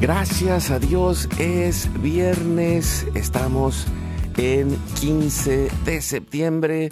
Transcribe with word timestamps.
Gracias 0.00 0.70
a 0.70 0.78
Dios 0.78 1.28
es 1.40 1.90
viernes, 2.00 3.04
estamos 3.14 3.84
en 4.36 4.76
15 5.00 5.68
de 5.84 6.00
septiembre. 6.00 6.88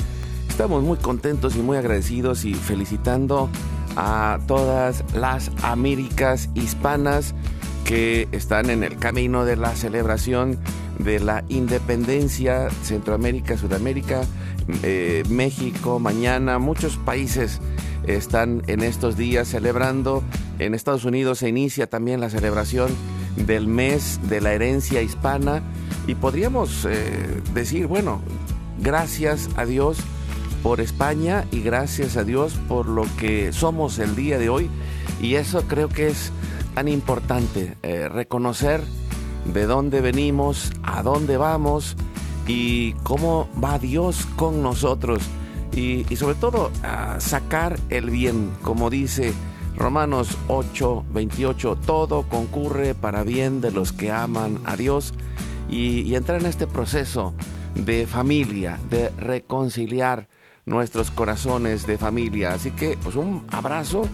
Estamos 0.48 0.82
muy 0.82 0.98
contentos 0.98 1.54
y 1.54 1.60
muy 1.60 1.76
agradecidos 1.76 2.44
y 2.44 2.54
felicitando 2.54 3.48
a 3.94 4.40
todas 4.48 5.04
las 5.14 5.52
Américas 5.62 6.50
hispanas 6.54 7.36
que 7.84 8.26
están 8.32 8.70
en 8.70 8.82
el 8.82 8.96
camino 8.96 9.44
de 9.44 9.54
la 9.54 9.76
celebración 9.76 10.58
de 10.98 11.20
la 11.20 11.44
independencia, 11.48 12.70
Centroamérica, 12.82 13.56
Sudamérica, 13.56 14.22
eh, 14.82 15.22
México, 15.28 16.00
mañana, 16.00 16.58
muchos 16.58 16.96
países 16.96 17.60
están 18.06 18.62
en 18.66 18.82
estos 18.82 19.16
días 19.16 19.48
celebrando. 19.48 20.22
En 20.58 20.74
Estados 20.74 21.04
Unidos 21.04 21.38
se 21.38 21.48
inicia 21.48 21.88
también 21.88 22.20
la 22.20 22.30
celebración 22.30 22.90
del 23.36 23.66
mes 23.66 24.20
de 24.28 24.40
la 24.40 24.52
herencia 24.52 25.02
hispana. 25.02 25.62
Y 26.06 26.14
podríamos 26.14 26.86
eh, 26.88 27.42
decir, 27.52 27.86
bueno, 27.86 28.20
gracias 28.80 29.48
a 29.56 29.66
Dios 29.66 29.98
por 30.62 30.80
España 30.80 31.44
y 31.50 31.60
gracias 31.60 32.16
a 32.16 32.24
Dios 32.24 32.54
por 32.68 32.86
lo 32.86 33.04
que 33.18 33.52
somos 33.52 33.98
el 33.98 34.16
día 34.16 34.38
de 34.38 34.48
hoy. 34.48 34.70
Y 35.20 35.34
eso 35.34 35.62
creo 35.62 35.88
que 35.88 36.08
es 36.08 36.32
tan 36.74 36.88
importante, 36.88 37.76
eh, 37.82 38.08
reconocer 38.08 38.82
de 39.52 39.66
dónde 39.66 40.00
venimos, 40.00 40.72
a 40.82 41.02
dónde 41.02 41.36
vamos 41.36 41.96
y 42.46 42.92
cómo 43.02 43.48
va 43.62 43.78
Dios 43.78 44.26
con 44.36 44.62
nosotros 44.62 45.22
y, 45.76 46.04
sobre 46.16 46.34
todo 46.34 46.70
sacar 47.18 47.78
el 47.90 48.10
bien, 48.10 48.50
como 48.62 48.88
dice 48.90 49.34
Romanos 49.76 50.38
8, 50.48 51.04
28, 51.12 51.76
todo 51.84 52.22
concurre 52.22 52.94
para 52.94 53.22
bien 53.22 53.60
de 53.60 53.70
los 53.70 53.92
que 53.92 54.10
aman 54.10 54.58
a 54.64 54.76
Dios 54.76 55.12
y, 55.68 56.14
entrar 56.14 56.40
en 56.40 56.46
este 56.46 56.66
proceso 56.66 57.34
de 57.74 58.06
familia, 58.06 58.80
de 58.88 59.10
reconciliar 59.10 60.28
nuestros 60.64 61.10
corazones 61.10 61.86
de 61.86 61.98
familia. 61.98 62.54
Así 62.54 62.70
que 62.70 62.96
pues 63.02 63.14
un 63.14 63.46
abrazo, 63.50 64.08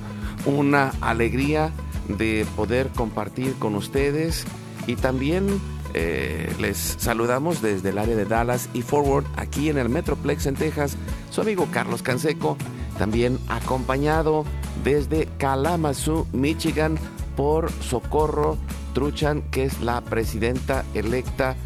una 0.44 0.92
alegría 1.00 1.70
de 2.08 2.44
poder 2.56 2.88
compartir 2.88 3.54
con 3.54 3.76
ustedes 3.76 4.44
y 4.88 4.96
también 4.96 5.60
eh, 5.94 6.52
les 6.58 6.76
saludamos 6.76 7.62
desde 7.62 7.90
el 7.90 7.98
área 7.98 8.16
de 8.16 8.24
Dallas 8.24 8.68
y 8.74 8.82
Forward, 8.82 9.26
aquí 9.36 9.68
en 9.68 9.78
el 9.78 9.88
Metroplex 9.88 10.46
en 10.46 10.56
Texas, 10.56 10.96
su 11.32 11.40
amigo 11.40 11.66
Carlos 11.72 12.02
Canseco, 12.02 12.56
también 12.98 13.38
acompañado 13.48 14.44
desde 14.84 15.26
Kalamazoo, 15.38 16.26
Michigan, 16.32 16.98
por 17.36 17.72
Socorro 17.72 18.58
Truchan, 18.92 19.42
que 19.50 19.64
es 19.64 19.80
la 19.80 20.02
presidenta 20.02 20.84
electa 20.92 21.56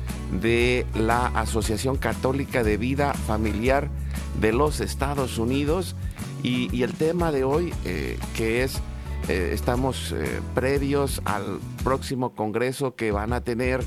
de 0.40 0.86
la 0.94 1.26
Asociación 1.26 1.96
Católica 1.96 2.62
de 2.62 2.76
Vida 2.76 3.12
Familiar 3.12 3.90
de 4.40 4.52
los 4.52 4.80
Estados 4.80 5.38
Unidos. 5.38 5.96
Y, 6.44 6.82
el 6.82 6.94
tema 6.94 7.32
de 7.32 7.42
hoy, 7.42 7.74
eh, 7.84 8.18
que 8.36 8.62
es, 8.62 8.80
eh, 9.28 9.50
estamos 9.52 10.14
previos 10.54 11.20
al 11.24 11.58
próximo 11.82 12.36
Congreso 12.36 12.94
que 12.94 13.10
van 13.10 13.32
a 13.32 13.40
tener 13.40 13.82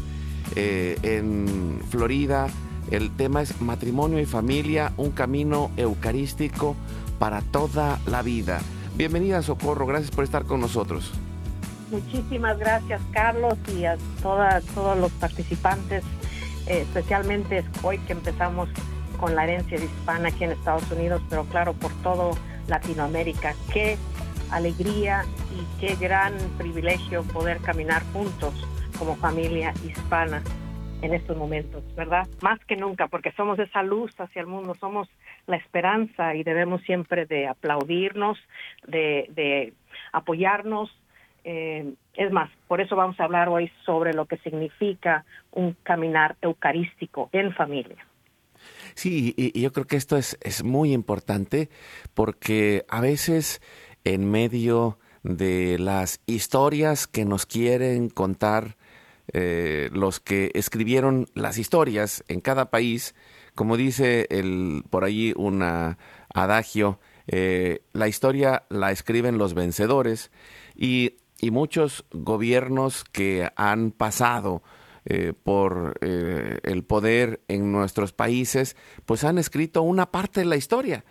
eh, 0.55 0.97
en 1.03 1.79
Florida. 1.89 2.47
El 2.91 3.15
tema 3.15 3.43
es 3.43 3.61
matrimonio 3.61 4.19
y 4.19 4.25
familia, 4.25 4.93
un 4.97 5.11
camino 5.11 5.69
eucarístico 5.77 6.75
para 7.19 7.41
toda 7.41 7.99
la 8.07 8.23
vida. 8.23 8.61
Bienvenida 8.95 9.43
Socorro, 9.43 9.85
gracias 9.85 10.09
por 10.09 10.23
estar 10.23 10.45
con 10.45 10.59
nosotros. 10.59 11.11
Muchísimas 11.91 12.57
gracias 12.57 12.99
Carlos 13.11 13.55
y 13.75 13.85
a 13.85 13.95
todos 14.23 14.97
los 14.97 15.11
participantes, 15.13 16.03
eh, 16.65 16.81
especialmente 16.81 17.63
hoy 17.83 17.99
que 17.99 18.13
empezamos 18.13 18.69
con 19.19 19.35
la 19.35 19.43
herencia 19.43 19.77
hispana 19.77 20.29
aquí 20.29 20.45
en 20.45 20.51
Estados 20.51 20.89
Unidos, 20.91 21.21
pero 21.29 21.43
claro, 21.45 21.73
por 21.73 21.91
todo 22.01 22.31
Latinoamérica. 22.67 23.53
Qué 23.71 23.97
alegría 24.49 25.25
y 25.53 25.79
qué 25.79 25.95
gran 25.95 26.33
privilegio 26.57 27.21
poder 27.23 27.59
caminar 27.59 28.03
juntos 28.13 28.53
como 28.97 29.15
familia 29.15 29.75
hispana 29.85 30.41
en 31.01 31.13
estos 31.13 31.37
momentos, 31.37 31.83
¿verdad? 31.95 32.27
Más 32.41 32.59
que 32.65 32.75
nunca, 32.75 33.07
porque 33.07 33.31
somos 33.33 33.57
esa 33.59 33.83
luz 33.83 34.11
hacia 34.19 34.41
el 34.41 34.47
mundo, 34.47 34.75
somos 34.75 35.07
la 35.47 35.57
esperanza 35.57 36.35
y 36.35 36.43
debemos 36.43 36.81
siempre 36.83 37.25
de 37.25 37.47
aplaudirnos, 37.47 38.37
de, 38.87 39.73
apoyarnos. 40.11 40.89
Eh, 41.43 41.93
es 42.15 42.31
más, 42.31 42.49
por 42.67 42.81
eso 42.81 42.95
vamos 42.95 43.19
a 43.19 43.23
hablar 43.23 43.47
hoy 43.49 43.71
sobre 43.85 44.13
lo 44.13 44.25
que 44.25 44.37
significa 44.37 45.23
un 45.51 45.75
caminar 45.83 46.35
eucarístico 46.41 47.29
en 47.31 47.53
familia. 47.53 48.05
Sí, 48.93 49.33
y, 49.37 49.61
yo 49.61 49.71
creo 49.71 49.87
que 49.87 49.95
esto 49.95 50.17
es, 50.17 50.37
es 50.41 50.63
muy 50.63 50.91
importante 50.91 51.69
porque 52.13 52.83
a 52.89 52.99
veces 52.99 53.61
en 54.03 54.29
medio 54.29 54.99
de 55.23 55.77
las 55.79 56.21
historias 56.25 57.07
que 57.07 57.23
nos 57.23 57.45
quieren 57.45 58.09
contar 58.09 58.75
eh, 59.33 59.89
los 59.93 60.19
que 60.19 60.51
escribieron 60.55 61.27
las 61.33 61.57
historias 61.57 62.23
en 62.27 62.41
cada 62.41 62.71
país, 62.71 63.13
como 63.53 63.77
dice 63.77 64.27
el, 64.29 64.83
por 64.89 65.03
allí 65.03 65.33
un 65.35 65.61
adagio, 66.33 66.99
eh, 67.27 67.81
la 67.93 68.07
historia 68.07 68.63
la 68.69 68.91
escriben 68.91 69.37
los 69.37 69.53
vencedores 69.53 70.31
y, 70.75 71.15
muchos 71.51 72.03
gobiernos 72.11 73.05
que 73.05 73.49
han 73.55 73.91
pasado 73.91 74.61
eh, 75.05 75.31
por 75.41 75.97
el 76.01 76.83
poder 76.83 77.39
en 77.47 77.71
nuestros 77.71 78.11
países, 78.11 78.75
pues 79.05 79.23
han 79.23 79.37
escrito 79.37 79.81
una 79.81 80.11
parte 80.11 80.41
de 80.41 80.47
la 80.47 80.57
historia. 80.57 81.05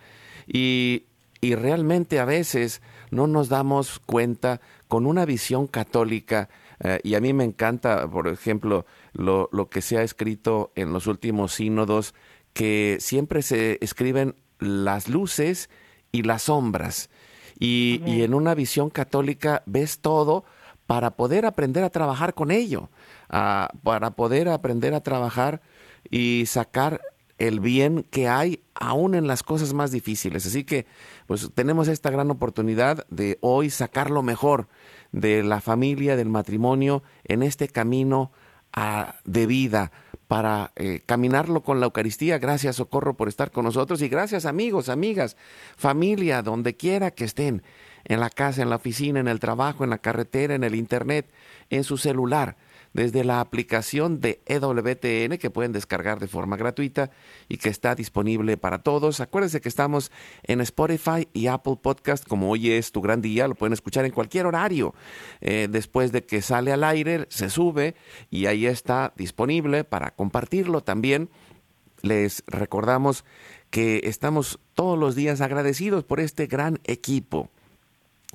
Y, 0.45 1.05
y 1.41 1.55
realmente 1.55 2.19
a 2.19 2.25
veces 2.25 2.83
no 3.09 3.25
nos 3.25 3.49
damos 3.49 3.99
cuenta 3.99 4.61
con 4.87 5.07
una 5.07 5.25
visión 5.25 5.65
católica 5.65 6.49
eh, 6.81 6.99
y 7.03 7.15
a 7.15 7.19
mí 7.19 7.33
me 7.33 7.43
encanta, 7.43 8.09
por 8.09 8.27
ejemplo, 8.27 8.85
lo, 9.13 9.49
lo 9.51 9.69
que 9.69 9.81
se 9.81 9.97
ha 9.97 10.03
escrito 10.03 10.71
en 10.75 10.93
los 10.93 11.07
últimos 11.07 11.53
sínodos, 11.53 12.13
que 12.53 12.97
siempre 12.99 13.41
se 13.41 13.77
escriben 13.81 14.35
las 14.59 15.09
luces 15.09 15.69
y 16.11 16.23
las 16.23 16.43
sombras. 16.43 17.09
Y, 17.59 18.01
y, 18.05 18.23
en 18.23 18.33
una 18.33 18.55
visión 18.55 18.89
católica 18.89 19.63
ves 19.65 19.99
todo 19.99 20.45
para 20.87 21.11
poder 21.11 21.45
aprender 21.45 21.83
a 21.83 21.89
trabajar 21.89 22.33
con 22.33 22.51
ello, 22.51 22.89
para 23.27 24.11
poder 24.11 24.47
aprender 24.47 24.93
a 24.93 25.01
trabajar 25.01 25.61
y 26.09 26.45
sacar 26.47 27.01
el 27.39 27.59
bien 27.59 28.05
que 28.09 28.27
hay 28.27 28.61
aún 28.75 29.15
en 29.15 29.25
las 29.27 29.43
cosas 29.43 29.73
más 29.73 29.91
difíciles. 29.91 30.45
Así 30.45 30.63
que 30.63 30.85
pues 31.25 31.49
tenemos 31.53 31.87
esta 31.87 32.11
gran 32.11 32.29
oportunidad 32.31 33.05
de 33.09 33.37
hoy 33.41 33.69
sacar 33.69 34.11
lo 34.11 34.21
mejor 34.21 34.67
de 35.11 35.43
la 35.43 35.61
familia, 35.61 36.15
del 36.15 36.29
matrimonio, 36.29 37.03
en 37.23 37.43
este 37.43 37.67
camino 37.67 38.31
a, 38.73 39.15
de 39.25 39.45
vida 39.45 39.91
para 40.27 40.71
eh, 40.75 41.01
caminarlo 41.05 41.63
con 41.63 41.79
la 41.79 41.87
Eucaristía. 41.87 42.37
Gracias, 42.37 42.75
Socorro, 42.75 43.15
por 43.15 43.27
estar 43.27 43.51
con 43.51 43.65
nosotros 43.65 44.01
y 44.01 44.09
gracias, 44.09 44.45
amigos, 44.45 44.89
amigas, 44.89 45.37
familia, 45.75 46.43
donde 46.43 46.75
quiera 46.75 47.11
que 47.11 47.25
estén, 47.25 47.63
en 48.05 48.19
la 48.19 48.29
casa, 48.29 48.61
en 48.61 48.69
la 48.69 48.77
oficina, 48.77 49.19
en 49.19 49.27
el 49.27 49.39
trabajo, 49.39 49.83
en 49.83 49.89
la 49.89 49.97
carretera, 49.97 50.55
en 50.55 50.63
el 50.63 50.75
Internet, 50.75 51.31
en 51.69 51.83
su 51.83 51.97
celular 51.97 52.57
desde 52.93 53.23
la 53.23 53.39
aplicación 53.39 54.19
de 54.19 54.41
EWTN 54.45 55.37
que 55.37 55.49
pueden 55.49 55.71
descargar 55.71 56.19
de 56.19 56.27
forma 56.27 56.57
gratuita 56.57 57.11
y 57.47 57.57
que 57.57 57.69
está 57.69 57.95
disponible 57.95 58.57
para 58.57 58.79
todos. 58.79 59.19
Acuérdense 59.19 59.61
que 59.61 59.69
estamos 59.69 60.11
en 60.43 60.61
Spotify 60.61 61.27
y 61.33 61.47
Apple 61.47 61.77
Podcast 61.81 62.27
como 62.27 62.49
hoy 62.49 62.71
es 62.71 62.91
tu 62.91 63.01
gran 63.01 63.21
día, 63.21 63.47
lo 63.47 63.55
pueden 63.55 63.73
escuchar 63.73 64.05
en 64.05 64.11
cualquier 64.11 64.45
horario. 64.45 64.93
Eh, 65.41 65.67
después 65.69 66.11
de 66.11 66.25
que 66.25 66.41
sale 66.41 66.71
al 66.71 66.83
aire, 66.83 67.27
se 67.29 67.49
sube 67.49 67.95
y 68.29 68.47
ahí 68.47 68.65
está 68.65 69.13
disponible 69.15 69.83
para 69.83 70.11
compartirlo 70.11 70.81
también. 70.81 71.29
Les 72.01 72.43
recordamos 72.47 73.25
que 73.69 74.01
estamos 74.05 74.59
todos 74.73 74.97
los 74.97 75.15
días 75.15 75.41
agradecidos 75.41 76.03
por 76.03 76.19
este 76.19 76.47
gran 76.47 76.79
equipo, 76.85 77.49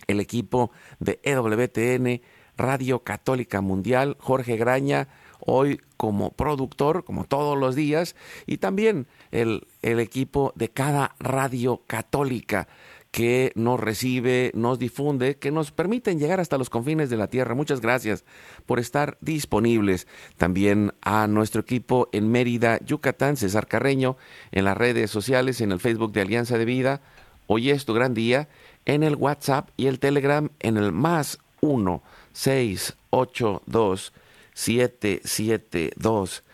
el 0.06 0.20
equipo 0.20 0.70
de 1.00 1.18
EWTN 1.22 2.20
Radio 2.56 3.00
Católica 3.00 3.60
Mundial, 3.60 4.16
Jorge 4.20 4.56
Graña, 4.56 5.08
hoy 5.40 5.80
como 5.96 6.30
productor, 6.30 7.04
como 7.04 7.24
todos 7.24 7.58
los 7.58 7.74
días, 7.74 8.16
y 8.46 8.58
también 8.58 9.06
el, 9.30 9.66
el 9.82 10.00
equipo 10.00 10.52
de 10.56 10.68
cada 10.68 11.14
radio 11.18 11.82
católica 11.86 12.68
que 13.14 13.52
nos 13.54 13.78
recibe, 13.78 14.50
nos 14.54 14.80
difunde, 14.80 15.36
que 15.36 15.52
nos 15.52 15.70
permiten 15.70 16.18
llegar 16.18 16.40
hasta 16.40 16.58
los 16.58 16.68
confines 16.68 17.10
de 17.10 17.16
la 17.16 17.28
tierra. 17.28 17.54
Muchas 17.54 17.80
gracias 17.80 18.24
por 18.66 18.80
estar 18.80 19.18
disponibles. 19.20 20.08
También 20.36 20.92
a 21.00 21.28
nuestro 21.28 21.60
equipo 21.60 22.08
en 22.10 22.28
Mérida, 22.28 22.80
Yucatán, 22.84 23.36
César 23.36 23.68
Carreño, 23.68 24.16
en 24.50 24.64
las 24.64 24.76
redes 24.76 25.12
sociales, 25.12 25.60
en 25.60 25.70
el 25.70 25.78
Facebook 25.78 26.10
de 26.10 26.22
Alianza 26.22 26.58
de 26.58 26.64
Vida. 26.64 27.02
Hoy 27.46 27.70
es 27.70 27.84
tu 27.84 27.94
gran 27.94 28.14
día, 28.14 28.48
en 28.84 29.04
el 29.04 29.14
WhatsApp 29.14 29.68
y 29.76 29.86
el 29.86 30.00
Telegram 30.00 30.50
en 30.58 30.76
el 30.76 30.90
más 30.90 31.38
uno 31.60 32.02
682 32.34 34.12
772 34.52 36.44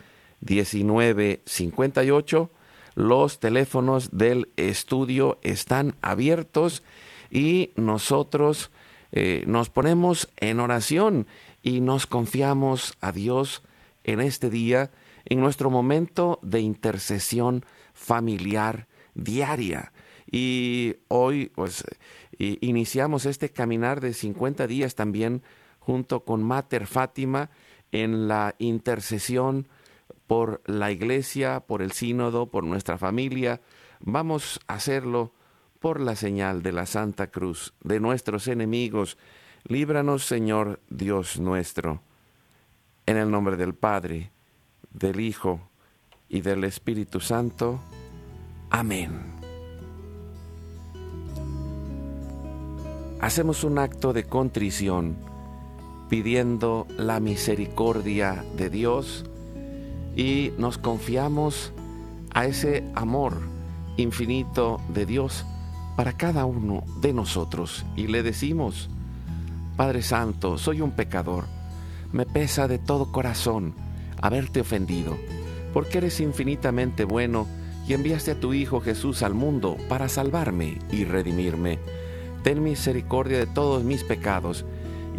1958. 0.41 2.51
Los 2.95 3.39
teléfonos 3.39 4.09
del 4.11 4.49
estudio 4.57 5.39
están 5.43 5.95
abiertos 6.01 6.83
y 7.29 7.71
nosotros 7.75 8.71
eh, 9.11 9.43
nos 9.47 9.69
ponemos 9.69 10.29
en 10.37 10.59
oración 10.59 11.27
y 11.61 11.81
nos 11.81 12.07
confiamos 12.07 12.97
a 13.01 13.11
Dios 13.11 13.63
en 14.03 14.19
este 14.19 14.49
día, 14.49 14.91
en 15.25 15.39
nuestro 15.39 15.69
momento 15.69 16.39
de 16.41 16.61
intercesión 16.61 17.63
familiar 17.93 18.87
diaria. 19.13 19.93
Y 20.29 20.95
hoy, 21.07 21.51
pues, 21.53 21.83
iniciamos 22.37 23.25
este 23.25 23.49
caminar 23.49 24.01
de 24.01 24.13
50 24.13 24.65
días 24.65 24.95
también 24.95 25.43
junto 25.91 26.23
con 26.23 26.41
Mater 26.41 26.87
Fátima 26.87 27.49
en 27.91 28.29
la 28.29 28.55
intercesión 28.59 29.67
por 30.25 30.61
la 30.65 30.89
iglesia, 30.89 31.59
por 31.67 31.81
el 31.81 31.91
sínodo, 31.91 32.49
por 32.49 32.63
nuestra 32.63 32.97
familia. 32.97 33.59
Vamos 33.99 34.61
a 34.67 34.75
hacerlo 34.75 35.33
por 35.81 35.99
la 35.99 36.15
señal 36.15 36.63
de 36.63 36.71
la 36.71 36.85
Santa 36.85 37.27
Cruz 37.27 37.73
de 37.83 37.99
nuestros 37.99 38.47
enemigos. 38.47 39.17
Líbranos, 39.65 40.23
Señor 40.23 40.79
Dios 40.89 41.41
nuestro. 41.41 42.01
En 43.05 43.17
el 43.17 43.29
nombre 43.29 43.57
del 43.57 43.75
Padre, 43.75 44.31
del 44.91 45.19
Hijo 45.19 45.59
y 46.29 46.39
del 46.39 46.63
Espíritu 46.63 47.19
Santo. 47.19 47.81
Amén. 48.69 49.41
Hacemos 53.19 53.65
un 53.65 53.77
acto 53.77 54.13
de 54.13 54.23
contrición 54.23 55.30
pidiendo 56.11 56.87
la 56.97 57.21
misericordia 57.21 58.43
de 58.57 58.69
Dios 58.69 59.23
y 60.13 60.51
nos 60.57 60.77
confiamos 60.77 61.71
a 62.33 62.45
ese 62.45 62.83
amor 62.95 63.37
infinito 63.95 64.81
de 64.93 65.05
Dios 65.05 65.45
para 65.95 66.17
cada 66.17 66.43
uno 66.43 66.83
de 66.99 67.13
nosotros 67.13 67.85
y 67.95 68.07
le 68.07 68.23
decimos, 68.23 68.89
Padre 69.77 70.01
Santo, 70.01 70.57
soy 70.57 70.81
un 70.81 70.91
pecador, 70.91 71.45
me 72.11 72.25
pesa 72.25 72.67
de 72.67 72.77
todo 72.77 73.13
corazón 73.13 73.73
haberte 74.21 74.59
ofendido, 74.59 75.15
porque 75.71 75.99
eres 75.99 76.19
infinitamente 76.19 77.05
bueno 77.05 77.47
y 77.87 77.93
enviaste 77.93 78.31
a 78.31 78.39
tu 78.41 78.53
Hijo 78.53 78.81
Jesús 78.81 79.23
al 79.23 79.33
mundo 79.33 79.77
para 79.87 80.09
salvarme 80.09 80.77
y 80.91 81.05
redimirme. 81.05 81.79
Ten 82.43 82.61
misericordia 82.61 83.37
de 83.37 83.47
todos 83.47 83.85
mis 83.85 84.03
pecados 84.03 84.65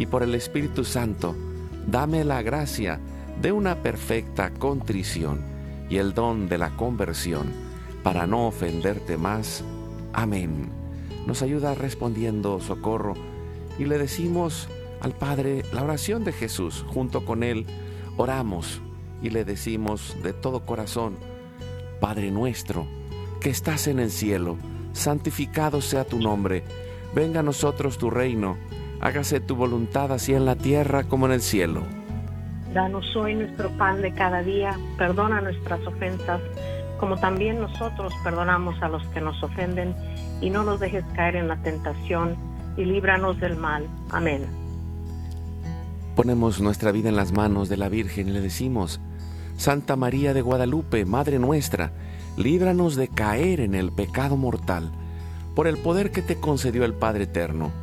y 0.03 0.05
por 0.05 0.21
el 0.21 0.35
Espíritu 0.35 0.83
Santo, 0.83 1.33
dame 1.87 2.25
la 2.25 2.41
gracia 2.41 2.99
de 3.41 3.53
una 3.53 3.81
perfecta 3.81 4.53
contrición 4.53 5.39
y 5.89 5.95
el 5.95 6.13
don 6.13 6.49
de 6.49 6.57
la 6.57 6.75
conversión 6.75 7.53
para 8.03 8.27
no 8.27 8.47
ofenderte 8.47 9.15
más. 9.15 9.63
Amén. 10.11 10.69
Nos 11.25 11.41
ayuda 11.41 11.73
respondiendo 11.73 12.59
socorro 12.59 13.13
y 13.79 13.85
le 13.85 13.97
decimos 13.97 14.67
al 14.99 15.13
Padre 15.13 15.63
la 15.71 15.83
oración 15.83 16.25
de 16.25 16.33
Jesús. 16.33 16.83
Junto 16.89 17.23
con 17.23 17.41
Él 17.41 17.65
oramos 18.17 18.81
y 19.21 19.29
le 19.29 19.45
decimos 19.45 20.17
de 20.21 20.33
todo 20.33 20.65
corazón, 20.65 21.15
Padre 22.01 22.29
nuestro, 22.29 22.87
que 23.39 23.51
estás 23.51 23.87
en 23.87 23.99
el 24.01 24.11
cielo, 24.11 24.57
santificado 24.91 25.79
sea 25.79 26.03
tu 26.03 26.19
nombre, 26.19 26.65
venga 27.15 27.39
a 27.39 27.43
nosotros 27.43 27.97
tu 27.97 28.09
reino 28.09 28.57
hágase 29.03 29.41
tu 29.41 29.57
voluntad 29.57 30.13
así 30.13 30.33
en 30.33 30.45
la 30.45 30.55
tierra 30.55 31.03
como 31.03 31.25
en 31.25 31.33
el 31.33 31.41
cielo. 31.41 31.81
Danos 32.73 33.05
hoy 33.17 33.35
nuestro 33.35 33.69
pan 33.71 34.01
de 34.01 34.13
cada 34.13 34.41
día, 34.41 34.79
perdona 34.97 35.41
nuestras 35.41 35.85
ofensas, 35.85 36.39
como 37.01 37.17
también 37.17 37.59
nosotros 37.59 38.13
perdonamos 38.23 38.81
a 38.81 38.87
los 38.87 39.05
que 39.07 39.19
nos 39.19 39.43
ofenden, 39.43 39.93
y 40.39 40.49
no 40.49 40.63
nos 40.63 40.79
dejes 40.79 41.03
caer 41.15 41.35
en 41.35 41.49
la 41.49 41.61
tentación, 41.61 42.37
y 42.77 42.85
líbranos 42.85 43.41
del 43.41 43.57
mal. 43.57 43.87
Amén. 44.09 44.45
Ponemos 46.15 46.61
nuestra 46.61 46.93
vida 46.93 47.09
en 47.09 47.17
las 47.17 47.33
manos 47.33 47.67
de 47.67 47.75
la 47.75 47.89
Virgen 47.89 48.29
y 48.29 48.31
le 48.31 48.39
decimos, 48.39 49.01
Santa 49.57 49.97
María 49.97 50.33
de 50.33 50.41
Guadalupe, 50.41 51.03
Madre 51.03 51.39
nuestra, 51.39 51.91
líbranos 52.37 52.95
de 52.95 53.09
caer 53.09 53.59
en 53.59 53.75
el 53.75 53.91
pecado 53.91 54.37
mortal, 54.37 54.93
por 55.55 55.67
el 55.67 55.77
poder 55.77 56.11
que 56.11 56.21
te 56.21 56.39
concedió 56.39 56.85
el 56.85 56.93
Padre 56.93 57.25
Eterno 57.25 57.82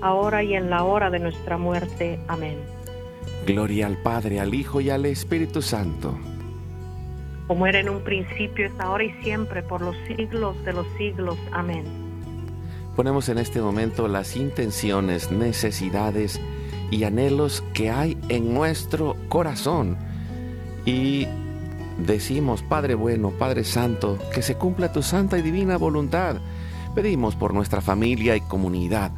ahora 0.00 0.42
y 0.42 0.54
en 0.54 0.70
la 0.70 0.84
hora 0.84 1.10
de 1.10 1.18
nuestra 1.18 1.58
muerte. 1.58 2.18
Amén. 2.28 2.58
Gloria 3.46 3.86
al 3.86 3.96
Padre, 3.98 4.40
al 4.40 4.54
Hijo 4.54 4.80
y 4.80 4.90
al 4.90 5.06
Espíritu 5.06 5.62
Santo. 5.62 6.18
Como 7.46 7.66
era 7.66 7.80
en 7.80 7.88
un 7.88 8.02
principio, 8.02 8.66
es 8.66 8.72
ahora 8.78 9.04
y 9.04 9.12
siempre, 9.22 9.62
por 9.62 9.80
los 9.80 9.96
siglos 10.06 10.62
de 10.64 10.72
los 10.74 10.86
siglos. 10.98 11.38
Amén. 11.52 11.84
Ponemos 12.94 13.28
en 13.28 13.38
este 13.38 13.60
momento 13.60 14.08
las 14.08 14.36
intenciones, 14.36 15.30
necesidades 15.30 16.40
y 16.90 17.04
anhelos 17.04 17.62
que 17.72 17.90
hay 17.90 18.18
en 18.28 18.52
nuestro 18.52 19.16
corazón 19.28 19.96
y 20.84 21.26
decimos, 21.98 22.62
Padre 22.62 22.94
bueno, 22.94 23.30
Padre 23.30 23.64
Santo, 23.64 24.18
que 24.34 24.42
se 24.42 24.56
cumpla 24.56 24.92
tu 24.92 25.02
santa 25.02 25.38
y 25.38 25.42
divina 25.42 25.76
voluntad. 25.76 26.36
Pedimos 26.94 27.36
por 27.36 27.54
nuestra 27.54 27.80
familia 27.80 28.36
y 28.36 28.40
comunidad, 28.40 29.12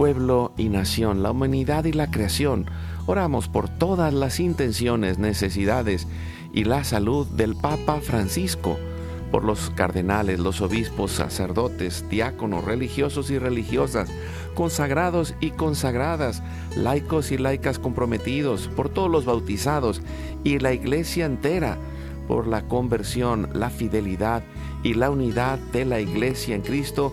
pueblo 0.00 0.52
y 0.56 0.70
nación, 0.70 1.22
la 1.22 1.30
humanidad 1.30 1.84
y 1.84 1.92
la 1.92 2.10
creación. 2.10 2.64
Oramos 3.04 3.48
por 3.48 3.68
todas 3.68 4.14
las 4.14 4.40
intenciones, 4.40 5.18
necesidades 5.18 6.08
y 6.54 6.64
la 6.64 6.84
salud 6.84 7.26
del 7.26 7.54
Papa 7.54 8.00
Francisco, 8.00 8.78
por 9.30 9.44
los 9.44 9.68
cardenales, 9.68 10.40
los 10.40 10.62
obispos, 10.62 11.10
sacerdotes, 11.10 12.08
diáconos, 12.08 12.64
religiosos 12.64 13.30
y 13.30 13.38
religiosas, 13.38 14.08
consagrados 14.54 15.34
y 15.38 15.50
consagradas, 15.50 16.42
laicos 16.74 17.30
y 17.30 17.36
laicas 17.36 17.78
comprometidos, 17.78 18.68
por 18.68 18.88
todos 18.88 19.10
los 19.10 19.26
bautizados 19.26 20.00
y 20.44 20.60
la 20.60 20.72
iglesia 20.72 21.26
entera, 21.26 21.76
por 22.26 22.46
la 22.46 22.62
conversión, 22.62 23.50
la 23.52 23.68
fidelidad 23.68 24.44
y 24.82 24.94
la 24.94 25.10
unidad 25.10 25.58
de 25.74 25.84
la 25.84 26.00
iglesia 26.00 26.54
en 26.54 26.62
Cristo, 26.62 27.12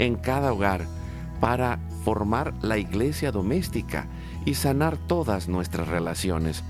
en 0.00 0.16
cada 0.16 0.52
hogar 0.52 0.86
para 1.40 1.78
formar 2.04 2.54
la 2.62 2.78
iglesia 2.78 3.30
doméstica 3.30 4.08
y 4.46 4.54
sanar 4.54 4.96
todas 4.96 5.46
nuestras 5.46 5.88
relaciones. 5.88 6.64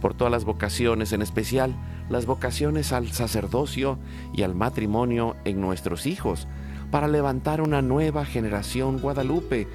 Por 0.00 0.14
todas 0.14 0.30
las 0.30 0.44
vocaciones, 0.44 1.12
en 1.12 1.20
especial 1.20 1.74
las 2.08 2.26
vocaciones 2.26 2.92
al 2.92 3.10
sacerdocio 3.10 3.98
y 4.32 4.42
al 4.42 4.54
matrimonio 4.54 5.34
en 5.44 5.60
nuestros 5.60 6.06
hijos, 6.06 6.46
para 6.92 7.08
levantar 7.08 7.60
una 7.60 7.82
nueva 7.82 8.24
generación 8.24 9.00
guadalupe. 9.00 9.66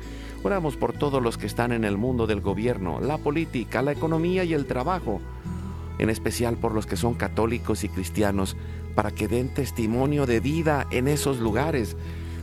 Oramos 0.44 0.78
por 0.78 0.94
todos 0.94 1.22
los 1.22 1.38
que 1.38 1.48
están 1.48 1.74
en 1.74 1.84
el 1.84 1.98
mundo 1.98 2.28
del 2.28 2.40
gobierno, 2.40 3.02
la 3.02 3.18
política, 3.18 3.82
la 3.82 3.92
economía 3.92 4.46
y 4.46 4.54
el 4.54 4.66
trabajo, 4.68 5.20
en 6.00 6.10
especial 6.10 6.56
por 6.56 6.74
los 6.74 6.86
que 6.86 6.96
son 6.96 7.16
católicos 7.16 7.84
y 7.84 7.90
cristianos, 7.90 8.56
para 8.96 9.12
que 9.12 9.28
den 9.28 9.54
testimonio 9.54 10.26
de 10.26 10.40
vida 10.40 10.88
en 10.92 11.10
esos 11.10 11.40
lugares, 11.40 11.98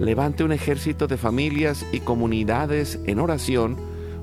levante 0.00 0.44
un 0.44 0.52
ejército 0.52 1.06
de 1.06 1.16
familias 1.16 1.84
y 1.92 2.00
comunidades 2.00 2.98
en 3.06 3.18
oración, 3.18 3.76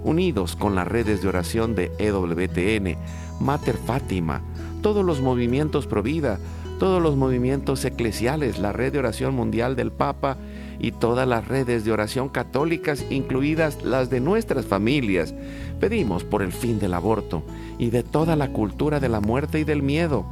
unidos 0.03 0.55
con 0.55 0.75
las 0.75 0.87
redes 0.87 1.21
de 1.21 1.27
oración 1.27 1.75
de 1.75 1.91
EWTN, 1.99 2.97
Mater 3.39 3.77
Fátima, 3.77 4.41
todos 4.81 5.05
los 5.05 5.21
movimientos 5.21 5.87
Provida, 5.87 6.39
todos 6.79 7.01
los 7.01 7.15
movimientos 7.15 7.85
eclesiales, 7.85 8.57
la 8.57 8.73
red 8.73 8.91
de 8.91 8.99
oración 8.99 9.35
mundial 9.35 9.75
del 9.75 9.91
Papa 9.91 10.37
y 10.79 10.91
todas 10.91 11.27
las 11.27 11.47
redes 11.47 11.85
de 11.85 11.91
oración 11.91 12.27
católicas, 12.29 13.05
incluidas 13.11 13.83
las 13.83 14.09
de 14.09 14.19
nuestras 14.19 14.65
familias. 14.65 15.35
Pedimos 15.79 16.23
por 16.23 16.41
el 16.41 16.51
fin 16.51 16.79
del 16.79 16.95
aborto 16.95 17.43
y 17.77 17.91
de 17.91 18.01
toda 18.01 18.35
la 18.35 18.51
cultura 18.51 18.99
de 18.99 19.09
la 19.09 19.21
muerte 19.21 19.59
y 19.59 19.63
del 19.63 19.83
miedo, 19.83 20.25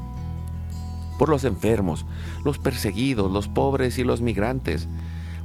por 1.19 1.29
los 1.29 1.43
enfermos, 1.43 2.07
los 2.43 2.57
perseguidos, 2.57 3.31
los 3.31 3.47
pobres 3.47 3.99
y 3.99 4.03
los 4.03 4.21
migrantes, 4.21 4.87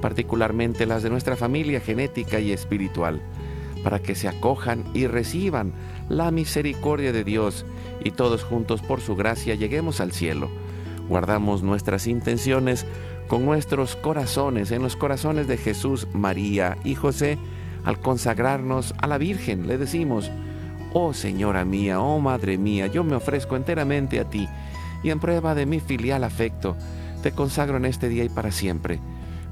particularmente 0.00 0.86
las 0.86 1.02
de 1.02 1.10
nuestra 1.10 1.36
familia 1.36 1.80
genética 1.80 2.40
y 2.40 2.52
espiritual, 2.52 3.20
para 3.82 4.00
que 4.00 4.14
se 4.14 4.28
acojan 4.28 4.84
y 4.94 5.06
reciban 5.06 5.72
la 6.08 6.30
misericordia 6.30 7.12
de 7.12 7.24
Dios 7.24 7.64
y 8.04 8.10
todos 8.10 8.44
juntos 8.44 8.82
por 8.82 9.00
su 9.00 9.16
gracia 9.16 9.54
lleguemos 9.54 10.00
al 10.00 10.12
cielo. 10.12 10.48
Guardamos 11.08 11.62
nuestras 11.62 12.06
intenciones 12.06 12.86
con 13.28 13.44
nuestros 13.44 13.96
corazones 13.96 14.70
en 14.70 14.82
los 14.82 14.96
corazones 14.96 15.46
de 15.46 15.56
Jesús, 15.56 16.06
María 16.12 16.76
y 16.84 16.94
José. 16.94 17.38
Al 17.84 18.00
consagrarnos 18.00 18.94
a 18.98 19.06
la 19.06 19.18
Virgen 19.18 19.68
le 19.68 19.78
decimos, 19.78 20.30
Oh 20.92 21.12
Señora 21.12 21.64
mía, 21.64 22.00
oh 22.00 22.18
Madre 22.18 22.58
mía, 22.58 22.88
yo 22.88 23.04
me 23.04 23.14
ofrezco 23.14 23.54
enteramente 23.54 24.18
a 24.18 24.28
ti 24.28 24.48
y 25.02 25.10
en 25.10 25.20
prueba 25.20 25.54
de 25.54 25.66
mi 25.66 25.78
filial 25.78 26.24
afecto, 26.24 26.76
te 27.22 27.32
consagro 27.32 27.76
en 27.76 27.84
este 27.84 28.08
día 28.08 28.24
y 28.24 28.28
para 28.28 28.50
siempre 28.50 28.98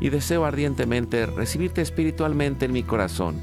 y 0.00 0.10
deseo 0.10 0.44
ardientemente 0.44 1.26
recibirte 1.26 1.82
espiritualmente 1.82 2.66
en 2.66 2.72
mi 2.72 2.82
corazón. 2.82 3.40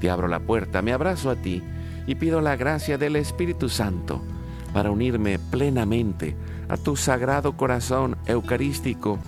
Te 0.00 0.10
abro 0.10 0.28
la 0.28 0.40
puerta, 0.40 0.82
me 0.82 0.92
abrazo 0.92 1.30
a 1.30 1.36
ti 1.36 1.62
y 2.06 2.14
pido 2.14 2.40
la 2.40 2.56
gracia 2.56 2.98
del 2.98 3.16
Espíritu 3.16 3.68
Santo 3.68 4.22
para 4.72 4.90
unirme 4.90 5.38
plenamente 5.38 6.36
a 6.68 6.76
tu 6.76 6.96
sagrado 6.96 7.56
corazón 7.56 8.16
eucarístico 8.26 9.18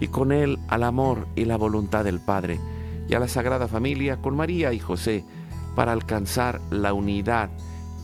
y 0.00 0.08
con 0.08 0.32
él 0.32 0.58
al 0.68 0.84
amor 0.84 1.26
y 1.36 1.44
la 1.44 1.56
voluntad 1.56 2.04
del 2.04 2.20
Padre 2.20 2.60
y 3.08 3.14
a 3.14 3.20
la 3.20 3.28
Sagrada 3.28 3.68
Familia 3.68 4.18
con 4.18 4.36
María 4.36 4.72
y 4.72 4.78
José 4.78 5.24
para 5.74 5.92
alcanzar 5.92 6.60
la 6.70 6.92
unidad 6.92 7.50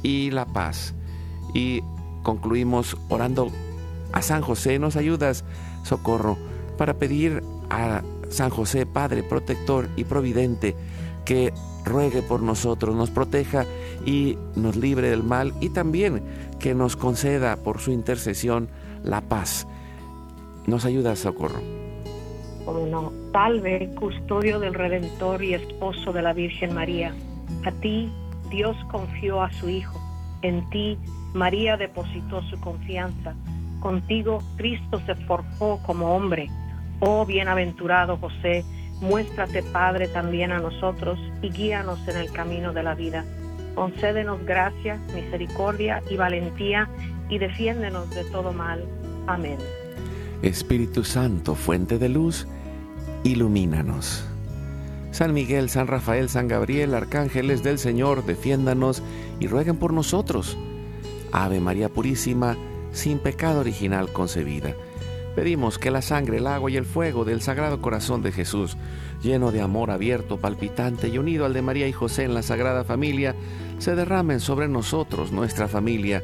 y 0.02 0.30
la 0.30 0.46
paz. 0.46 0.94
Y 1.52 1.82
concluimos 2.22 2.96
orando 3.08 3.50
a 4.12 4.22
San 4.22 4.42
José, 4.42 4.78
nos 4.78 4.96
ayudas, 4.96 5.44
socorro, 5.82 6.38
para 6.78 6.94
pedir 6.94 7.42
a 7.74 8.02
San 8.28 8.50
José, 8.50 8.86
Padre 8.86 9.22
protector 9.22 9.88
y 9.96 10.04
providente, 10.04 10.74
que 11.24 11.52
ruegue 11.84 12.22
por 12.22 12.42
nosotros, 12.42 12.94
nos 12.94 13.10
proteja 13.10 13.66
y 14.06 14.38
nos 14.56 14.76
libre 14.76 15.10
del 15.10 15.22
mal 15.22 15.52
y 15.60 15.70
también 15.70 16.22
que 16.58 16.74
nos 16.74 16.96
conceda 16.96 17.56
por 17.56 17.80
su 17.80 17.90
intercesión 17.90 18.68
la 19.02 19.20
paz. 19.22 19.66
Nos 20.66 20.84
ayuda, 20.84 21.16
Socorro. 21.16 21.60
Bueno, 22.64 23.12
salve, 23.32 23.90
custodio 23.94 24.58
del 24.58 24.74
Redentor 24.74 25.42
y 25.42 25.54
esposo 25.54 26.12
de 26.12 26.22
la 26.22 26.32
Virgen 26.32 26.74
María. 26.74 27.14
A 27.66 27.72
ti 27.72 28.10
Dios 28.50 28.76
confió 28.90 29.42
a 29.42 29.52
su 29.52 29.68
Hijo. 29.68 30.00
En 30.40 30.68
ti 30.70 30.98
María 31.34 31.76
depositó 31.76 32.42
su 32.42 32.58
confianza 32.60 33.34
Contigo 33.84 34.42
Cristo 34.56 34.98
se 35.04 35.14
forjó 35.14 35.78
como 35.84 36.16
hombre. 36.16 36.48
Oh 37.00 37.26
bienaventurado 37.26 38.16
José, 38.16 38.64
muéstrate 39.00 39.62
Padre 39.62 40.08
también 40.08 40.52
a 40.52 40.58
nosotros 40.58 41.18
y 41.42 41.50
guíanos 41.50 42.06
en 42.08 42.16
el 42.16 42.32
camino 42.32 42.72
de 42.72 42.82
la 42.82 42.94
vida. 42.94 43.24
Concédenos 43.74 44.44
gracia, 44.44 45.00
misericordia 45.14 46.02
y 46.08 46.16
valentía 46.16 46.88
y 47.28 47.38
defiéndenos 47.38 48.10
de 48.10 48.24
todo 48.24 48.52
mal. 48.52 48.84
Amén. 49.26 49.58
Espíritu 50.42 51.04
Santo, 51.04 51.54
fuente 51.54 51.98
de 51.98 52.08
luz, 52.08 52.46
ilumínanos. 53.24 54.26
San 55.10 55.32
Miguel, 55.32 55.70
San 55.70 55.86
Rafael, 55.86 56.28
San 56.28 56.48
Gabriel, 56.48 56.94
arcángeles 56.94 57.62
del 57.62 57.78
Señor, 57.78 58.26
defiéndanos 58.26 59.02
y 59.40 59.46
rueguen 59.46 59.76
por 59.76 59.92
nosotros. 59.92 60.56
Ave 61.32 61.60
María 61.60 61.88
Purísima, 61.88 62.56
sin 62.92 63.18
pecado 63.18 63.60
original 63.60 64.12
concebida. 64.12 64.74
Pedimos 65.34 65.78
que 65.78 65.90
la 65.90 66.00
sangre, 66.00 66.38
el 66.38 66.46
agua 66.46 66.70
y 66.70 66.76
el 66.76 66.84
fuego 66.84 67.24
del 67.24 67.42
Sagrado 67.42 67.80
Corazón 67.80 68.22
de 68.22 68.30
Jesús, 68.30 68.76
lleno 69.22 69.50
de 69.50 69.60
amor 69.60 69.90
abierto, 69.90 70.38
palpitante 70.38 71.08
y 71.08 71.18
unido 71.18 71.44
al 71.44 71.52
de 71.52 71.62
María 71.62 71.88
y 71.88 71.92
José 71.92 72.22
en 72.22 72.34
la 72.34 72.42
Sagrada 72.42 72.84
Familia, 72.84 73.34
se 73.78 73.96
derramen 73.96 74.38
sobre 74.38 74.68
nosotros, 74.68 75.32
nuestra 75.32 75.66
familia, 75.66 76.22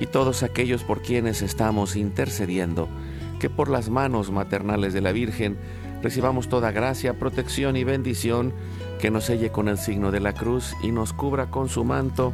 y 0.00 0.06
todos 0.06 0.42
aquellos 0.42 0.82
por 0.82 1.02
quienes 1.02 1.40
estamos 1.42 1.94
intercediendo, 1.94 2.88
que 3.38 3.48
por 3.48 3.68
las 3.68 3.90
manos 3.90 4.32
maternales 4.32 4.92
de 4.92 5.02
la 5.02 5.12
Virgen 5.12 5.56
recibamos 6.02 6.48
toda 6.48 6.72
gracia, 6.72 7.18
protección 7.18 7.76
y 7.76 7.84
bendición, 7.84 8.52
que 9.00 9.12
nos 9.12 9.24
selle 9.24 9.50
con 9.50 9.68
el 9.68 9.78
signo 9.78 10.10
de 10.10 10.20
la 10.20 10.32
cruz 10.32 10.74
y 10.82 10.90
nos 10.90 11.12
cubra 11.12 11.46
con 11.50 11.68
su 11.68 11.84
manto, 11.84 12.32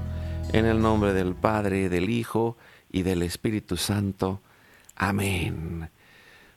en 0.52 0.64
el 0.64 0.81
nombre 0.81 1.12
del 1.12 1.35
Padre, 1.35 1.90
del 1.90 2.09
Hijo 2.09 2.57
y 2.90 3.02
del 3.02 3.23
Espíritu 3.23 3.76
Santo. 3.76 4.40
Amén. 4.97 5.90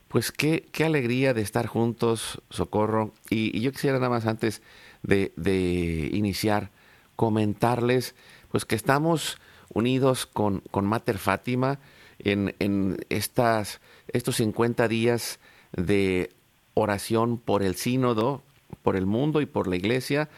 Pues 0.08 0.32
qué, 0.32 0.68
qué 0.72 0.86
alegría 0.86 1.34
de 1.34 1.42
estar 1.42 1.68
juntos, 1.68 2.42
Socorro. 2.50 3.14
Y, 3.30 3.60
yo 3.60 3.72
quisiera 3.72 3.98
nada 3.98 4.10
más 4.10 4.26
antes 4.26 4.62
de, 5.04 5.34
de, 5.36 6.10
iniciar 6.14 6.72
comentarles 7.16 8.16
pues 8.50 8.66
que 8.66 8.76
estamos 8.76 9.38
unidos 9.74 10.26
con, 10.26 10.62
con 10.72 10.86
Mater 10.86 11.18
Fátima 11.18 11.80
en, 12.20 12.56
en 12.60 12.98
estas, 13.10 13.82
estos 14.08 14.38
50 14.38 14.88
días 14.88 15.40
de 15.76 16.32
oración 16.74 17.38
por 17.38 17.64
el 17.64 17.76
sínodo, 17.76 18.44
por 18.84 18.96
el 18.96 19.06
mundo 19.06 19.42
y 19.42 19.46
por 19.46 19.68
la 19.68 19.76
iglesia. 19.76 20.30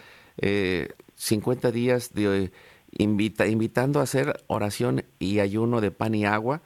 50 1.15 1.67
eh, 1.67 1.71
días 1.71 2.13
de 2.13 2.51
invita, 2.97 3.45
invitando 3.45 3.99
a 3.99 4.03
hacer 4.03 4.41
oración 4.47 5.03
y 5.19 5.39
ayuno 5.39 5.81
de 5.81 5.91
pan 5.91 6.15
y 6.15 6.25
agua 6.25 6.61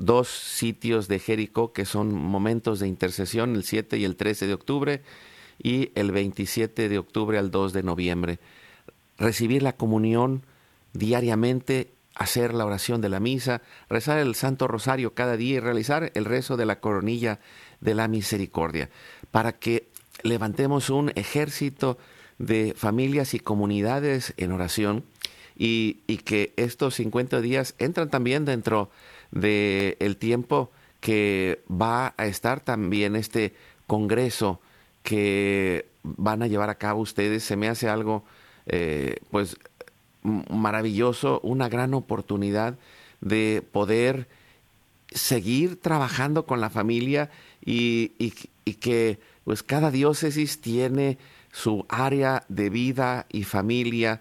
dos 0.00 0.28
sitios 0.28 1.08
de 1.08 1.18
Jericó 1.18 1.72
que 1.72 1.84
son 1.84 2.14
momentos 2.14 2.80
de 2.80 2.88
intercesión, 2.88 3.54
el 3.54 3.64
7 3.64 3.98
y 3.98 4.04
el 4.04 4.16
13 4.16 4.46
de 4.46 4.54
octubre 4.54 5.02
y 5.62 5.92
el 5.94 6.10
27 6.10 6.88
de 6.88 6.98
octubre 6.98 7.38
al 7.38 7.50
2 7.50 7.72
de 7.72 7.82
noviembre. 7.82 8.38
Recibir 9.18 9.62
la 9.62 9.74
comunión 9.74 10.42
diariamente, 10.94 11.92
hacer 12.14 12.54
la 12.54 12.64
oración 12.64 13.02
de 13.02 13.10
la 13.10 13.20
misa, 13.20 13.60
rezar 13.88 14.18
el 14.18 14.34
Santo 14.34 14.66
Rosario 14.66 15.14
cada 15.14 15.36
día 15.36 15.56
y 15.56 15.60
realizar 15.60 16.10
el 16.14 16.24
rezo 16.24 16.56
de 16.56 16.66
la 16.66 16.80
coronilla 16.80 17.38
de 17.80 17.94
la 17.94 18.08
misericordia, 18.08 18.88
para 19.30 19.52
que 19.52 19.88
levantemos 20.22 20.88
un 20.88 21.12
ejército 21.14 21.98
de 22.38 22.72
familias 22.74 23.34
y 23.34 23.40
comunidades 23.40 24.32
en 24.38 24.52
oración 24.52 25.04
y, 25.56 25.92
que 26.24 26.54
estos 26.56 26.94
50 26.94 27.42
días 27.42 27.74
entran 27.78 28.08
también 28.08 28.46
dentro 28.46 28.90
del 29.30 29.96
el 30.00 30.16
tiempo 30.16 30.70
que 31.00 31.62
va 31.70 32.14
a 32.16 32.26
estar 32.26 32.60
también 32.60 33.16
este 33.16 33.54
congreso 33.86 34.60
que 35.02 35.86
van 36.02 36.42
a 36.42 36.46
llevar 36.46 36.70
a 36.70 36.76
cabo 36.76 37.00
ustedes. 37.00 37.44
Se 37.44 37.56
me 37.56 37.68
hace 37.68 37.88
algo 37.88 38.24
eh, 38.66 39.16
pues 39.30 39.56
maravilloso, 40.22 41.40
una 41.42 41.68
gran 41.68 41.94
oportunidad 41.94 42.78
de 43.20 43.62
poder 43.72 44.28
seguir 45.10 45.80
trabajando 45.80 46.46
con 46.46 46.60
la 46.60 46.70
familia 46.70 47.30
y, 47.64 48.12
y 48.64 48.74
que 48.74 49.18
pues 49.44 49.62
cada 49.62 49.90
diócesis 49.90 50.60
tiene 50.60 51.18
su 51.52 51.84
área 51.88 52.44
de 52.48 52.70
vida 52.70 53.26
y 53.30 53.44
familia 53.44 54.20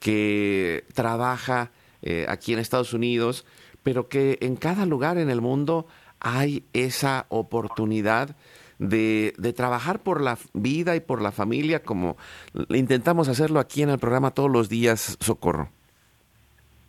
que 0.00 0.84
trabaja 0.94 1.70
eh, 2.02 2.26
aquí 2.28 2.52
en 2.52 2.58
Estados 2.58 2.92
Unidos, 2.92 3.46
pero 3.82 4.08
que 4.08 4.38
en 4.40 4.56
cada 4.56 4.86
lugar 4.86 5.18
en 5.18 5.30
el 5.30 5.40
mundo 5.40 5.86
hay 6.20 6.64
esa 6.72 7.26
oportunidad 7.28 8.36
de, 8.78 9.32
de, 9.38 9.52
trabajar 9.52 10.00
por 10.00 10.20
la 10.20 10.38
vida 10.52 10.94
y 10.94 11.00
por 11.00 11.20
la 11.20 11.32
familia, 11.32 11.82
como 11.82 12.16
intentamos 12.70 13.28
hacerlo 13.28 13.58
aquí 13.58 13.82
en 13.82 13.90
el 13.90 13.98
programa 13.98 14.30
todos 14.30 14.50
los 14.50 14.68
días, 14.68 15.16
Socorro. 15.20 15.70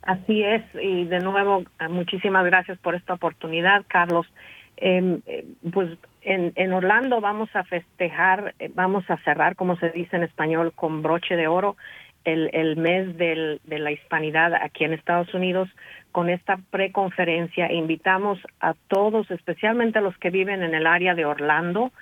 Así 0.02 0.42
es, 0.42 0.62
y 0.80 1.04
de 1.04 1.18
nuevo, 1.20 1.64
muchísimas 1.90 2.44
gracias 2.46 2.78
por 2.78 2.94
esta 2.94 3.14
oportunidad, 3.14 3.84
Carlos. 3.86 4.26
Em, 4.76 5.20
eh, 5.26 5.44
pues 5.72 5.98
en, 6.22 6.52
en, 6.56 6.72
Orlando 6.72 7.20
vamos 7.20 7.50
a 7.54 7.64
festejar, 7.64 8.54
eh, 8.58 8.70
vamos 8.74 9.04
a 9.10 9.18
cerrar, 9.18 9.56
como 9.56 9.76
se 9.76 9.90
dice 9.90 10.16
en 10.16 10.22
español, 10.22 10.72
con 10.74 11.02
broche 11.02 11.36
de 11.36 11.48
oro 11.48 11.76
el, 12.24 12.50
el 12.52 12.76
mes 12.76 13.16
del, 13.16 13.60
de 13.64 13.78
la 13.78 13.92
hispanidad 13.92 14.54
aquí 14.54 14.84
en 14.84 14.92
Estados 14.92 15.32
Unidos 15.34 15.68
con 16.12 16.28
esta 16.28 16.58
preconferencia. 16.70 17.72
Invitamos 17.72 18.38
a 18.60 18.74
todos, 18.88 19.30
especialmente 19.30 19.98
a 19.98 20.02
los 20.02 20.16
que 20.18 20.30
viven 20.30 20.62
en 20.62 20.74
el 20.74 20.86
área 20.86 21.14
de 21.14 21.24
Orlando, 21.24 21.92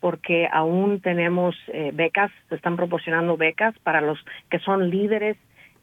porque 0.00 0.48
aún 0.52 1.00
tenemos 1.00 1.56
eh, 1.68 1.90
becas, 1.92 2.30
se 2.48 2.54
están 2.54 2.76
proporcionando 2.76 3.36
becas 3.36 3.76
para 3.80 4.00
los 4.00 4.18
que 4.50 4.58
son 4.60 4.90
líderes 4.90 5.36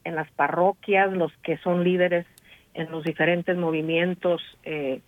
en 0.04 0.16
las 0.16 0.30
parroquias, 0.32 1.12
los 1.12 1.32
que 1.44 1.58
son 1.58 1.84
líderes 1.84 2.26
en 2.74 2.92
los 2.92 3.04
diferentes 3.04 3.56
movimientos 3.58 4.42
eh, 4.64 5.02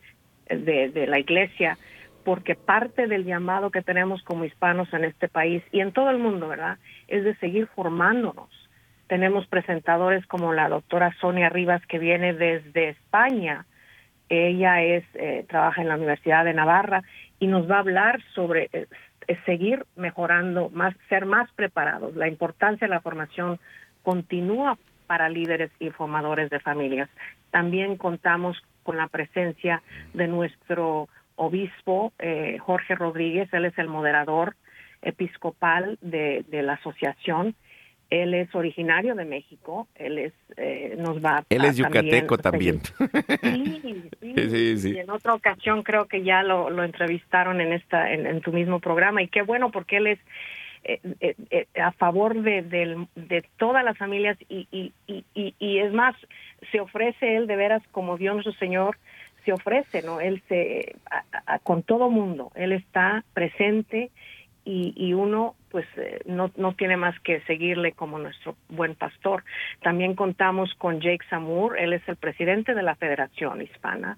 de, 0.47 1.07
la 1.07 1.19
iglesia, 1.19 1.77
porque 2.23 2.55
parte 2.55 3.07
del 3.07 3.25
llamado 3.25 3.71
que 3.71 3.81
tenemos 3.81 4.21
como 4.23 4.45
hispanos 4.45 4.91
en 4.93 5.03
este 5.05 5.27
país 5.27 5.63
y 5.71 5.79
en 5.79 5.91
todo 5.91 6.09
el 6.09 6.17
mundo, 6.17 6.47
¿verdad? 6.47 6.77
Es 7.07 7.23
de 7.23 7.35
seguir 7.35 7.67
formándonos. 7.67 8.49
Tenemos 9.07 9.47
presentadores 9.47 10.25
como 10.25 10.53
la 10.53 10.69
doctora 10.69 11.15
Sonia 11.19 11.49
Rivas 11.49 11.85
que 11.87 11.99
viene 11.99 12.33
desde 12.33 12.89
España. 12.89 13.65
Ella 14.29 14.81
es 14.81 15.03
eh, 15.13 15.45
trabaja 15.47 15.81
en 15.81 15.89
la 15.89 15.95
Universidad 15.95 16.45
de 16.45 16.53
Navarra 16.53 17.03
y 17.39 17.47
nos 17.47 17.69
va 17.69 17.77
a 17.77 17.79
hablar 17.79 18.21
sobre 18.33 18.69
eh, 18.73 18.87
seguir 19.45 19.85
mejorando, 19.95 20.69
más 20.69 20.95
ser 21.09 21.25
más 21.25 21.51
preparados. 21.51 22.15
La 22.15 22.27
importancia 22.27 22.87
de 22.87 22.93
la 22.93 23.01
formación 23.01 23.59
continúa 24.01 24.77
para 25.07 25.29
líderes 25.29 25.71
y 25.79 25.91
formadores 25.91 26.49
de 26.49 26.59
familias. 26.59 27.09
También 27.51 27.97
contamos 27.97 28.57
con 28.83 28.97
la 28.97 29.07
presencia 29.07 29.81
de 30.13 30.27
nuestro 30.27 31.09
obispo 31.35 32.13
eh, 32.19 32.57
Jorge 32.59 32.95
Rodríguez, 32.95 33.53
él 33.53 33.65
es 33.65 33.77
el 33.77 33.87
moderador 33.87 34.55
episcopal 35.01 35.97
de, 36.01 36.45
la 36.49 36.73
asociación. 36.73 37.55
Él 38.23 38.33
es 38.33 38.53
originario 38.53 39.15
de 39.15 39.25
México, 39.25 39.87
él 39.95 40.17
es, 40.17 40.33
eh, 40.57 40.95
nos 40.97 41.23
va 41.23 41.43
Él 41.49 41.65
es 41.65 41.77
yucateco 41.77 42.37
también. 42.37 42.81
Sí, 44.35 44.49
sí, 44.49 44.77
sí, 44.77 44.91
Y 44.95 44.99
en 44.99 45.09
otra 45.09 45.33
ocasión 45.33 45.81
creo 45.81 46.07
que 46.07 46.23
ya 46.23 46.43
lo, 46.43 46.69
lo 46.69 46.83
entrevistaron 46.83 47.61
en 47.61 47.71
esta, 47.71 48.11
en 48.11 48.41
tu 48.41 48.51
mismo 48.51 48.81
programa 48.81 49.21
y 49.21 49.29
qué 49.29 49.43
bueno 49.43 49.71
porque 49.71 49.97
él 49.97 50.07
es 50.07 50.19
eh, 50.87 50.99
eh, 51.19 51.35
eh, 51.49 51.81
a 51.81 51.91
favor 51.93 52.43
de, 52.43 52.61
de, 53.15 53.43
todas 53.57 53.83
las 53.83 53.97
familias 53.97 54.37
y, 54.47 54.67
y, 54.71 54.93
y, 55.07 55.55
y, 55.57 55.79
es 55.79 55.91
más, 55.91 56.15
se 56.71 56.79
ofrece 56.79 57.37
él 57.37 57.47
de 57.47 57.55
veras 57.55 57.81
como 57.91 58.17
Dios 58.17 58.35
nuestro 58.35 58.53
Señor, 58.53 58.95
se 59.45 59.51
ofrece, 59.51 60.03
¿no? 60.03 60.21
Él 60.21 60.43
se, 60.47 60.95
con 61.63 61.81
todo 61.81 62.11
mundo, 62.11 62.51
él 62.53 62.71
está 62.71 63.23
presente 63.33 64.11
y, 64.63 64.93
y 64.95 65.13
uno 65.13 65.55
pues 65.75 65.87
no, 66.25 66.51
no 66.55 66.71
tiene 66.71 66.95
más 66.95 67.19
que 67.19 67.41
seguirle 67.41 67.91
como 67.91 68.17
nuestro 68.17 68.55
buen 68.69 68.95
pastor. 68.95 69.43
También 69.81 70.15
contamos 70.15 70.73
con 70.75 71.01
Jake 71.01 71.25
Samur, 71.29 71.77
él 71.77 71.91
es 71.91 72.01
el 72.07 72.15
presidente 72.15 72.73
de 72.73 72.81
la 72.81 72.95
Federación 72.95 73.61
Hispana. 73.61 74.17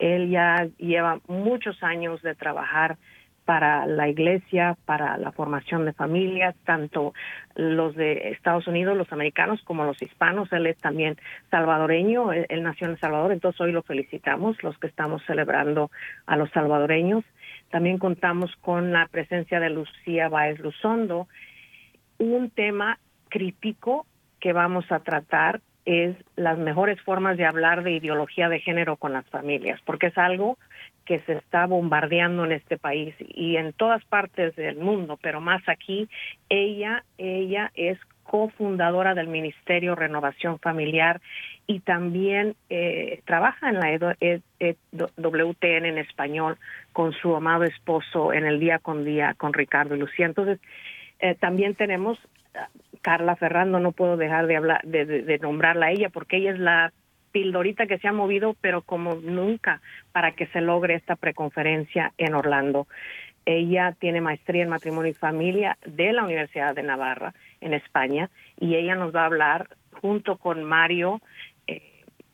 Él 0.00 0.30
ya 0.30 0.66
lleva 0.78 1.20
muchos 1.28 1.80
años 1.84 2.20
de 2.22 2.34
trabajar 2.34 2.96
para 3.44 3.86
la 3.86 4.08
iglesia, 4.08 4.76
para 4.84 5.16
la 5.16 5.30
formación 5.30 5.84
de 5.84 5.92
familias, 5.92 6.56
tanto 6.64 7.14
los 7.54 7.94
de 7.94 8.30
Estados 8.30 8.66
Unidos, 8.66 8.96
los 8.96 9.12
americanos, 9.12 9.62
como 9.62 9.84
los 9.84 10.02
hispanos. 10.02 10.52
Él 10.52 10.66
es 10.66 10.76
también 10.78 11.16
salvadoreño, 11.52 12.32
él, 12.32 12.62
nació 12.64 12.88
en 12.88 12.94
El 12.94 12.98
Salvador, 12.98 13.30
entonces 13.30 13.60
hoy 13.60 13.70
lo 13.70 13.84
felicitamos, 13.84 14.60
los 14.64 14.76
que 14.78 14.88
estamos 14.88 15.22
celebrando 15.24 15.92
a 16.26 16.36
los 16.36 16.50
salvadoreños. 16.50 17.22
También 17.70 17.98
contamos 17.98 18.54
con 18.60 18.92
la 18.92 19.06
presencia 19.08 19.60
de 19.60 19.70
Lucía 19.70 20.28
Baez 20.28 20.58
Luzondo, 20.60 21.28
un 22.18 22.50
tema 22.50 22.98
crítico 23.28 24.06
que 24.40 24.52
vamos 24.52 24.90
a 24.90 25.00
tratar 25.00 25.60
es 25.86 26.16
las 26.34 26.58
mejores 26.58 27.00
formas 27.02 27.36
de 27.36 27.46
hablar 27.46 27.84
de 27.84 27.92
ideología 27.92 28.48
de 28.48 28.60
género 28.60 28.96
con 28.96 29.12
las 29.12 29.24
familias, 29.26 29.80
porque 29.84 30.08
es 30.08 30.18
algo 30.18 30.58
que 31.04 31.20
se 31.20 31.34
está 31.34 31.64
bombardeando 31.66 32.44
en 32.44 32.52
este 32.52 32.76
país 32.76 33.14
y 33.20 33.56
en 33.56 33.72
todas 33.72 34.04
partes 34.04 34.56
del 34.56 34.76
mundo, 34.76 35.16
pero 35.22 35.40
más 35.40 35.62
aquí, 35.68 36.08
ella, 36.48 37.04
ella 37.18 37.70
es 37.74 37.98
cofundadora 38.26 39.14
del 39.14 39.28
Ministerio 39.28 39.94
Renovación 39.94 40.58
Familiar 40.58 41.20
y 41.66 41.80
también 41.80 42.54
eh, 42.68 43.20
trabaja 43.24 43.70
en 43.70 43.80
la 43.80 44.14
e 44.20 44.40
e 44.60 44.76
WTN 44.92 45.86
en 45.86 45.98
español 45.98 46.58
con 46.92 47.12
su 47.12 47.34
amado 47.34 47.64
esposo 47.64 48.32
en 48.32 48.44
el 48.44 48.58
día 48.60 48.78
con 48.78 49.04
día 49.04 49.34
con 49.34 49.52
Ricardo 49.52 49.94
y 49.94 49.98
Lucía. 49.98 50.26
Entonces, 50.26 50.60
eh, 51.20 51.34
también 51.34 51.74
tenemos 51.74 52.18
Carla 53.02 53.36
Ferrando, 53.36 53.78
no 53.78 53.92
puedo 53.92 54.16
dejar 54.16 54.46
de 54.46 54.56
hablar, 54.56 54.82
de, 54.82 55.38
nombrarla 55.40 55.86
a 55.86 55.90
ella, 55.92 56.08
porque 56.08 56.38
ella 56.38 56.52
es 56.52 56.58
la 56.58 56.92
pildorita 57.32 57.86
que 57.86 57.98
se 57.98 58.08
ha 58.08 58.12
movido, 58.12 58.56
pero 58.60 58.82
como 58.82 59.14
nunca, 59.16 59.80
para 60.12 60.32
que 60.32 60.46
se 60.48 60.60
logre 60.60 60.94
esta 60.94 61.16
preconferencia 61.16 62.12
en 62.18 62.34
Orlando. 62.34 62.86
Ella 63.44 63.94
tiene 63.98 64.20
maestría 64.20 64.62
en 64.62 64.70
matrimonio 64.70 65.10
y 65.10 65.14
familia 65.14 65.78
de 65.86 66.12
la 66.12 66.24
Universidad 66.24 66.74
de 66.74 66.82
Navarra, 66.82 67.32
en 67.60 67.74
España, 67.74 68.30
y 68.58 68.74
ella 68.74 68.94
nos 68.94 69.14
va 69.14 69.22
a 69.22 69.26
hablar 69.26 69.68
junto 70.00 70.36
con 70.36 70.64
Mario 70.64 71.20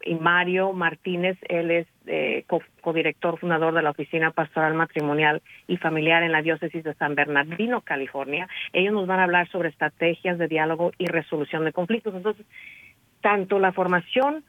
y 0.04 0.14
Mario 0.14 0.72
Martínez, 0.72 1.38
él 1.48 1.70
es 1.70 1.86
eh, 2.06 2.44
codirector 2.80 3.38
fundador 3.38 3.74
de 3.74 3.82
la 3.82 3.90
Oficina 3.90 4.30
Pastoral 4.30 4.74
Matrimonial 4.74 5.42
y 5.66 5.76
Familiar 5.76 6.22
en 6.22 6.32
la 6.32 6.42
Diócesis 6.42 6.84
de 6.84 6.94
San 6.94 7.14
Bernardino, 7.14 7.80
California. 7.82 8.48
Ellos 8.72 8.92
nos 8.92 9.06
van 9.06 9.20
a 9.20 9.24
hablar 9.24 9.48
sobre 9.50 9.68
estrategias 9.68 10.38
de 10.38 10.48
diálogo 10.48 10.92
y 10.98 11.06
resolución 11.06 11.64
de 11.64 11.72
conflictos. 11.72 12.14
Entonces, 12.14 12.46
tanto 13.20 13.58
la 13.58 13.72
formación 13.72 14.44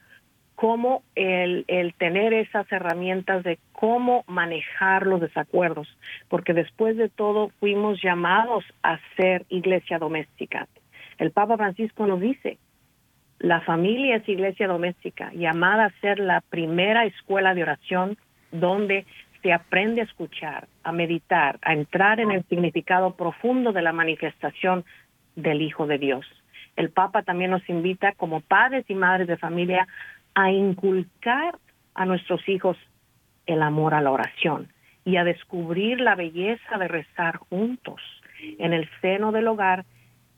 como 0.64 1.02
el, 1.14 1.66
el 1.68 1.92
tener 1.92 2.32
esas 2.32 2.64
herramientas 2.72 3.44
de 3.44 3.58
cómo 3.72 4.24
manejar 4.26 5.06
los 5.06 5.20
desacuerdos, 5.20 5.86
porque 6.30 6.54
después 6.54 6.96
de 6.96 7.10
todo 7.10 7.50
fuimos 7.60 8.00
llamados 8.00 8.64
a 8.82 8.98
ser 9.14 9.44
iglesia 9.50 9.98
doméstica. 9.98 10.66
El 11.18 11.32
Papa 11.32 11.58
Francisco 11.58 12.06
nos 12.06 12.18
dice, 12.18 12.56
la 13.40 13.60
familia 13.60 14.16
es 14.16 14.26
iglesia 14.26 14.66
doméstica, 14.66 15.30
llamada 15.34 15.84
a 15.84 16.00
ser 16.00 16.18
la 16.18 16.40
primera 16.40 17.04
escuela 17.04 17.52
de 17.52 17.62
oración 17.62 18.16
donde 18.50 19.04
se 19.42 19.52
aprende 19.52 20.00
a 20.00 20.04
escuchar, 20.04 20.66
a 20.82 20.92
meditar, 20.92 21.58
a 21.60 21.74
entrar 21.74 22.20
en 22.20 22.30
el 22.30 22.42
significado 22.44 23.16
profundo 23.16 23.74
de 23.74 23.82
la 23.82 23.92
manifestación 23.92 24.86
del 25.36 25.60
Hijo 25.60 25.86
de 25.86 25.98
Dios. 25.98 26.24
El 26.76 26.90
Papa 26.90 27.22
también 27.22 27.50
nos 27.50 27.68
invita 27.68 28.12
como 28.12 28.40
padres 28.40 28.84
y 28.88 28.94
madres 28.94 29.28
de 29.28 29.36
familia 29.36 29.86
a 30.34 30.50
inculcar 30.50 31.58
a 31.94 32.06
nuestros 32.06 32.48
hijos 32.48 32.76
el 33.46 33.62
amor 33.62 33.94
a 33.94 34.00
la 34.00 34.10
oración 34.10 34.68
y 35.04 35.16
a 35.16 35.24
descubrir 35.24 36.00
la 36.00 36.14
belleza 36.14 36.78
de 36.78 36.88
rezar 36.88 37.36
juntos 37.36 38.00
en 38.58 38.72
el 38.72 38.88
seno 39.00 39.32
del 39.32 39.48
hogar 39.48 39.84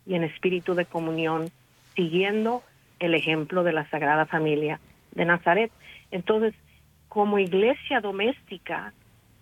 y 0.07 0.15
en 0.15 0.25
espíritu 0.25 0.75
de 0.75 0.85
comunión, 0.85 1.51
siguiendo 1.95 2.63
el 3.01 3.15
ejemplo 3.15 3.65
de 3.65 3.73
la 3.73 3.89
Sagrada 3.91 4.27
Familia 4.27 4.81
de 5.13 5.25
Nazaret. 5.25 5.71
Entonces, 6.11 6.55
como 7.09 7.39
iglesia 7.39 8.01
doméstica, 8.01 8.93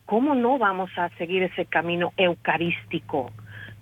¿cómo 0.06 0.34
no 0.34 0.58
vamos 0.58 0.90
a 0.96 1.08
seguir 1.10 1.42
ese 1.42 1.66
camino 1.66 2.12
eucarístico? 2.16 3.32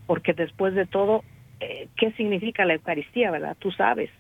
Porque 0.07 0.33
después 0.33 0.75
de 0.75 0.87
todo, 0.87 1.23
eh, 1.61 1.89
¿qué 1.97 2.13
significa 2.13 2.65
la 2.65 2.75
Eucaristía, 2.75 3.31
verdad? 3.31 3.57
Tú 3.59 3.71
sabes. 3.73 4.11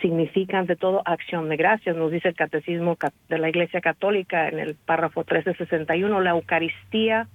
Significa 0.00 0.58
ante 0.58 0.76
todo 0.76 1.02
acción 1.04 1.48
de 1.48 1.56
gracias, 1.56 1.96
nos 1.96 2.10
dice 2.10 2.28
el 2.28 2.34
Catecismo 2.34 2.98
de 3.28 3.38
la 3.38 3.48
Iglesia 3.48 3.80
Católica 3.80 4.48
en 4.48 4.58
el 4.58 4.74
párrafo 4.74 5.20
1361. 5.20 6.20
La 6.20 6.30
Eucaristía 6.30 7.28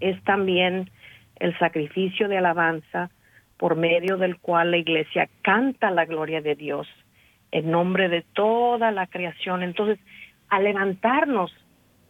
es 0.00 0.22
también 0.24 0.90
el 1.36 1.58
sacrificio 1.58 2.28
de 2.28 2.38
alabanza 2.38 3.10
por 3.56 3.76
medio 3.76 4.16
del 4.16 4.38
cual 4.38 4.70
la 4.70 4.76
iglesia 4.76 5.28
canta 5.42 5.90
la 5.90 6.04
gloria 6.04 6.40
de 6.40 6.54
Dios 6.54 6.88
en 7.50 7.70
nombre 7.70 8.08
de 8.08 8.22
toda 8.34 8.90
la 8.90 9.06
creación. 9.06 9.62
Entonces, 9.62 9.98
al 10.48 10.64
levantarnos, 10.64 11.52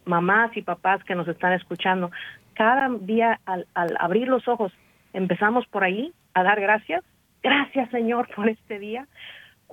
mamás 0.04 0.56
y 0.56 0.62
papás 0.62 1.04
que 1.04 1.14
nos 1.14 1.28
están 1.28 1.52
escuchando, 1.52 2.10
cada 2.54 2.88
día 2.88 3.40
al, 3.44 3.66
abrir 3.98 4.28
los 4.28 4.48
ojos, 4.48 4.72
empezamos 5.12 5.66
por 5.66 5.84
ahí 5.84 6.12
a 6.32 6.42
dar 6.42 6.60
gracias. 6.60 7.04
Gracias 7.42 7.90
Señor 7.90 8.28
por 8.34 8.48
este 8.48 8.78
día. 8.78 9.06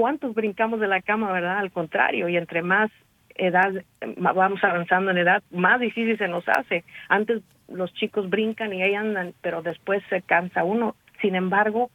¿Cuántos 0.01 0.33
brincamos 0.33 0.79
de 0.79 0.87
la 0.87 0.99
cama, 1.03 1.31
verdad? 1.31 1.59
Al 1.59 1.71
contrario, 1.71 2.27
y 2.27 2.35
entre 2.35 2.63
más 2.63 2.89
edad 3.35 3.71
vamos 4.17 4.63
avanzando 4.63 5.11
en 5.11 5.19
edad, 5.19 5.43
más 5.51 5.79
difícil 5.79 6.17
se 6.17 6.27
nos 6.27 6.43
hace. 6.49 6.83
Antes 7.07 7.43
los 7.67 7.93
chicos 7.93 8.27
brincan 8.27 8.73
y 8.73 8.81
ahí 8.81 8.95
andan, 8.95 9.35
pero 9.41 9.61
después 9.61 10.01
se 10.09 10.23
cansa 10.23 10.63
uno 10.63 10.95
sin 11.21 11.35
embargo, 11.35 11.91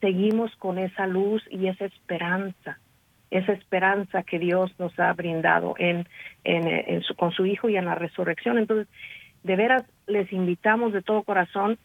seguimos 0.00 0.56
con 0.56 0.78
esa 0.78 1.06
luz 1.06 1.40
y 1.48 1.68
esa 1.68 1.84
esperanza, 1.84 2.80
esa 3.30 3.52
esperanza 3.52 4.24
que 4.24 4.40
Dios 4.40 4.74
nos 4.80 4.98
ha 4.98 5.12
brindado 5.12 5.76
en, 5.78 6.08
en, 6.42 7.00
su, 7.02 7.14
con 7.14 7.30
su 7.30 7.46
Hijo 7.46 7.68
y 7.68 7.76
en 7.76 7.84
la 7.84 7.94
resurrección. 7.94 8.58
Entonces, 8.58 8.88
de 9.44 9.54
veras, 9.54 9.84
les 10.08 10.32
invitamos 10.32 10.92
de 10.92 11.02
todo 11.02 11.22
corazón 11.22 11.78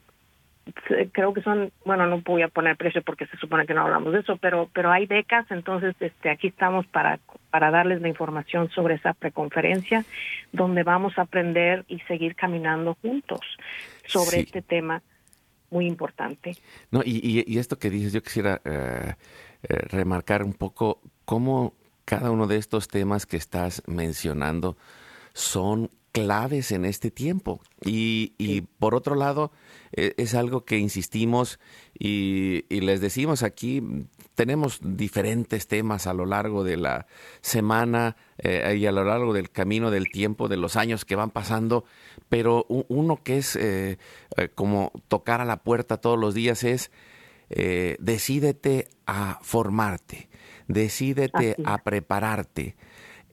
creo 1.12 1.34
que 1.34 1.42
son, 1.42 1.72
bueno, 1.86 2.06
no 2.08 2.22
voy 2.22 2.42
a 2.42 2.48
poner 2.48 2.78
precio 2.78 3.02
porque 3.02 3.26
se 3.28 3.38
supone 3.38 3.66
que 3.66 3.74
no 3.74 3.82
hablamos 3.82 4.14
de 4.14 4.20
eso, 4.20 4.38
pero 4.38 4.70
pero 4.74 4.92
hay 4.92 5.06
becas, 5.06 5.50
entonces 5.52 5.96
este 6.00 6.30
aquí 6.30 6.48
estamos 6.48 6.86
para 6.88 7.20
para 7.50 7.72
darles 7.72 8.02
la 8.02 8.08
información 8.08 8.70
sobre 8.70 8.96
esa 8.96 9.14
preconferencia 9.14 10.06
donde 10.52 10.84
vamos 10.84 11.18
a 11.18 11.24
aprender 11.24 11.86
y 11.88 12.00
seguir 12.02 12.36
caminando 12.36 12.98
juntos 13.02 13.42
sobre 14.06 14.40
este 14.40 14.62
tema 14.62 15.02
muy 15.70 15.88
importante. 15.88 16.58
No, 16.92 17.02
y, 17.04 17.58
esto 17.58 17.80
que 17.80 17.90
dices, 17.90 18.14
yo 18.14 18.22
quisiera 18.22 18.62
eh, 18.66 19.14
eh, 19.64 19.76
remarcar 19.90 20.44
un 20.44 20.54
poco 20.54 21.02
cómo 21.26 21.74
cada 22.06 22.30
uno 22.30 22.46
de 22.46 22.58
estos 22.58 22.90
temas 22.90 23.26
que 23.26 23.38
estás 23.38 23.82
mencionando 23.88 24.76
son 25.34 25.90
claves 26.12 26.72
en 26.72 26.86
este 26.86 27.12
tiempo. 27.12 27.62
Y, 27.84 28.34
y 28.38 28.62
por 28.62 28.96
otro 28.96 29.16
lado, 29.16 29.52
e, 29.94 30.14
es 30.18 30.36
algo 30.36 30.64
que 30.66 30.78
insistimos 30.78 31.60
y, 31.98 32.64
les 32.70 33.02
decimos 33.02 33.44
aquí, 33.44 33.84
tenemos 34.36 34.80
diferentes 34.82 35.68
temas 35.68 36.08
a 36.08 36.14
lo 36.14 36.26
largo 36.26 36.64
de 36.64 36.78
la 36.78 37.08
semana 37.42 38.16
eh, 38.38 38.76
y 38.78 38.86
a 38.86 38.92
lo 38.92 39.04
largo 39.04 39.34
del 39.34 39.52
camino 39.52 39.92
del 39.92 40.10
tiempo, 40.10 40.48
de 40.48 40.58
los 40.58 40.76
años 40.76 41.06
que 41.06 41.16
van 41.16 41.30
pasando, 41.30 41.86
pero 42.30 42.66
uno 42.68 43.22
que 43.24 43.38
es 43.38 43.56
eh, 43.56 43.98
eh, 44.38 44.50
como 44.56 44.92
tocar 45.08 45.42
a 45.42 45.46
la 45.46 45.58
puerta 45.58 45.98
todos 45.98 46.18
los 46.18 46.34
días 46.34 46.64
es 46.64 46.92
decídete 48.00 48.88
a 49.06 49.38
formarte, 49.42 50.30
decídete 50.70 51.58
a 51.66 51.80
prepararte, 51.80 52.78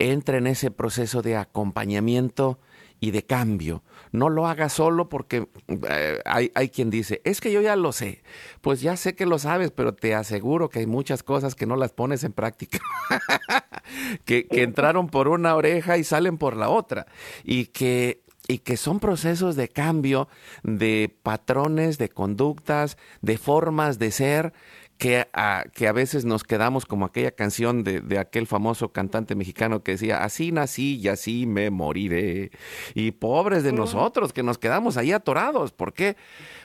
entra 0.00 0.38
en 0.38 0.48
ese 0.48 0.72
proceso 0.72 1.22
de 1.22 1.36
acompañamiento 1.36 2.58
y 3.00 3.11
de 3.11 3.24
cambio. 3.24 3.82
No 4.12 4.28
lo 4.28 4.46
hagas 4.46 4.72
solo 4.72 5.08
porque 5.08 5.48
eh, 5.88 6.20
hay, 6.24 6.50
hay, 6.54 6.68
quien 6.70 6.90
dice, 6.90 7.20
es 7.24 7.40
que 7.40 7.52
yo 7.52 7.61
ya 7.61 7.76
lo 7.76 7.92
sé. 7.92 8.22
Pues 8.61 8.80
ya 8.80 8.96
sé 8.96 9.14
que 9.14 9.26
lo 9.26 9.38
sabes, 9.38 9.70
pero 9.70 9.94
te 9.94 10.14
aseguro 10.14 10.68
que 10.68 10.80
hay 10.80 10.87
muchas 10.87 11.22
cosas 11.22 11.54
que 11.54 11.66
no 11.66 11.76
las 11.76 11.92
pones 11.92 12.24
en 12.24 12.32
práctica. 12.32 12.78
que, 14.24 14.46
que 14.46 14.62
entraron 14.62 15.08
por 15.08 15.28
una 15.28 15.54
oreja 15.54 15.98
y 15.98 16.04
salen 16.04 16.38
por 16.38 16.56
la 16.56 16.68
otra. 16.70 17.06
Y 17.44 17.66
que 17.66 18.22
y 18.50 18.61
que 18.61 18.78
son 18.78 18.98
procesos 18.98 19.56
de 19.56 19.68
cambio 19.68 20.26
de 20.62 21.14
patrones, 21.22 21.98
de 21.98 22.08
conductas, 22.08 22.96
de 23.20 23.37
formas 23.37 23.98
de 23.98 24.11
ser 24.11 24.54
que 24.98 25.28
a, 25.32 25.64
que 25.72 25.87
a 25.87 25.92
veces 25.92 26.24
nos 26.24 26.42
quedamos 26.42 26.84
como 26.84 27.06
aquella 27.06 27.30
canción 27.30 27.84
de, 27.84 28.00
de, 28.00 28.18
aquel 28.18 28.48
famoso 28.48 28.92
cantante 28.92 29.37
mexicano 29.37 29.84
que 29.84 29.92
decía, 29.92 30.24
así 30.24 30.50
nací 30.50 30.96
y 30.96 31.08
así 31.08 31.46
me 31.46 31.70
moriré. 31.70 32.50
Y 32.94 33.12
pobres 33.12 33.62
de 33.62 33.72
nosotros 33.72 34.32
que 34.32 34.42
nos 34.42 34.58
quedamos 34.58 34.96
ahí 34.96 35.12
atorados. 35.12 35.72
¿Por 35.72 35.94
qué? 35.94 36.16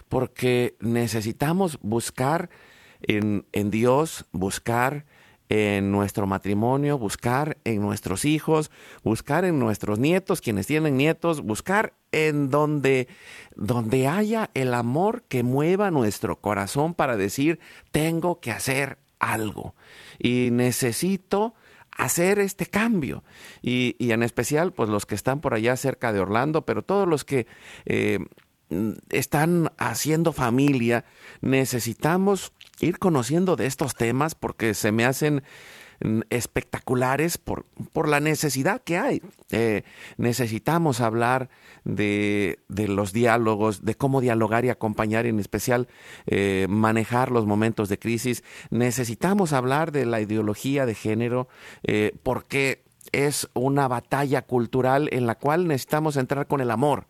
Porque 0.10 0.76
necesitamos 0.80 1.78
buscar 1.82 2.50
en, 3.02 3.46
en 3.52 3.69
Dios, 3.69 4.26
buscar 4.32 5.06
en 5.56 5.92
nuestro 5.92 6.26
matrimonio, 6.26 6.98
buscar 6.98 7.60
en 7.63 7.80
nuestros 7.80 8.26
hijos, 8.26 8.72
buscar 9.04 9.46
en 9.46 9.60
nuestros 9.60 10.00
nietos, 10.00 10.42
quienes 10.42 10.66
tienen 10.66 10.98
nietos, 10.98 11.42
buscar 11.42 11.94
en 12.12 12.50
donde, 12.50 13.08
donde 13.56 14.08
haya 14.08 14.50
el 14.56 14.74
amor 14.74 15.26
que 15.28 15.44
mueva 15.44 15.92
nuestro 15.92 16.42
corazón 16.42 16.96
para 16.96 17.18
decir, 17.18 17.60
tengo 17.92 18.39
que 18.39 18.50
hacer 18.50 18.98
algo 19.20 19.76
y 20.18 20.50
necesito 20.52 21.54
hacer 21.92 22.39
este 22.39 22.66
cambio. 22.66 23.24
Y, 23.62 23.96
en 24.00 24.24
especial, 24.24 24.74
pues 24.74 24.89
los 24.89 25.06
que 25.06 25.13
están 25.13 25.39
por 25.39 25.54
allá 25.54 25.78
cerca 25.78 26.12
de 26.12 26.20
Orlando, 26.20 26.66
pero 26.66 26.82
todos 26.82 27.08
los 27.08 27.26
que 27.26 27.46
eh, 27.86 28.18
están 29.10 29.72
haciendo 29.78 30.34
familia, 30.34 31.06
necesitamos 31.42 32.54
ir 32.80 33.00
conociendo 33.00 33.56
de 33.56 33.66
estos 33.66 33.96
temas 33.96 34.36
porque 34.36 34.74
se 34.74 34.92
me 34.92 35.06
hacen 35.06 35.44
mm, 36.04 36.22
espectaculares 36.30 37.38
por, 37.38 37.66
por 37.94 38.08
la 38.08 38.20
necesidad 38.20 38.82
que 38.82 38.98
hay. 38.98 39.22
Eh, 39.52 39.84
necesitamos 40.18 41.02
hablar 41.02 41.50
de, 41.84 42.60
de, 42.68 42.88
los 42.88 43.14
diálogos, 43.14 43.86
de 43.86 43.96
cómo 43.96 44.22
dialogar 44.22 44.66
y 44.66 44.70
acompañar, 44.70 45.26
en 45.26 45.40
especial 45.40 45.88
eh, 46.26 46.68
manejar 46.70 47.32
los 47.32 47.46
momentos 47.46 47.90
de 47.90 48.00
crisis. 48.00 48.44
Necesitamos 48.70 49.54
hablar 49.54 49.92
de 49.92 50.06
la 50.06 50.22
ideología 50.22 50.86
de 50.86 50.96
género, 50.96 51.48
eh, 51.84 52.14
porque 52.24 52.84
es 53.12 53.50
una 53.54 53.88
batalla 53.88 54.42
cultural 54.44 55.10
en 55.12 55.28
la 55.28 55.36
cual 55.36 55.68
necesitamos 55.68 56.18
entrar 56.18 56.48
con 56.48 56.62
el 56.62 56.72
amor. 56.72 57.08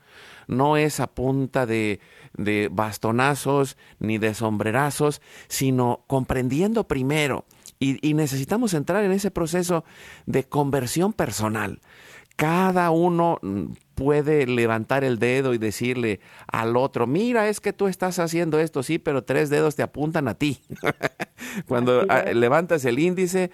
No 0.47 0.77
es 0.77 0.99
a 0.99 1.07
punta 1.07 1.65
de, 1.65 1.99
de 2.35 2.69
bastonazos 2.71 3.77
ni 3.99 4.17
de 4.17 4.33
sombrerazos, 4.33 5.21
sino 5.47 6.03
comprendiendo 6.07 6.87
primero. 6.87 7.45
Y, 7.79 8.05
y 8.07 8.13
necesitamos 8.13 8.73
entrar 8.73 9.03
en 9.03 9.11
ese 9.11 9.31
proceso 9.31 9.83
de 10.25 10.43
conversión 10.43 11.13
personal. 11.13 11.81
Cada 12.35 12.89
uno 12.89 13.37
mm, 13.41 13.65
puede 13.93 14.47
levantar 14.47 15.03
el 15.03 15.19
dedo 15.19 15.53
y 15.53 15.57
decirle 15.57 16.19
al 16.47 16.75
otro, 16.77 17.05
mira, 17.05 17.47
es 17.47 17.59
que 17.59 17.73
tú 17.73 17.87
estás 17.87 18.19
haciendo 18.19 18.59
esto, 18.59 18.83
sí, 18.83 18.97
pero 18.97 19.23
tres 19.23 19.49
dedos 19.49 19.75
te 19.75 19.83
apuntan 19.83 20.27
a 20.27 20.33
ti. 20.33 20.59
Cuando 21.67 22.05
ah, 22.09 22.23
levantas 22.33 22.85
el 22.85 22.99
índice, 22.99 23.51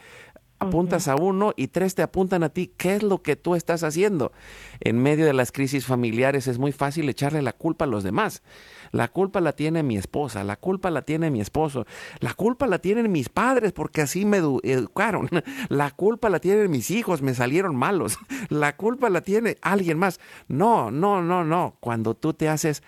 apuntas 0.60 1.08
a 1.08 1.16
uno 1.16 1.54
y 1.56 1.68
tres 1.68 1.96
te 1.96 2.02
apuntan 2.02 2.44
a 2.44 2.50
ti. 2.50 2.72
¿Qué 2.78 2.96
es 2.96 3.04
lo 3.04 3.22
que 3.22 3.36
tú 3.36 3.56
estás 3.56 3.84
haciendo? 3.84 4.32
En 4.80 5.02
medio 5.02 5.26
de 5.26 5.34
las 5.34 5.52
crisis 5.52 5.86
familiares 5.86 6.48
es 6.48 6.60
muy 6.60 6.72
fácil 6.72 7.10
echarle 7.10 7.42
la 7.42 7.54
culpa 7.54 7.86
a 7.86 7.88
los 7.88 8.04
demás. 8.04 8.44
La 8.92 9.08
culpa 9.08 9.42
la 9.42 9.54
tiene 9.54 9.84
mi 9.84 9.98
esposa, 9.98 10.44
la 10.44 10.56
culpa 10.56 10.90
la 10.90 11.04
tiene 11.04 11.32
mi 11.32 11.42
esposo, 11.42 11.86
la 12.20 12.34
culpa 12.34 12.68
la 12.68 12.80
tienen 12.80 13.12
mis 13.12 13.30
padres 13.30 13.72
porque 13.72 14.02
así 14.02 14.26
me 14.26 14.38
educaron, 14.38 15.30
la 15.70 15.92
culpa 15.92 16.30
la 16.30 16.40
tienen 16.40 16.70
mis 16.72 16.92
hijos, 16.92 17.22
me 17.22 17.34
salieron 17.34 17.76
malos, 17.76 18.18
la 18.50 18.76
culpa 18.76 19.10
la 19.10 19.22
tiene 19.22 19.58
alguien 19.62 19.98
más. 19.98 20.20
No, 20.48 20.92
no, 20.92 21.22
no, 21.22 21.44
no. 21.44 21.78
Cuando 21.80 22.16
tú 22.16 22.34
te 22.34 22.50
haces 22.50 22.84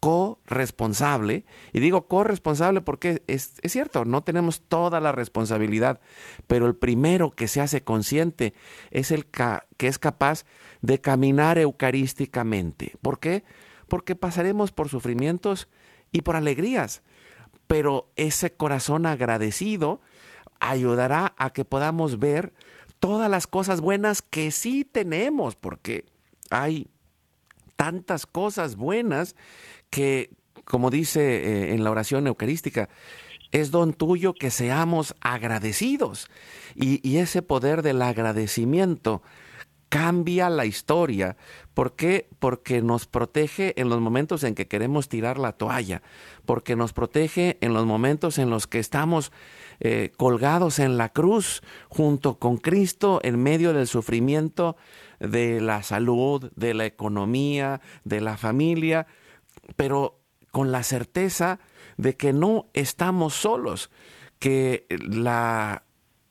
corresponsable. 0.00 1.44
Y 1.72 1.80
digo 1.80 2.06
corresponsable 2.06 2.80
porque 2.80 3.22
es, 3.26 3.54
es, 3.62 3.72
cierto, 3.72 4.04
no 4.04 4.22
tenemos 4.22 4.62
toda 4.62 5.00
la 5.00 5.12
responsabilidad, 5.12 6.00
pero 6.46 6.66
el 6.66 6.76
primero 6.76 7.30
que 7.30 7.48
se 7.48 7.60
hace 7.60 7.82
consciente 7.82 8.54
es 8.90 9.10
el 9.10 9.26
que 9.26 9.88
es 9.88 9.98
capaz 9.98 10.44
de 10.82 11.00
caminar 11.00 11.58
eucarísticamente. 11.58 12.96
¿Por 13.02 13.18
qué? 13.18 13.44
Porque 13.88 14.14
pasaremos 14.14 14.72
por 14.72 14.88
sufrimientos 14.88 15.68
y 16.12 16.22
por 16.22 16.36
alegrías, 16.36 17.02
pero 17.66 18.10
ese 18.16 18.52
corazón 18.52 19.06
agradecido 19.06 20.00
ayudará 20.60 21.34
a 21.36 21.50
que 21.50 21.64
podamos 21.64 22.18
ver 22.18 22.52
todas 22.98 23.30
las 23.30 23.46
cosas 23.46 23.80
buenas 23.80 24.22
que 24.22 24.50
sí 24.50 24.84
tenemos, 24.84 25.54
porque 25.54 26.04
hay 26.50 26.88
tantas 27.76 28.26
cosas 28.26 28.74
buenas 28.74 29.36
que, 29.90 30.30
como 30.64 30.90
dice 30.90 31.20
eh, 31.20 31.74
en 31.74 31.84
la 31.84 31.90
oración 31.90 32.26
eucarística, 32.26 32.88
es 33.52 33.70
don 33.70 33.94
tuyo 33.94 34.34
que 34.34 34.50
seamos 34.50 35.14
agradecidos. 35.20 36.28
Y, 36.74 37.06
y, 37.08 37.18
ese 37.18 37.42
poder 37.42 37.82
del 37.82 38.02
agradecimiento 38.02 39.22
cambia 39.88 40.50
la 40.50 40.66
historia. 40.66 41.36
¿Por 41.74 41.94
qué? 41.94 42.28
Porque 42.38 42.82
nos 42.82 43.06
protege 43.06 43.80
en 43.80 43.88
los 43.88 44.00
momentos 44.00 44.44
en 44.44 44.54
que 44.54 44.68
queremos 44.68 45.08
tirar 45.08 45.38
la 45.38 45.52
toalla, 45.52 46.02
porque 46.44 46.76
nos 46.76 46.92
protege 46.92 47.56
en 47.60 47.72
los 47.72 47.86
momentos 47.86 48.38
en 48.38 48.50
los 48.50 48.66
que 48.66 48.78
estamos 48.78 49.32
eh, 49.80 50.12
colgados 50.16 50.78
en 50.78 50.98
la 50.98 51.08
cruz 51.10 51.62
junto 51.88 52.38
con 52.38 52.58
Cristo 52.58 53.20
en 53.22 53.42
medio 53.42 53.72
del 53.72 53.86
sufrimiento 53.86 54.76
de 55.20 55.60
la 55.60 55.82
salud, 55.82 56.50
de 56.54 56.74
la 56.74 56.84
economía, 56.84 57.80
de 58.04 58.20
la 58.20 58.36
familia 58.36 59.06
pero 59.76 60.20
con 60.50 60.72
la 60.72 60.82
certeza 60.82 61.60
de 61.96 62.16
que 62.16 62.32
no 62.32 62.66
estamos 62.72 63.34
solos, 63.34 63.90
que 64.38 64.86
la 64.88 65.84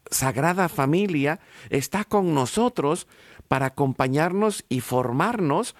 Sagrada 0.10 0.70
Familia 0.70 1.40
está 1.70 2.04
con 2.04 2.34
nosotros 2.34 3.08
para 3.48 3.68
acompañarnos 3.68 4.66
y 4.70 4.82
formarnos 4.82 5.76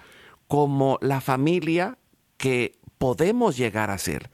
como 0.46 0.98
la 1.00 1.20
familia 1.20 1.98
que 2.36 2.78
podemos 2.98 3.56
llegar 3.56 3.90
a 3.90 3.98
ser. 3.98 4.30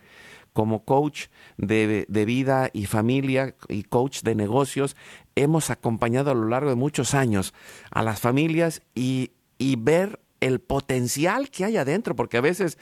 Como 0.53 0.85
coach 0.85 1.27
de, 1.57 2.07
de, 2.09 2.25
vida 2.25 2.71
y 2.73 2.87
familia 2.87 3.57
y 3.69 3.83
coach 3.83 4.23
de 4.23 4.37
negocios, 4.37 4.95
hemos 5.35 5.71
acompañado 5.71 6.31
a 6.31 6.35
lo 6.35 6.47
largo 6.47 6.71
de 6.71 6.77
muchos 6.77 7.15
años 7.15 7.53
a 7.91 8.05
las 8.05 8.21
familias 8.21 8.81
y, 8.95 9.33
y 9.59 9.75
ver 9.75 10.21
el 10.45 10.61
potencial 10.61 11.49
que 11.49 11.65
hay 11.65 11.79
adentro, 11.79 12.15
porque 12.15 12.37
a 12.37 12.43
veces 12.43 12.79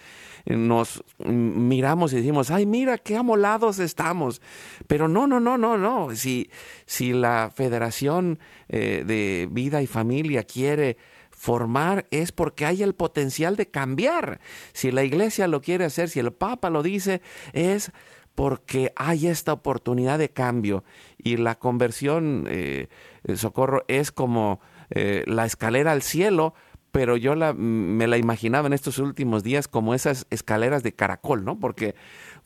nos 0.47 1.05
miramos 1.25 2.13
y 2.13 2.17
decimos, 2.17 2.51
ay, 2.51 2.67
mira 2.67 2.99
qué 2.99 3.17
amolados 3.17 3.79
estamos. 3.79 4.43
Pero 4.89 5.07
no, 5.07 5.29
no, 5.29 5.39
no, 5.39 5.57
no, 5.57 5.79
no. 5.79 6.15
Si, 6.17 6.51
si 6.87 7.13
la 7.13 7.53
Federación 7.55 8.41
eh, 8.69 9.05
de 9.07 9.49
Vida 9.51 9.81
y 9.81 9.87
Familia 9.87 10.43
quiere 10.43 10.97
formar 11.31 12.07
es 12.11 12.33
porque 12.33 12.67
hay 12.67 12.83
el 12.83 12.95
potencial 12.95 13.55
de 13.55 13.69
cambiar. 13.69 14.41
Si 14.73 14.91
la 14.91 15.05
iglesia 15.05 15.47
lo 15.47 15.61
quiere 15.61 15.85
hacer, 15.85 16.09
si 16.09 16.19
el 16.19 16.33
Papa 16.33 16.69
lo 16.69 16.83
dice, 16.83 17.23
es 17.53 17.93
porque 18.35 18.93
hay 18.97 19.29
esta 19.29 19.53
oportunidad 19.53 20.19
de 20.19 20.31
cambio. 20.31 20.83
Y 21.17 21.37
la 21.37 21.57
conversión, 21.57 22.47
eh, 22.49 22.89
socorro, 23.37 23.85
es 23.87 24.11
como 24.11 24.61
eh, 24.91 25.23
la 25.27 25.47
escalera 25.47 25.93
al 25.93 26.03
cielo 26.03 26.55
pero 26.93 27.17
yo 27.17 27.35
la, 27.35 27.55
me 27.55 28.07
la 28.07 28.19
imaginaba 28.19 28.67
en 28.67 28.75
estos 28.75 28.99
últimos 28.99 29.43
días 29.43 29.67
como 29.67 29.95
esas 29.95 30.27
escaleras 30.31 30.83
de 30.83 30.93
caracol, 30.93 31.43
¿no? 31.43 31.59
Porque, 31.59 31.95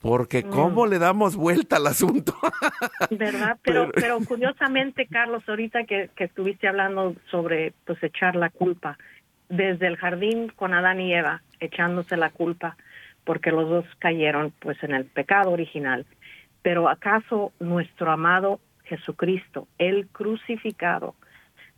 porque 0.00 0.44
mm. 0.44 0.50
cómo 0.50 0.86
le 0.86 1.00
damos 1.00 1.34
vuelta 1.34 1.76
al 1.76 1.88
asunto. 1.88 2.32
¿Verdad? 3.10 3.58
Pero, 3.64 3.90
pero, 3.92 4.20
curiosamente, 4.20 5.06
Carlos, 5.06 5.42
ahorita 5.48 5.84
que, 5.84 6.10
que 6.14 6.24
estuviste 6.24 6.68
hablando 6.68 7.16
sobre 7.30 7.74
pues 7.84 8.00
echar 8.02 8.36
la 8.36 8.50
culpa, 8.50 8.96
desde 9.48 9.88
el 9.88 9.96
jardín 9.96 10.48
con 10.54 10.72
Adán 10.72 11.00
y 11.00 11.12
Eva, 11.12 11.42
echándose 11.58 12.16
la 12.16 12.30
culpa, 12.30 12.76
porque 13.24 13.50
los 13.50 13.68
dos 13.68 13.84
cayeron 13.98 14.52
pues 14.60 14.80
en 14.84 14.94
el 14.94 15.04
pecado 15.06 15.50
original. 15.50 16.06
Pero 16.62 16.88
acaso 16.88 17.52
nuestro 17.58 18.12
amado 18.12 18.60
Jesucristo, 18.84 19.66
el 19.78 20.06
crucificado, 20.08 21.16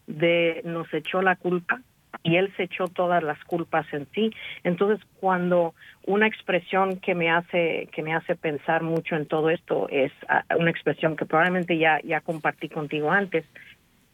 de 0.06 0.62
nos 0.64 0.92
echó 0.92 1.22
la 1.22 1.36
culpa 1.36 1.82
y 2.22 2.36
él 2.36 2.52
se 2.56 2.64
echó 2.64 2.88
todas 2.88 3.22
las 3.22 3.42
culpas 3.44 3.86
en 3.92 4.06
sí. 4.14 4.32
Entonces, 4.64 5.04
cuando 5.20 5.74
una 6.06 6.26
expresión 6.26 6.98
que 6.98 7.14
me 7.14 7.30
hace 7.30 7.88
que 7.92 8.02
me 8.02 8.14
hace 8.14 8.34
pensar 8.34 8.82
mucho 8.82 9.16
en 9.16 9.26
todo 9.26 9.50
esto 9.50 9.88
es 9.90 10.12
ah, 10.28 10.44
una 10.58 10.70
expresión 10.70 11.16
que 11.16 11.26
probablemente 11.26 11.78
ya 11.78 12.00
ya 12.02 12.20
compartí 12.20 12.68
contigo 12.68 13.10
antes 13.10 13.44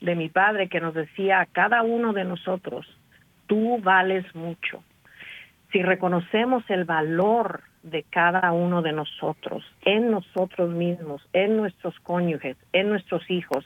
de 0.00 0.14
mi 0.14 0.28
padre 0.28 0.68
que 0.68 0.80
nos 0.80 0.94
decía 0.94 1.40
a 1.40 1.46
cada 1.46 1.82
uno 1.82 2.12
de 2.12 2.24
nosotros, 2.24 2.86
tú 3.46 3.78
vales 3.82 4.24
mucho. 4.34 4.82
Si 5.72 5.82
reconocemos 5.82 6.62
el 6.68 6.84
valor 6.84 7.62
de 7.82 8.04
cada 8.04 8.52
uno 8.52 8.82
de 8.82 8.92
nosotros, 8.92 9.64
en 9.84 10.10
nosotros 10.10 10.70
mismos, 10.70 11.26
en 11.32 11.56
nuestros 11.56 11.98
cónyuges, 12.00 12.56
en 12.72 12.88
nuestros 12.88 13.28
hijos, 13.30 13.64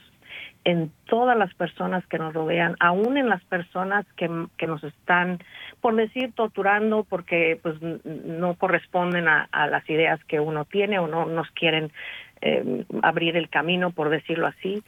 en 0.65 0.91
todas 1.05 1.37
las 1.37 1.53
personas 1.53 2.05
que 2.07 2.17
nos 2.17 2.33
rodean, 2.33 2.75
aún 2.79 3.17
en 3.17 3.29
las 3.29 3.43
personas 3.45 4.05
que, 4.17 4.29
que 4.57 4.67
nos 4.67 4.83
están, 4.83 5.39
por 5.81 5.95
decir, 5.95 6.33
torturando 6.33 7.05
porque 7.05 7.59
pues 7.61 7.75
no 7.81 8.55
corresponden 8.55 9.27
a, 9.27 9.47
las 9.51 9.89
ideas 9.89 10.23
que 10.25 10.39
uno 10.39 10.65
tiene 10.65 10.99
o 10.99 11.07
no 11.07 11.25
nos 11.25 11.49
quieren 11.51 11.91
eh, 12.41 12.85
abrir 13.01 13.37
el 13.37 13.49
camino, 13.49 13.91
por 13.91 14.09
decirlo 14.09 14.47
así. 14.47 14.83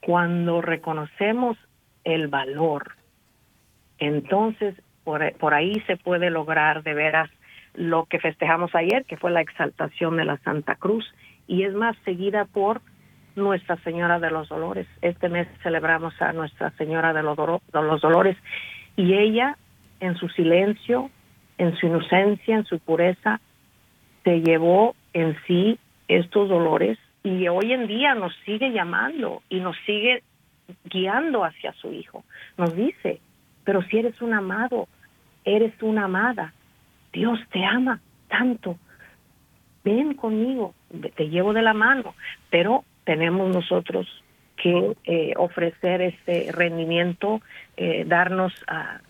Cuando 0.00 0.60
reconocemos 0.60 1.56
el 2.04 2.26
valor, 2.26 2.92
entonces 3.98 4.74
por, 5.04 5.32
por 5.34 5.54
ahí 5.54 5.80
se 5.86 5.96
puede 5.96 6.30
lograr 6.30 6.82
de 6.82 6.94
veras 6.94 7.30
lo 7.74 8.06
que 8.06 8.18
festejamos 8.18 8.74
ayer, 8.74 9.04
que 9.04 9.16
fue 9.16 9.30
la 9.30 9.40
exaltación 9.40 10.16
de 10.16 10.24
la 10.24 10.38
Santa 10.38 10.74
Cruz, 10.74 11.04
y 11.46 11.62
es 11.62 11.72
más 11.72 11.96
seguida 12.04 12.44
por 12.46 12.82
nuestra 13.36 13.76
Señora 13.78 14.18
de 14.18 14.30
los 14.30 14.48
Dolores. 14.48 14.86
Este 15.00 15.28
mes 15.28 15.48
celebramos 15.62 16.20
a 16.20 16.32
Nuestra 16.32 16.70
Señora 16.72 17.12
de 17.12 17.22
los, 17.22 17.36
Dolores 18.00 18.36
y 18.96 19.14
ella, 19.14 19.56
en 20.00 20.16
su 20.16 20.28
silencio, 20.28 21.10
en 21.58 21.76
su 21.76 21.86
inocencia, 21.86 22.56
en 22.56 22.64
su 22.64 22.78
pureza, 22.78 23.40
se 24.24 24.40
llevó 24.40 24.94
en 25.12 25.36
sí 25.46 25.78
estos 26.08 26.48
dolores 26.48 26.98
y 27.22 27.48
hoy 27.48 27.72
en 27.72 27.86
día 27.86 28.14
nos 28.14 28.34
sigue 28.44 28.72
llamando 28.72 29.42
y 29.48 29.60
nos 29.60 29.76
sigue 29.86 30.22
guiando 30.84 31.44
hacia 31.44 31.72
su 31.74 31.92
Hijo. 31.92 32.24
Nos 32.56 32.74
dice, 32.74 33.20
pero 33.64 33.82
si 33.82 33.98
eres 33.98 34.20
un 34.20 34.34
amado, 34.34 34.88
eres 35.44 35.72
una 35.82 36.04
amada, 36.04 36.52
Dios 37.12 37.38
te 37.50 37.64
ama 37.64 38.00
tanto, 38.28 38.76
ven 39.84 40.14
conmigo, 40.14 40.74
te 41.16 41.28
llevo 41.28 41.52
de 41.52 41.62
la 41.62 41.74
mano, 41.74 42.14
pero 42.50 42.84
tenemos 43.04 43.54
nosotros 43.54 44.06
que 44.56 44.96
eh, 45.04 45.32
ofrecer 45.36 46.02
este 46.02 46.52
rendimiento, 46.52 47.40
eh, 47.76 48.04
darnos, 48.06 48.52
a, 48.68 49.00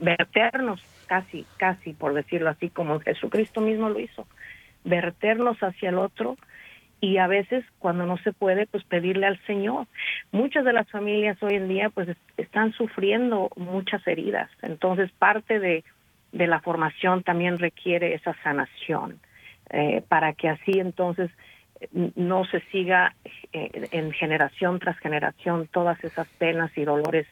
verternos 0.00 0.80
casi, 1.06 1.44
casi 1.58 1.92
por 1.92 2.14
decirlo 2.14 2.50
así, 2.50 2.70
como 2.70 3.00
Jesucristo 3.00 3.60
mismo 3.60 3.90
lo 3.90 4.00
hizo, 4.00 4.26
verternos 4.84 5.58
hacia 5.62 5.90
el 5.90 5.98
otro 5.98 6.36
y 7.00 7.18
a 7.18 7.26
veces 7.26 7.64
cuando 7.80 8.06
no 8.06 8.16
se 8.18 8.32
puede, 8.32 8.66
pues 8.66 8.84
pedirle 8.84 9.26
al 9.26 9.38
Señor. 9.44 9.88
Muchas 10.30 10.64
de 10.64 10.72
las 10.72 10.88
familias 10.88 11.36
hoy 11.42 11.54
en 11.54 11.68
día 11.68 11.90
pues 11.90 12.08
están 12.36 12.72
sufriendo 12.72 13.50
muchas 13.56 14.06
heridas, 14.06 14.48
entonces 14.62 15.10
parte 15.18 15.58
de, 15.58 15.84
de 16.30 16.46
la 16.46 16.60
formación 16.60 17.22
también 17.22 17.58
requiere 17.58 18.14
esa 18.14 18.34
sanación, 18.42 19.18
eh, 19.70 20.02
para 20.08 20.32
que 20.32 20.48
así 20.48 20.78
entonces 20.78 21.30
no 22.14 22.44
se 22.44 22.60
siga 22.70 23.14
eh, 23.52 23.88
en 23.92 24.12
generación 24.12 24.78
tras 24.78 24.98
generación 24.98 25.68
todas 25.72 26.02
esas 26.04 26.28
penas 26.38 26.70
y 26.76 26.84
dolores 26.84 27.26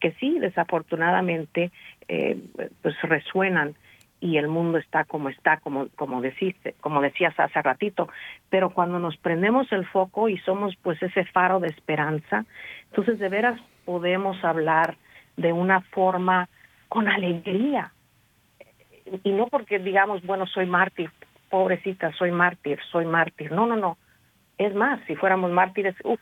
que 0.00 0.12
sí, 0.12 0.38
desafortunadamente, 0.38 1.70
eh, 2.08 2.38
pues 2.82 3.00
resuenan 3.02 3.74
y 4.20 4.38
el 4.38 4.48
mundo 4.48 4.78
está 4.78 5.04
como 5.04 5.28
está, 5.28 5.58
como, 5.58 5.88
como, 5.94 6.20
deciste, 6.20 6.74
como 6.80 7.02
decías 7.02 7.38
hace 7.38 7.60
ratito, 7.60 8.08
pero 8.48 8.70
cuando 8.70 8.98
nos 8.98 9.16
prendemos 9.18 9.70
el 9.72 9.86
foco 9.86 10.28
y 10.28 10.38
somos 10.38 10.74
pues 10.82 11.02
ese 11.02 11.24
faro 11.26 11.60
de 11.60 11.68
esperanza, 11.68 12.44
entonces 12.90 13.18
de 13.18 13.28
veras 13.28 13.60
podemos 13.84 14.42
hablar 14.42 14.96
de 15.36 15.52
una 15.52 15.80
forma 15.80 16.48
con 16.88 17.08
alegría. 17.08 17.92
Y 19.22 19.30
no 19.30 19.46
porque 19.46 19.78
digamos, 19.78 20.22
bueno, 20.24 20.46
soy 20.46 20.66
mártir, 20.66 21.10
pobrecita, 21.50 22.12
soy 22.12 22.30
mártir, 22.30 22.78
soy 22.90 23.04
mártir. 23.04 23.52
No, 23.52 23.66
no, 23.66 23.76
no. 23.76 23.98
Es 24.58 24.74
más, 24.74 25.00
si 25.06 25.16
fuéramos 25.16 25.50
mártires, 25.50 25.94
uff, 26.04 26.20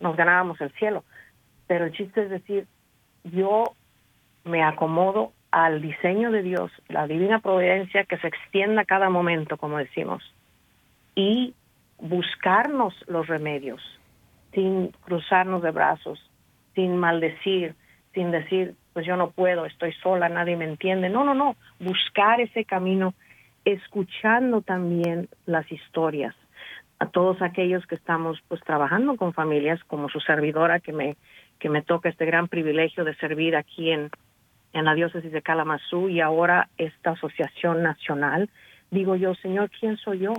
nos 0.00 0.16
ganábamos 0.16 0.60
el 0.60 0.70
cielo. 0.72 1.04
Pero 1.66 1.86
el 1.86 1.92
chiste 1.92 2.22
es 2.22 2.30
decir, 2.30 2.66
yo 3.24 3.74
me 4.44 4.62
acomodo 4.62 5.32
al 5.50 5.82
diseño 5.82 6.30
de 6.30 6.42
Dios, 6.42 6.70
la 6.88 7.06
divina 7.06 7.40
providencia 7.40 8.04
que 8.04 8.16
se 8.18 8.26
extienda 8.26 8.82
a 8.82 8.86
cada 8.86 9.10
momento, 9.10 9.58
como 9.58 9.78
decimos, 9.78 10.22
y 11.14 11.54
buscarnos 11.98 12.94
los 13.06 13.26
remedios, 13.26 13.80
sin 14.52 14.88
cruzarnos 15.04 15.62
de 15.62 15.70
brazos, 15.70 16.18
sin 16.74 16.96
maldecir, 16.96 17.74
sin 18.14 18.30
decir, 18.30 18.74
pues 18.92 19.06
yo 19.06 19.16
no 19.16 19.30
puedo, 19.30 19.66
estoy 19.66 19.92
sola, 20.02 20.28
nadie 20.28 20.56
me 20.56 20.64
entiende. 20.64 21.08
No, 21.08 21.24
no, 21.24 21.34
no, 21.34 21.56
buscar 21.78 22.40
ese 22.40 22.64
camino, 22.64 23.14
escuchando 23.64 24.60
también 24.60 25.28
las 25.46 25.70
historias, 25.70 26.34
a 26.98 27.06
todos 27.06 27.42
aquellos 27.42 27.86
que 27.86 27.94
estamos 27.94 28.40
pues 28.48 28.60
trabajando 28.62 29.16
con 29.16 29.32
familias 29.32 29.82
como 29.84 30.08
su 30.08 30.20
servidora 30.20 30.80
que 30.80 30.92
me 30.92 31.16
que 31.58 31.68
me 31.68 31.82
toca 31.82 32.08
este 32.08 32.26
gran 32.26 32.48
privilegio 32.48 33.04
de 33.04 33.14
servir 33.16 33.56
aquí 33.56 33.90
en 33.90 34.10
en 34.72 34.84
la 34.84 34.94
diócesis 34.94 35.30
de 35.32 35.42
Kalamazoo 35.42 36.08
y 36.08 36.20
ahora 36.20 36.68
esta 36.78 37.10
asociación 37.10 37.82
nacional, 37.82 38.48
digo 38.90 39.16
yo, 39.16 39.34
Señor, 39.34 39.70
¿quién 39.78 39.96
soy 39.98 40.20
yo? 40.20 40.32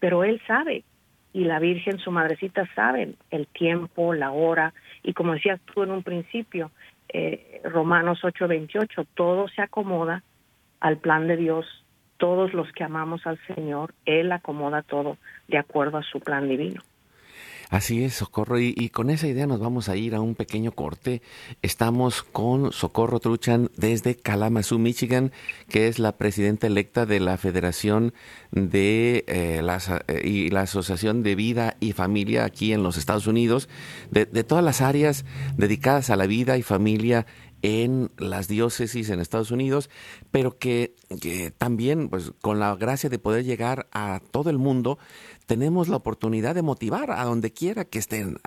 Pero 0.00 0.24
Él 0.24 0.40
sabe 0.46 0.84
y 1.32 1.44
la 1.44 1.60
Virgen, 1.60 1.98
su 1.98 2.10
madrecita, 2.10 2.68
saben 2.74 3.16
el 3.30 3.46
tiempo, 3.46 4.14
la 4.14 4.32
hora. 4.32 4.74
Y 5.02 5.12
como 5.12 5.34
decías 5.34 5.60
tú 5.72 5.82
en 5.82 5.92
un 5.92 6.02
principio, 6.02 6.72
eh, 7.08 7.60
Romanos 7.64 8.24
8:28, 8.24 9.06
todo 9.14 9.48
se 9.48 9.62
acomoda 9.62 10.22
al 10.80 10.98
plan 10.98 11.28
de 11.28 11.36
Dios 11.36 11.66
todos 12.20 12.52
los 12.52 12.70
que 12.72 12.84
amamos 12.84 13.26
al 13.26 13.40
Señor, 13.46 13.94
Él 14.04 14.30
acomoda 14.30 14.82
todo 14.82 15.16
de 15.48 15.58
acuerdo 15.58 15.98
a 15.98 16.02
su 16.02 16.20
plan 16.20 16.48
divino. 16.48 16.82
Así 17.70 18.02
es, 18.02 18.14
Socorro. 18.14 18.58
Y, 18.58 18.88
con 18.88 19.10
esa 19.10 19.28
idea 19.28 19.46
nos 19.46 19.60
vamos 19.60 19.88
a 19.88 19.96
ir 19.96 20.16
a 20.16 20.20
un 20.20 20.34
pequeño 20.34 20.72
corte. 20.72 21.22
Estamos 21.62 22.24
con 22.24 22.72
Socorro 22.72 23.20
Truchan 23.20 23.70
desde 23.76 24.16
Kalamazoo, 24.16 24.80
Michigan, 24.80 25.30
que 25.68 25.86
es 25.86 26.00
la 26.00 26.16
presidenta 26.16 26.66
electa 26.66 27.06
de 27.06 27.20
la 27.20 27.38
Federación 27.38 28.12
de 28.50 29.24
eh, 29.28 29.60
la, 29.62 29.78
eh, 30.08 30.20
y 30.24 30.50
la 30.50 30.62
Asociación 30.62 31.22
de 31.22 31.36
Vida 31.36 31.76
y 31.78 31.92
Familia 31.92 32.44
aquí 32.44 32.72
en 32.72 32.82
los 32.82 32.96
Estados 32.96 33.28
Unidos, 33.28 33.68
de, 34.10 34.26
de 34.26 34.42
todas 34.42 34.64
las 34.64 34.80
áreas 34.80 35.24
dedicadas 35.56 36.10
a 36.10 36.16
la 36.16 36.26
vida 36.26 36.58
y 36.58 36.62
familia 36.62 37.24
en 37.62 38.10
las 38.16 38.48
diócesis 38.48 39.10
en 39.10 39.20
Estados 39.20 39.50
Unidos, 39.50 39.90
pero 40.30 40.58
que, 40.58 40.94
también, 41.58 42.08
pues, 42.08 42.32
con 42.40 42.58
la 42.58 42.74
gracia 42.76 43.10
de 43.10 43.18
poder 43.18 43.44
llegar 43.44 43.88
a 43.92 44.20
todo 44.30 44.50
el 44.50 44.58
mundo, 44.58 44.98
tenemos 45.46 45.88
la 45.88 45.96
oportunidad 45.96 46.54
de 46.54 46.62
motivar 46.62 47.10
a 47.10 47.24
donde 47.24 47.52
quiera 47.52 47.84
que 47.84 47.98
estén. 47.98 48.38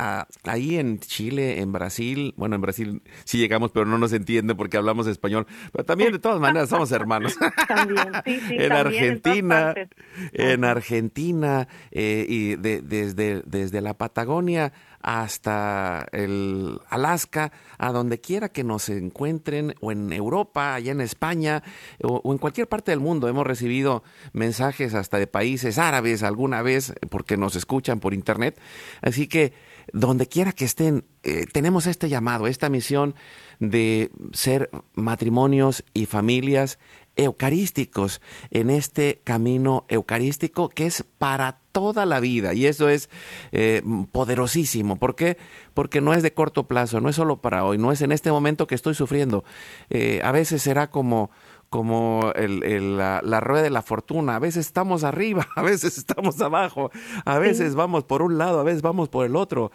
ahí 0.44 0.78
en 0.78 1.00
Chile, 1.00 1.60
en 1.60 1.74
Brasil, 1.74 2.34
bueno, 2.38 2.56
en 2.56 2.62
Brasil 2.62 3.02
sí 3.26 3.38
llegamos, 3.38 3.72
pero 3.72 3.86
no 3.86 3.98
nos 3.98 4.14
entiende 4.14 4.56
porque 4.56 4.78
hablamos 4.78 5.08
español, 5.08 5.46
pero 5.74 5.84
también 5.84 6.14
de 6.14 6.20
todas 6.20 6.40
maneras 6.40 6.70
somos 6.70 6.92
hermanos. 6.92 7.38
También, 7.68 8.14
sí, 8.26 8.40
sí, 8.48 8.56
en, 8.60 8.72
Argentina, 8.72 9.74
en, 10.32 10.64
Argentina, 10.64 11.68
y 11.92 12.56
desde, 12.56 13.44
desde 13.46 13.82
la 13.82 13.98
Patagonia 13.98 14.72
hasta 15.04 16.08
el 16.14 16.80
Alaska, 16.90 17.52
a 17.78 17.92
donde 17.92 18.20
quiera 18.20 18.50
que 18.50 18.64
nos 18.64 18.90
encuentren, 18.90 19.76
o 19.82 19.92
en 19.92 20.12
Europa, 20.14 20.74
allá 20.74 20.94
en 20.94 21.02
España, 21.02 21.62
o, 22.02 22.32
en 22.32 22.38
cualquier 22.38 22.68
parte 22.68 22.92
del 22.92 23.02
mundo. 23.02 23.28
Hemos 23.28 23.46
recibido 23.46 24.04
mensajes 24.32 24.94
hasta 24.94 25.20
de 25.20 25.28
países 25.28 25.78
árabes 25.78 26.24
alguna 26.24 26.62
vez, 26.62 26.94
porque 27.10 27.38
nos 27.38 27.56
escuchan 27.56 28.00
por 28.00 28.14
internet. 28.14 28.60
Así 29.02 29.28
que 29.28 29.54
donde 29.92 30.28
quiera 30.28 30.54
que 30.54 30.66
estén, 30.66 31.06
eh, 31.24 31.46
tenemos 31.52 31.86
este 31.88 32.08
llamado, 32.08 32.48
esta 32.48 32.70
misión 32.70 33.16
de 33.60 34.10
ser 34.32 34.70
matrimonios 34.94 35.84
y 35.94 36.06
familias 36.06 36.80
eucarísticos 37.16 38.22
en 38.50 38.70
este 38.70 39.22
camino 39.24 39.86
eucarístico 39.90 40.70
que 40.70 40.86
es 40.86 41.04
para 41.18 41.63
toda 41.74 42.06
la 42.06 42.22
vida 42.22 42.54
y 42.54 42.68
eso 42.68 42.88
es 42.88 43.10
eh, 43.52 43.82
poderosísimo. 44.14 44.96
¿Por 44.98 45.16
qué? 45.16 45.38
Porque 45.74 46.00
no 46.00 46.14
es 46.14 46.24
de 46.24 46.34
corto 46.34 46.68
plazo, 46.68 47.02
no 47.02 47.10
es 47.10 47.18
solo 47.18 47.42
para 47.42 47.66
hoy, 47.66 47.78
no 47.78 47.92
es 47.92 48.02
en 48.02 48.14
este 48.14 48.32
momento 48.32 48.68
que 48.68 48.76
estoy 48.76 48.94
sufriendo. 48.94 49.44
Eh, 49.90 50.22
a 50.24 50.32
veces 50.32 50.62
será 50.62 50.90
como 50.90 51.32
como 51.74 52.32
la, 52.36 53.40
rueda 53.40 53.64
de 53.64 53.72
la 53.72 53.82
fortuna. 53.82 54.36
A 54.36 54.40
veces 54.40 54.68
estamos 54.68 55.04
arriba, 55.04 55.48
a 55.56 55.64
veces 55.64 55.98
estamos 55.98 56.40
abajo, 56.40 56.92
a 57.26 57.40
veces 57.40 57.74
vamos 57.74 58.04
por 58.04 58.22
un 58.22 58.38
lado, 58.38 58.60
a 58.60 58.64
veces 58.64 58.84
vamos 58.84 59.10
por 59.10 59.26
el 59.26 59.36
otro. 59.36 59.72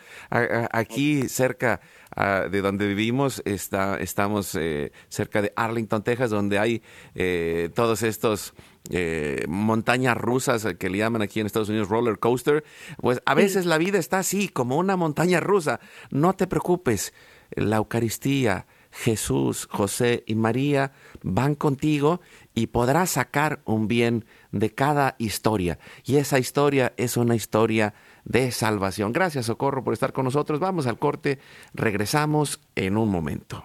aquí 0.71 1.29
cerca 1.29 1.81
de 2.51 2.61
donde 2.63 2.87
vivimos 2.87 3.43
está, 3.45 3.97
estamos 3.99 4.55
eh, 4.55 4.93
cerca 5.09 5.43
de 5.43 5.53
Arlington, 5.57 6.05
Texas, 6.05 6.31
donde 6.31 6.61
hay 6.61 6.83
eh, 7.17 7.71
todos 7.75 8.05
estos... 8.05 8.55
Eh, 8.91 9.45
montañas 9.49 10.17
rusas 10.17 10.67
que 10.79 10.89
le 10.89 10.99
llaman 10.99 11.23
aquí 11.23 11.41
en 11.41 11.47
Estados 11.47 11.69
Unidos 11.69 11.89
roller 11.89 12.19
coaster, 12.19 12.65
pues 12.97 13.21
a 13.27 13.35
veces 13.35 13.67
la 13.67 13.79
vida 13.79 13.99
está 13.99 14.19
así, 14.19 14.49
como 14.49 14.77
una 14.77 14.97
montaña 14.97 15.41
rusa. 15.41 15.81
No 16.11 16.33
te 16.35 16.47
preocupes, 16.47 17.13
la 17.51 17.77
Eucaristía, 17.77 18.67
Jesús, 18.91 19.69
José 19.71 20.25
y 20.27 20.35
María 20.35 20.93
van 21.23 21.55
contigo 21.55 22.21
y 22.55 22.69
podrás 22.69 23.11
sacar 23.11 23.61
un 23.65 23.87
bien 23.87 24.25
de 24.51 24.75
cada 24.75 25.15
historia. 25.19 25.79
Y 26.05 26.17
esa 26.17 26.39
historia 26.39 26.95
es 26.97 27.17
una 27.17 27.37
historia 27.37 27.95
de 28.25 28.51
salvación. 28.51 29.13
Gracias, 29.13 29.47
Socorro, 29.47 29.85
por 29.85 29.93
estar 29.93 30.13
con 30.13 30.25
nosotros. 30.25 30.59
Vamos 30.61 30.87
al 30.87 30.99
corte, 30.99 31.39
regresamos 31.75 32.61
en 32.75 32.97
un 32.97 33.11
momento. 33.11 33.65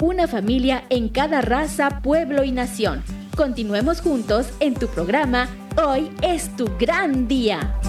una 0.00 0.26
familia 0.26 0.84
en 0.90 1.08
cada 1.08 1.40
raza, 1.40 2.00
pueblo 2.02 2.44
y 2.44 2.52
nación. 2.52 3.02
Continuemos 3.36 4.00
juntos 4.00 4.52
en 4.60 4.74
tu 4.74 4.88
programa 4.88 5.48
Hoy 5.76 6.10
es 6.22 6.54
tu 6.56 6.66
gran 6.78 7.26
día. 7.26 7.80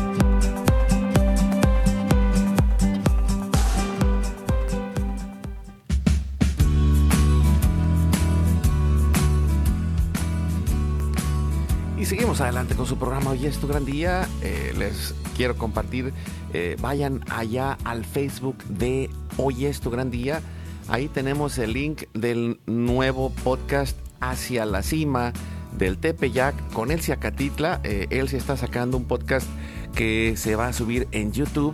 Y 11.98 12.06
seguimos 12.06 12.42
adelante 12.42 12.76
con 12.76 12.86
su 12.86 12.98
programa 12.98 13.32
Hoy 13.32 13.46
es 13.46 13.58
tu 13.60 13.68
gran 13.68 13.86
día. 13.86 14.28
Eh, 14.42 14.74
les 14.78 15.14
quiero 15.38 15.56
compartir, 15.58 16.14
eh, 16.54 16.76
vayan 16.80 17.22
allá 17.30 17.78
al 17.84 18.04
Facebook 18.06 18.64
de 18.66 19.10
Hoy 19.38 19.66
es 19.66 19.80
tu 19.80 19.92
gran 19.92 20.10
día 20.10 20.42
Ahí 20.88 21.08
tenemos 21.08 21.58
el 21.58 21.74
link 21.74 22.04
del 22.14 22.60
nuevo 22.68 23.32
podcast 23.44 23.98
Hacia 24.20 24.66
la 24.66 24.84
Cima 24.84 25.34
del 25.76 25.98
Tepeyac 25.98 26.56
con 26.74 26.92
Elsia 26.92 27.16
Catitla. 27.16 27.82
Eh, 27.84 28.08
está 28.12 28.56
sacando 28.56 28.96
un 28.96 29.06
podcast 29.06 29.48
que 29.96 30.36
se 30.38 30.56
va 30.56 30.68
a 30.68 30.74
subir 30.74 31.08
en 31.12 31.32
YouTube. 31.32 31.74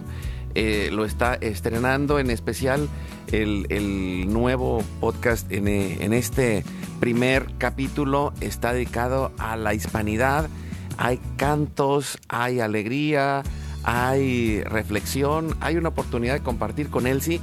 Eh, 0.55 0.89
lo 0.93 1.03
está 1.03 1.34
estrenando 1.36 2.20
en 2.20 2.30
especial 2.30 2.88
el, 3.32 4.32
nuevo 4.32 4.82
podcast 5.01 5.51
en, 5.51 5.68
eh, 5.68 5.97
en, 6.01 6.14
este 6.14 6.64
primer 6.99 7.47
capítulo 7.57 8.34
está 8.39 8.72
dedicado 8.72 9.34
a 9.38 9.57
la 9.57 9.74
hispanidad. 9.74 10.49
Hay 10.97 11.20
cantos, 11.36 12.18
hay 12.30 12.62
alegría, 12.62 13.43
hay 13.84 14.62
reflexión, 14.64 15.55
hay 15.59 15.76
una 15.76 15.89
oportunidad 15.89 16.36
de 16.36 16.41
compartir 16.41 16.89
con 16.89 17.07
Elsie 17.07 17.41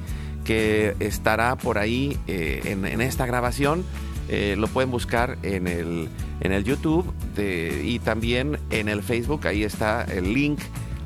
que 0.48 0.96
estará 0.98 1.56
por 1.56 1.76
ahí 1.76 2.16
eh, 2.26 2.62
en, 2.64 3.02
esta 3.02 3.26
grabación. 3.26 3.84
Eh, 4.30 4.56
lo 4.56 4.66
pueden 4.66 4.90
buscar 4.90 5.36
en 5.42 5.66
el, 5.68 6.08
en 6.40 6.52
el 6.52 6.64
YouTube 6.64 7.12
y 7.36 7.98
también 7.98 8.58
en 8.70 8.88
el 8.88 9.02
Facebook. 9.02 9.46
Ahí 9.46 9.62
está 9.62 10.04
el 10.04 10.32
link 10.32 10.58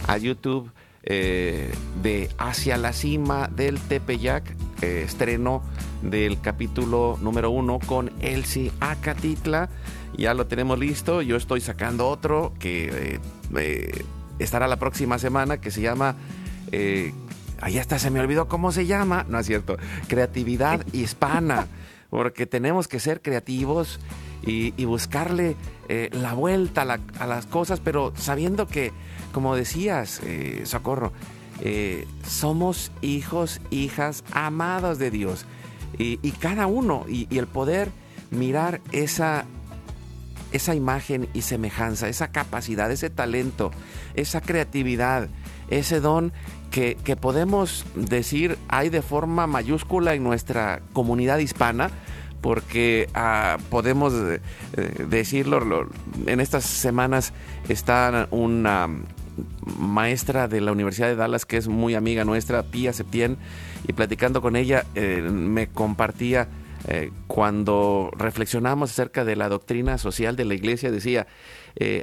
a 0.07 0.17
YouTube 0.17 0.71
eh, 1.03 1.73
de 2.05 2.31
Hacia 2.39 2.77
la 2.77 2.93
Cima 2.93 3.49
del 3.49 3.81
Tepeyac, 3.81 4.45
estreno 4.81 5.65
del 6.03 6.41
capítulo 6.41 7.19
número 7.21 7.51
uno 7.51 7.81
con 7.85 8.13
Elsie 8.21 8.71
Acatitla. 8.79 9.71
Ya 10.17 10.35
lo 10.35 10.47
tenemos 10.47 10.79
listo. 10.79 11.21
Yo 11.21 11.35
estoy 11.35 11.61
sacando 11.61 12.09
otro 12.09 12.55
que 12.61 13.19
estará 14.39 14.69
la 14.69 14.77
próxima 14.77 15.19
semana 15.19 15.61
que 15.61 15.73
se 15.73 15.81
llama 15.81 16.15
Ahí 17.63 17.79
hasta 17.79 18.01
se 18.01 18.11
me 18.11 18.19
olvidó 18.21 18.49
cómo 18.49 18.73
se 18.73 18.87
llama. 18.87 19.25
No 19.29 19.39
es 19.39 19.47
cierto. 19.47 19.79
Creatividad 20.09 20.85
hispana. 20.93 21.69
Porque 22.11 22.45
tenemos 22.45 22.89
que 22.89 23.01
ser 23.01 23.23
creativos 23.23 23.99
y, 24.43 24.85
buscarle 24.85 25.57
eh, 25.89 26.11
la 26.13 26.35
vuelta 26.35 26.83
a, 26.83 27.27
las 27.27 27.47
cosas, 27.47 27.81
pero 27.81 28.13
sabiendo 28.17 28.67
que, 28.67 28.93
como 29.33 29.57
decías, 29.57 30.21
eh, 30.25 30.63
Socorro, 30.65 31.13
eh, 31.61 32.07
somos 32.27 32.91
hijos, 33.01 33.61
hijas 33.71 34.25
amados 34.33 34.99
de 34.99 35.11
Dios. 35.11 35.47
Y, 35.97 36.17
cada 36.33 36.67
uno, 36.67 37.05
y, 37.09 37.29
y, 37.31 37.39
el 37.39 37.47
poder 37.47 37.91
mirar 38.31 38.81
esa, 38.91 39.45
esa 40.53 40.75
imagen 40.75 41.29
y 41.35 41.43
semejanza, 41.43 42.09
esa 42.09 42.29
capacidad, 42.29 42.91
ese 42.91 43.11
talento, 43.11 43.71
esa 44.15 44.41
creatividad, 44.41 45.29
ese 45.69 46.01
don 46.01 46.33
que, 46.71 46.97
podemos 47.21 47.85
decir 47.95 48.59
hay 48.69 48.89
de 48.89 49.03
forma 49.03 49.47
mayúscula 49.47 50.15
en 50.15 50.25
nuestra 50.25 50.81
comunidad 50.93 51.39
hispana, 51.39 51.91
porque 52.41 53.09
ah, 53.15 53.59
podemos 53.71 54.13
eh, 54.15 54.41
decirlo, 55.09 55.89
en 56.27 56.41
estas 56.41 56.65
semanas 56.65 57.33
está 57.69 58.27
una 58.31 58.89
maestra 59.79 60.49
de 60.49 60.61
la 60.61 60.73
Universidad 60.73 61.09
de 61.09 61.17
Dallas 61.17 61.47
que 61.47 61.57
es 61.57 61.69
muy 61.69 61.95
amiga 61.95 62.25
nuestra, 62.25 62.65
Pía 62.65 62.93
Septién, 62.93 63.39
y 63.87 63.93
platicando 63.93 64.43
con 64.43 64.57
ella 64.57 64.85
eh, 64.95 65.23
me 65.23 65.69
compartía 65.69 66.49
eh, 66.89 67.11
cuando 67.27 68.11
reflexionamos 68.17 68.91
acerca 68.91 69.25
de 69.25 69.37
la 69.37 69.49
doctrina 69.49 69.99
social 69.99 70.37
de 70.37 70.45
la 70.45 70.55
iglesia, 70.55 70.91
decía, 70.91 71.27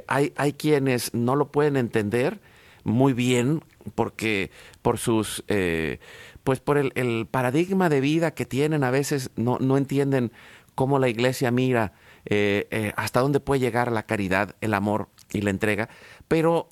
hay, 0.06 0.32
hay 0.36 0.52
quienes 0.52 1.14
no 1.14 1.36
lo 1.36 1.52
pueden 1.52 1.76
entender 1.76 2.40
muy 2.84 3.12
bien 3.12 3.62
porque 3.94 4.50
por 4.82 4.98
sus, 4.98 5.44
eh, 5.48 5.98
pues 6.44 6.60
por 6.60 6.78
el, 6.78 7.26
paradigma 7.30 7.88
de 7.88 8.00
vida 8.00 8.32
que 8.32 8.46
tienen, 8.46 8.84
a 8.84 8.90
veces 8.90 9.30
no, 9.36 9.58
no 9.58 9.76
entienden 9.76 10.32
cómo 10.74 10.98
la 10.98 11.08
iglesia 11.08 11.50
mira 11.50 11.92
eh, 12.26 12.66
eh, 12.70 12.92
hasta 12.96 13.20
dónde 13.20 13.40
puede 13.40 13.60
llegar 13.60 13.92
la 13.92 14.04
caridad, 14.04 14.56
el 14.60 14.74
amor 14.74 15.08
y 15.32 15.42
la 15.42 15.50
entrega. 15.50 15.88
Pero 16.28 16.68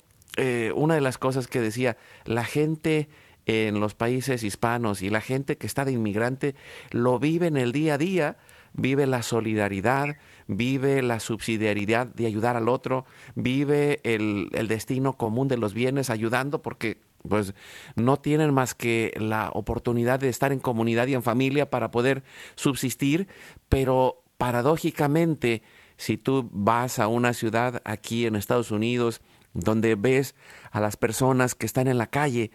una 0.73 0.95
de 0.95 1.01
las 1.01 1.17
cosas 1.17 1.47
que 1.47 1.59
decía, 1.59 1.97
la 2.23 2.45
gente 2.45 3.09
en 3.49 3.79
los 3.79 3.95
países 3.95 4.43
hispanos 4.43 5.01
y 5.01 5.09
la 5.09 5.21
gente 5.21 5.57
que 5.57 5.65
está 5.65 5.83
de 5.83 5.93
inmigrante 5.93 6.53
lo 6.91 7.17
vive 7.17 7.47
en 7.47 7.57
el 7.57 7.71
día 7.71 7.95
a 7.95 7.97
día, 7.97 8.37
vive 8.73 9.07
la 9.07 9.23
solidaridad, 9.23 10.17
vive 10.45 11.01
la 11.01 11.19
subsidiariedad 11.19 12.05
de 12.05 12.27
ayudar 12.27 12.55
al 12.55 12.69
otro, 12.69 13.05
vive 13.33 14.01
el, 14.03 14.49
destino 14.67 15.13
común 15.13 15.47
de 15.47 15.57
los 15.57 15.73
bienes 15.73 16.11
ayudando 16.11 16.61
porque 16.61 17.01
pues 17.27 17.55
no 17.95 18.17
tienen 18.17 18.53
más 18.53 18.75
que 18.75 19.15
la 19.17 19.49
oportunidad 19.51 20.19
de 20.19 20.29
estar 20.29 20.51
en 20.51 20.59
comunidad 20.59 21.07
y 21.07 21.15
en 21.15 21.23
familia 21.23 21.71
para 21.71 21.89
poder 21.89 22.23
subsistir, 22.53 23.27
pero 23.67 24.21
paradójicamente, 24.37 25.63
si 25.97 26.17
tú 26.17 26.47
vas 26.53 26.99
a 26.99 27.07
una 27.07 27.33
ciudad 27.33 27.81
aquí 27.83 28.27
en 28.27 28.35
Estados 28.35 28.69
Unidos, 28.69 29.21
donde 29.53 29.95
ves 29.95 30.35
a 30.69 30.79
las 30.79 30.97
personas 30.97 31.55
que 31.55 31.65
están 31.65 31.87
en 31.87 31.97
la 31.97 32.07
calle, 32.07 32.51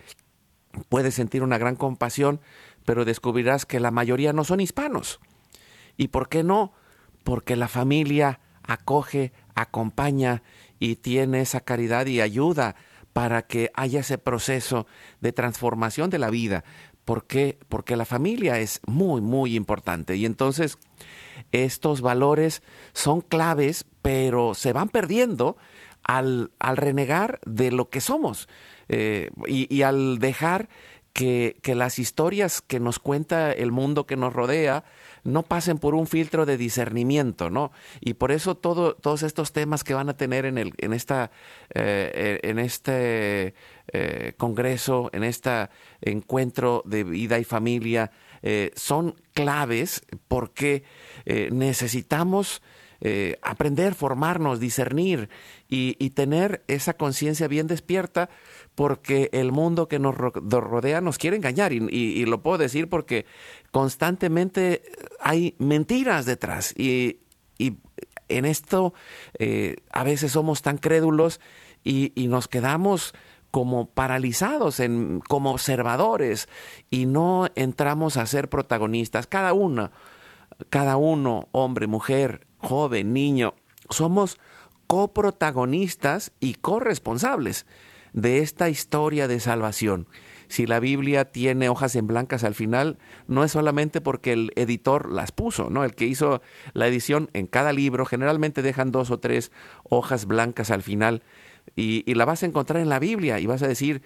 puedes 0.89 1.14
sentir 1.14 1.43
una 1.43 1.59
gran 1.59 1.77
compasión, 1.77 2.41
pero 2.85 3.05
descubrirás 3.05 3.66
que 3.66 3.81
la 3.81 3.91
mayoría 3.91 4.33
no 4.33 4.45
son 4.45 4.61
hispanos. 4.61 5.20
¿Y 5.97 6.09
por 6.09 6.29
qué 6.29 6.43
no? 6.43 6.72
porque 7.25 7.57
la 7.57 7.68
familia 7.68 8.39
acoge, 8.62 9.33
acompaña 9.55 10.43
y 10.79 10.97
tiene 10.97 11.41
esa 11.41 11.61
caridad 11.61 12.07
y 12.07 12.20
ayuda 12.20 12.77
para 13.12 13.43
que 13.43 13.70
haya 13.75 14.01
ese 14.01 14.18
proceso 14.18 14.87
de 15.20 15.33
transformación 15.33 16.11
de 16.11 16.18
la 16.18 16.31
vida. 16.31 16.64
¿Por 17.05 17.27
qué? 17.27 17.59
Porque 17.68 17.97
la 17.97 18.05
familia 18.05 18.61
es 18.61 18.81
muy, 18.87 19.20
muy 19.20 19.57
importante. 19.57 20.16
Y 20.16 20.27
entonces 20.27 20.79
estos 21.53 22.01
valores 22.01 22.62
son 22.93 23.20
claves, 23.20 23.87
pero 24.03 24.55
se 24.55 24.72
van 24.72 24.89
perdiendo 24.89 25.57
al, 26.05 26.50
renegar 26.61 27.40
de 27.46 27.70
lo 27.70 27.88
que 27.88 28.00
somos 28.00 28.48
eh, 28.88 29.30
y, 29.46 29.82
al 29.82 30.18
dejar 30.18 30.68
que, 31.12 31.57
que, 31.62 31.74
las 31.74 31.98
historias 31.98 32.61
que 32.61 32.80
nos 32.80 32.98
cuenta 32.98 33.52
el 33.52 33.72
mundo 33.72 34.07
que 34.07 34.16
nos 34.16 34.32
rodea 34.32 34.84
no 35.22 35.42
pasen 35.44 35.78
por 35.78 35.94
un 35.94 36.07
filtro 36.07 36.44
de 36.44 36.59
discernimiento, 36.59 37.48
¿no? 37.48 37.72
Y 38.00 38.14
por 38.14 38.32
eso 38.32 38.57
todo, 38.57 38.94
todos 38.94 39.22
estos 39.22 39.52
temas 39.52 39.84
que 39.84 39.94
van 39.94 40.11
a 40.11 40.16
tener 40.16 40.44
en, 40.44 40.59
el, 40.59 40.74
en, 40.76 40.92
esta, 40.92 41.30
eh, 41.74 42.40
en 42.42 42.59
este 42.59 43.55
eh, 43.92 44.34
congreso, 44.36 45.09
en 45.12 45.24
este 45.24 45.68
encuentro 46.02 46.82
de 46.84 47.05
vida 47.05 47.38
y 47.38 47.44
familia, 47.44 48.11
son 48.74 49.14
claves 49.32 50.02
porque 50.28 50.82
necesitamos 51.50 52.61
eh, 53.07 53.38
aprender, 53.42 53.94
formarnos, 53.94 54.61
discernir 54.61 55.28
y, 55.68 55.92
tener 56.11 56.64
esa 56.68 56.94
conciencia 56.94 57.48
bien 57.48 57.66
despierta 57.66 58.30
porque 58.74 59.28
el 59.34 59.52
mundo 59.52 59.88
que 59.88 59.98
nos 59.98 60.14
rodea 60.16 61.02
nos 61.02 61.18
quiere 61.18 61.36
engañar 61.36 61.74
y, 61.74 62.24
lo 62.24 62.42
puedo 62.42 62.57
decir 62.57 62.88
porque 62.88 63.26
constantemente 63.70 64.84
hay 65.20 65.55
mentiras 65.59 66.24
detrás 66.24 66.72
y, 66.78 67.20
en 68.30 68.46
esto 68.46 68.94
eh, 69.38 69.76
a 69.92 70.02
veces 70.02 70.32
somos 70.32 70.62
tan 70.62 70.78
crédulos 70.78 71.40
y, 71.82 72.11
nos 72.28 72.48
quedamos 72.48 73.12
como 73.50 73.90
paralizados, 73.90 74.80
en, 74.80 75.20
como 75.20 75.50
observadores 75.50 76.48
y 76.88 77.05
no 77.05 77.48
entramos 77.55 78.16
a 78.16 78.24
ser 78.24 78.48
protagonistas. 78.48 79.26
Cada 79.26 79.52
uno, 79.52 79.90
cada 80.70 80.96
uno, 80.96 81.48
hombre, 81.52 81.86
mujer, 81.86 82.46
joven, 82.64 83.12
niño, 83.12 83.54
somos 83.90 84.38
coprotagonistas 84.86 86.32
y 86.40 86.54
corresponsables 86.54 87.66
de 88.12 88.38
esta 88.38 88.68
historia 88.68 89.28
de 89.28 89.40
salvación. 89.40 90.08
Si 90.48 90.66
la 90.66 90.78
Biblia 90.78 91.26
tiene 91.26 91.68
hojas 91.68 91.96
en 91.96 92.06
blancas 92.06 92.44
al 92.44 92.54
final, 92.54 92.98
no 93.26 93.44
es 93.44 93.52
solamente 93.52 94.00
porque 94.00 94.32
el 94.32 94.52
editor 94.56 95.10
las 95.10 95.32
puso, 95.32 95.70
¿no? 95.70 95.84
El 95.84 95.94
que 95.94 96.06
hizo 96.06 96.42
la 96.74 96.86
edición 96.86 97.30
en 97.32 97.46
cada 97.46 97.72
libro, 97.72 98.04
generalmente 98.04 98.62
dejan 98.62 98.92
dos 98.92 99.10
o 99.10 99.18
tres 99.18 99.50
hojas 99.84 100.26
blancas 100.26 100.70
al 100.70 100.82
final, 100.82 101.22
y, 101.76 102.04
y 102.10 102.14
la 102.14 102.24
vas 102.24 102.42
a 102.42 102.46
encontrar 102.46 102.82
en 102.82 102.88
la 102.88 102.98
Biblia 102.98 103.40
y 103.40 103.46
vas 103.46 103.62
a 103.62 103.68
decir, 103.68 104.02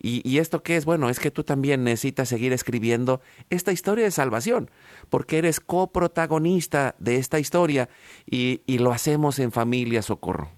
¿Y, 0.00 0.38
esto 0.38 0.62
qué 0.62 0.76
es? 0.76 0.84
Bueno, 0.84 1.08
es 1.08 1.18
que 1.18 1.30
tú 1.30 1.42
también 1.42 1.82
necesitas 1.82 2.28
seguir 2.28 2.52
escribiendo 2.52 3.20
esta 3.50 3.72
historia 3.72 4.04
de 4.04 4.12
salvación, 4.12 4.70
porque 5.10 5.38
eres 5.38 5.58
coprotagonista 5.58 6.94
de 6.98 7.16
esta 7.16 7.40
historia 7.40 7.88
y, 8.26 8.60
lo 8.78 8.92
hacemos 8.92 9.40
en 9.40 9.50
familia 9.50 10.02
Socorro. 10.02 10.50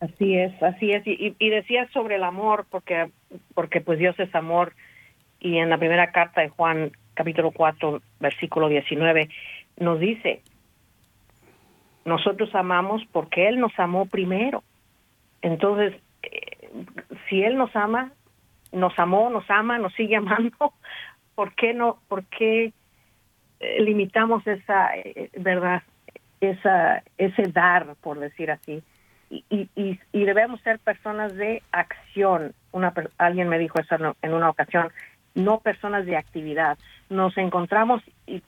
Así 0.00 0.36
es, 0.36 0.62
así 0.62 0.92
es. 0.92 1.04
Y, 1.04 1.34
y, 1.38 1.50
decías 1.50 1.90
sobre 1.90 2.16
el 2.16 2.22
amor, 2.22 2.66
porque, 2.70 3.10
porque 3.54 3.80
pues 3.80 3.98
Dios 3.98 4.18
es 4.20 4.32
amor. 4.34 4.74
Y 5.40 5.58
en 5.58 5.70
la 5.70 5.78
primera 5.78 6.12
carta 6.12 6.40
de 6.40 6.48
Juan, 6.48 6.92
capítulo 7.14 7.50
4, 7.50 8.00
versículo 8.20 8.68
19, 8.68 9.28
nos 9.78 9.98
dice, 9.98 10.42
nosotros 12.04 12.54
amamos 12.54 13.02
porque 13.12 13.48
Él 13.48 13.58
nos 13.58 13.76
amó 13.78 14.06
primero. 14.06 14.62
Entonces, 15.42 15.94
eh, 16.22 16.70
si 17.28 17.42
Él 17.42 17.56
nos 17.56 17.74
ama, 17.76 18.12
nos 18.72 18.98
amó, 18.98 19.30
nos 19.30 19.48
ama, 19.50 19.78
nos 19.78 19.92
sigue 19.94 20.16
amando, 20.16 20.72
¿por 21.34 21.54
qué 21.54 21.74
no, 21.74 21.98
por 22.08 22.24
qué 22.26 22.72
eh, 23.60 23.82
limitamos 23.82 24.46
esa, 24.46 24.96
eh, 24.96 25.30
verdad, 25.38 25.82
esa, 26.40 27.02
ese 27.16 27.42
dar, 27.44 27.94
por 28.00 28.18
decir 28.18 28.50
así? 28.50 28.82
Y, 29.30 29.44
y, 29.50 30.00
y, 30.10 30.24
debemos 30.24 30.58
ser 30.62 30.78
personas 30.78 31.34
de 31.34 31.62
acción. 31.70 32.54
Una, 32.72 32.94
alguien 33.18 33.50
me 33.50 33.58
dijo 33.58 33.78
eso 33.78 33.96
en 34.22 34.32
una 34.32 34.48
ocasión, 34.48 34.90
no 35.34 35.60
personas 35.60 36.06
de 36.06 36.16
actividad. 36.16 36.78
Nos 37.10 37.36
encontramos 37.36 38.02
y 38.26 38.42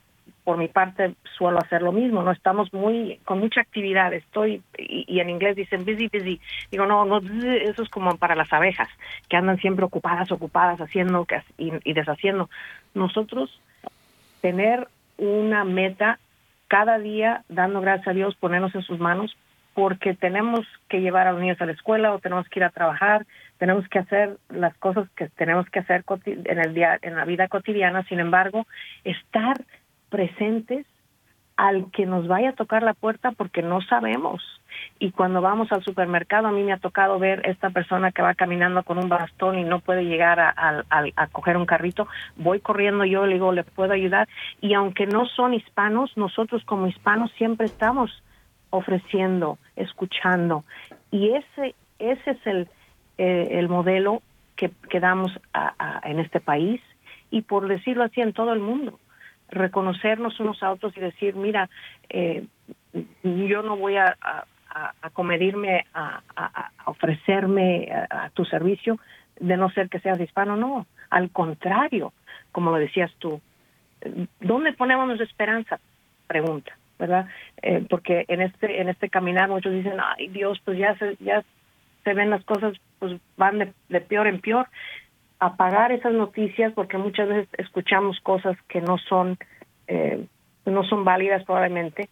por 0.51 0.59
mi 0.59 0.67
parte 0.67 1.15
suelo 1.39 1.61
hacer 1.61 1.81
lo 1.81 1.93
mismo, 1.93 2.25
no 2.25 2.33
estamos 2.33 2.75
muy 2.75 3.21
con 3.25 3.39
mucha 3.39 3.61
actividad, 3.61 4.13
estoy 4.13 4.61
y, 4.77 5.21
en 5.21 5.31
inglés 5.31 5.55
dicen 5.55 5.85
busy 5.85 6.09
busy. 6.13 6.41
Digo, 6.73 6.87
no, 6.87 7.05
no 7.05 7.19
eso 7.19 7.85
es 7.85 7.89
como 7.89 8.17
para 8.17 8.35
las 8.35 8.53
abejas 8.53 8.89
que 9.29 9.37
andan 9.37 9.59
siempre 9.59 9.85
ocupadas, 9.85 10.33
ocupadas 10.33 10.81
haciendo 10.81 11.25
y, 11.57 11.71
y 11.85 11.93
deshaciendo. 11.93 12.51
Nosotros 12.95 13.61
tener 14.41 14.89
una 15.19 15.63
meta 15.63 16.19
cada 16.67 16.99
día 16.99 17.45
dando 17.49 17.81
gracias 17.81 18.09
a 18.09 18.13
Dios, 18.13 18.35
ponernos 18.35 18.75
en 18.75 18.83
sus 18.83 18.99
manos 18.99 19.37
porque 19.73 20.15
tenemos 20.15 20.67
que 20.89 21.01
llevar 21.01 21.29
a 21.29 21.33
los 21.33 21.41
niños 21.41 21.61
a 21.61 21.67
la 21.67 21.73
escuela 21.73 22.13
o 22.13 22.19
tenemos 22.19 22.49
que 22.49 22.59
ir 22.59 22.65
a 22.65 22.71
trabajar, 22.71 23.25
tenemos 23.59 23.89
que 23.89 24.01
hacer 24.01 24.37
las 24.49 24.77
cosas 24.79 25.09
que 25.11 25.29
tenemos 25.29 25.71
que 25.71 25.79
hacer 25.79 26.05
en 26.27 26.59
el 26.59 26.75
día 26.75 26.99
en 27.03 27.15
la 27.15 27.25
vida 27.25 27.47
cotidiana, 27.47 28.03
sin 28.09 28.19
embargo, 28.19 28.67
estar 29.05 29.57
presentes 30.11 30.87
al 31.61 31.91
que 31.91 32.07
nos 32.07 32.27
vaya 32.27 32.51
a 32.51 32.55
tocar 32.55 32.83
la 32.83 32.95
puerta 32.95 33.33
porque 33.33 33.63
no 33.63 33.83
sabemos. 33.83 34.43
Y 34.99 35.11
cuando 35.11 35.43
vamos 35.43 35.71
al 35.73 35.85
supermercado, 35.85 36.49
a 36.49 36.53
mí 36.53 36.63
me 36.63 36.73
ha 36.73 36.79
tocado 36.79 37.19
ver 37.19 37.47
esta 37.47 37.69
persona 37.69 38.13
que 38.13 38.23
va 38.23 38.35
caminando 38.35 38.83
con 38.83 38.97
un 38.97 39.11
bastón 39.11 39.59
y 39.59 39.65
no 39.65 39.81
puede 39.81 40.05
llegar 40.05 40.41
a, 40.41 40.85
a, 40.89 41.27
coger 41.27 41.59
un 41.59 41.67
carrito, 41.67 42.09
voy 42.37 42.61
corriendo 42.61 43.05
yo, 43.05 43.27
le 43.27 43.35
digo, 43.35 43.53
le 43.53 43.65
puedo 43.65 43.93
ayudar. 43.93 44.27
Y 44.63 44.73
aunque 44.73 45.07
no 45.07 45.27
son 45.27 45.53
hispanos, 45.53 46.17
nosotros 46.17 46.65
como 46.65 46.87
hispanos 46.87 47.31
siempre 47.33 47.67
estamos 47.67 48.11
ofreciendo, 48.71 49.59
escuchando. 49.77 50.65
Y 51.11 51.33
ese, 51.35 51.75
ese 51.99 52.31
es 52.31 52.47
el, 52.47 52.69
eh, 53.19 53.49
el 53.59 53.69
modelo 53.69 54.23
que, 54.57 54.71
que 54.89 54.99
damos 54.99 55.31
en 56.05 56.21
este 56.21 56.41
país 56.41 56.81
y 57.31 57.43
por 57.43 57.69
decirlo 57.69 58.05
así 58.05 58.23
en 58.23 58.33
todo 58.33 58.55
el 58.55 58.61
mundo 58.61 58.99
reconocernos 59.51 60.39
unos 60.41 60.63
a 60.63 60.73
otros 60.73 60.97
y 60.97 61.01
decir, 61.01 61.35
mira, 61.35 61.69
eh, 62.09 62.45
yo 63.23 63.63
no 63.63 63.77
voy 63.77 63.97
a, 63.97 64.17
a, 64.71 65.11
comedirme, 65.13 65.87
a, 65.95 66.23
ofrecerme 66.87 67.91
a, 68.11 68.31
tu 68.31 68.45
servicio 68.45 68.99
de 69.39 69.57
no 69.57 69.71
ser 69.71 69.89
que 69.89 70.01
seas 70.01 70.21
hispano, 70.21 70.57
no, 70.57 70.87
al 71.11 71.31
contrario, 71.31 72.13
como 72.53 72.71
lo 72.71 72.77
decías 72.77 73.13
tú, 73.19 73.41
¿dónde 74.41 74.73
ponemos 74.73 75.07
nuestra 75.07 75.27
esperanza? 75.27 75.81
Pregunta, 76.27 76.77
¿verdad? 76.99 77.27
Eh, 77.63 77.85
porque 77.89 78.25
en 78.29 78.43
este 78.43 78.81
en 78.81 78.89
este 78.89 79.09
caminar 79.09 79.49
muchos 79.49 79.73
dicen, 79.73 79.95
ay 79.99 80.29
Dios, 80.29 80.61
pues 80.65 80.79
ya 80.79 80.97
se, 80.97 81.17
ya 81.21 81.43
se 82.05 82.15
ven 82.15 82.31
las 82.31 82.45
cosas, 82.45 82.75
pues 82.99 83.21
van 83.37 83.75
de 83.89 84.01
peor 84.01 84.27
en 84.27 84.41
peor 84.41 84.69
apagar 85.41 85.91
esas 85.91 86.13
noticias 86.13 86.73
porque 86.75 86.99
muchas 86.99 87.29
veces 87.29 87.49
escuchamos 87.57 88.21
cosas 88.21 88.57
que 88.69 88.83
no 88.83 88.99
son 88.99 89.39
eh, 89.89 90.27
no 90.67 90.85
son 90.85 91.05
válidas 91.05 91.43
probablemente. 91.45 92.09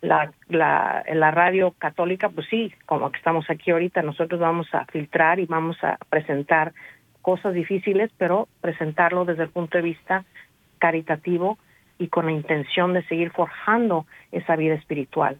La, 0.00 0.32
la, 0.48 1.04
la 1.14 1.30
radio 1.30 1.70
católica 1.78 2.28
pues 2.28 2.48
sí 2.50 2.74
como 2.86 3.12
que 3.12 3.18
estamos 3.18 3.48
aquí 3.48 3.70
ahorita 3.70 4.02
nosotros 4.02 4.40
vamos 4.40 4.66
a 4.74 4.84
filtrar 4.86 5.38
y 5.38 5.46
vamos 5.46 5.76
a 5.84 5.96
presentar 6.10 6.72
cosas 7.22 7.54
difíciles 7.54 8.10
pero 8.18 8.48
presentarlo 8.60 9.24
desde 9.24 9.44
el 9.44 9.50
punto 9.50 9.78
de 9.78 9.84
vista 9.84 10.24
caritativo 10.80 11.56
y 11.98 12.08
con 12.08 12.26
la 12.26 12.32
intención 12.32 12.94
de 12.94 13.04
seguir 13.04 13.30
forjando 13.30 14.06
esa 14.32 14.56
vida 14.56 14.74
espiritual. 14.74 15.38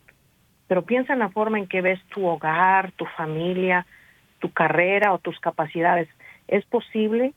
Pero 0.69 0.83
piensa 0.83 1.13
en 1.13 1.19
la 1.19 1.31
forma 1.31 1.59
en 1.59 1.67
que 1.67 1.81
ves 1.81 2.01
tu 2.15 2.25
hogar 2.25 2.93
tu 2.93 3.05
familia 3.05 3.85
tu 4.39 4.53
carrera 4.53 5.13
o 5.13 5.19
tus 5.19 5.41
capacidades 5.41 6.09
es 6.53 6.65
posible 6.67 7.33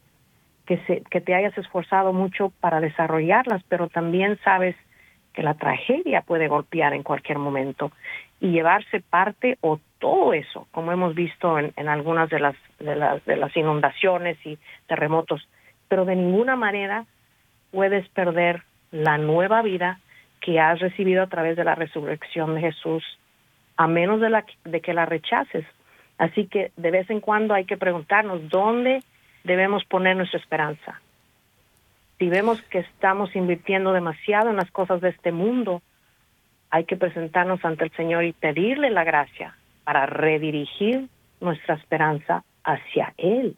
que, 0.66 0.78
se, 0.86 1.02
que 1.10 1.22
te 1.22 1.34
hayas 1.34 1.58
esforzado 1.58 2.12
mucho 2.12 2.52
para 2.60 2.82
desarrollarlas, 2.82 3.64
pero 3.70 3.88
también 3.88 4.38
sabes 4.44 4.76
que 5.34 5.42
la 5.42 5.54
tragedia 5.54 6.22
puede 6.22 6.48
golpear 6.48 6.94
en 6.94 7.04
cualquier 7.04 7.40
momento 7.40 7.92
y 8.40 8.52
llevarse 8.52 9.02
parte 9.02 9.58
o 9.62 9.80
todo 10.00 10.34
eso, 10.34 10.68
como 10.72 10.92
hemos 10.92 11.16
visto 11.16 11.58
en, 11.58 11.90
algunas 11.90 12.30
de 12.30 12.40
las, 12.40 12.56
de 12.80 12.96
las, 12.96 13.24
de 13.26 13.38
las 13.38 13.56
inundaciones 13.56 14.38
y 14.46 14.58
terremotos, 14.88 15.48
pero 15.88 16.06
de 16.06 16.16
ninguna 16.16 16.56
manera 16.56 17.06
puedes 17.72 18.08
perder 18.10 18.64
la 18.92 19.18
nueva 19.18 19.62
vida 19.62 20.00
que 20.42 20.60
has 20.60 20.80
recibido 20.80 21.24
a 21.24 21.28
través 21.28 21.56
de 21.56 21.64
la 21.64 21.76
resurrección 21.76 22.56
de 22.56 22.62
Jesús, 22.62 23.04
a 23.78 23.88
menos 23.88 24.22
de, 24.22 24.30
la, 24.30 24.46
de 24.64 24.82
que 24.82 24.94
la 24.94 25.06
rechaces. 25.06 25.66
Así 26.18 26.48
que 26.48 26.72
de 26.78 26.92
vez 26.92 27.10
en 27.10 27.20
cuando 27.20 27.54
hay 27.54 27.66
que 27.66 27.78
preguntarnos 27.78 28.50
dónde 28.50 29.04
debemos 29.44 29.84
poner 29.86 30.16
nuestra 30.16 30.40
esperanza. 30.40 31.02
Si 32.18 32.30
vemos 32.30 32.62
que 32.64 32.80
estamos 32.80 33.36
invirtiendo 33.36 33.92
demasiado 33.92 34.50
en 34.50 34.56
las 34.56 34.72
cosas 34.72 35.02
de 35.02 35.10
este 35.10 35.32
mundo, 35.32 35.82
hay 36.70 36.86
que 36.86 36.96
presentarnos 36.96 37.64
ante 37.66 37.84
el 37.84 37.92
Señor 37.92 38.24
y 38.24 38.34
pedirle 38.34 38.90
la 38.90 39.04
gracia 39.04 39.56
para 39.84 40.06
redirigir 40.06 41.08
nuestra 41.42 41.76
esperanza 41.76 42.44
hacia 42.64 43.14
Él 43.18 43.56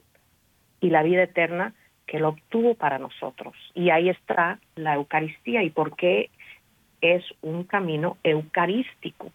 y 0.81 0.89
la 0.89 1.03
vida 1.03 1.23
eterna 1.23 1.73
que 2.07 2.17
Él 2.17 2.25
obtuvo 2.25 2.73
para 2.73 2.97
nosotros. 2.97 3.55
Y 3.75 3.91
ahí 3.91 4.09
está 4.09 4.59
la 4.75 4.95
Eucaristía 4.95 5.63
y 5.63 5.69
por 5.69 5.95
qué 5.95 6.29
es 7.01 7.23
un 7.41 7.63
camino 7.63 8.17
eucarístico 8.23 9.31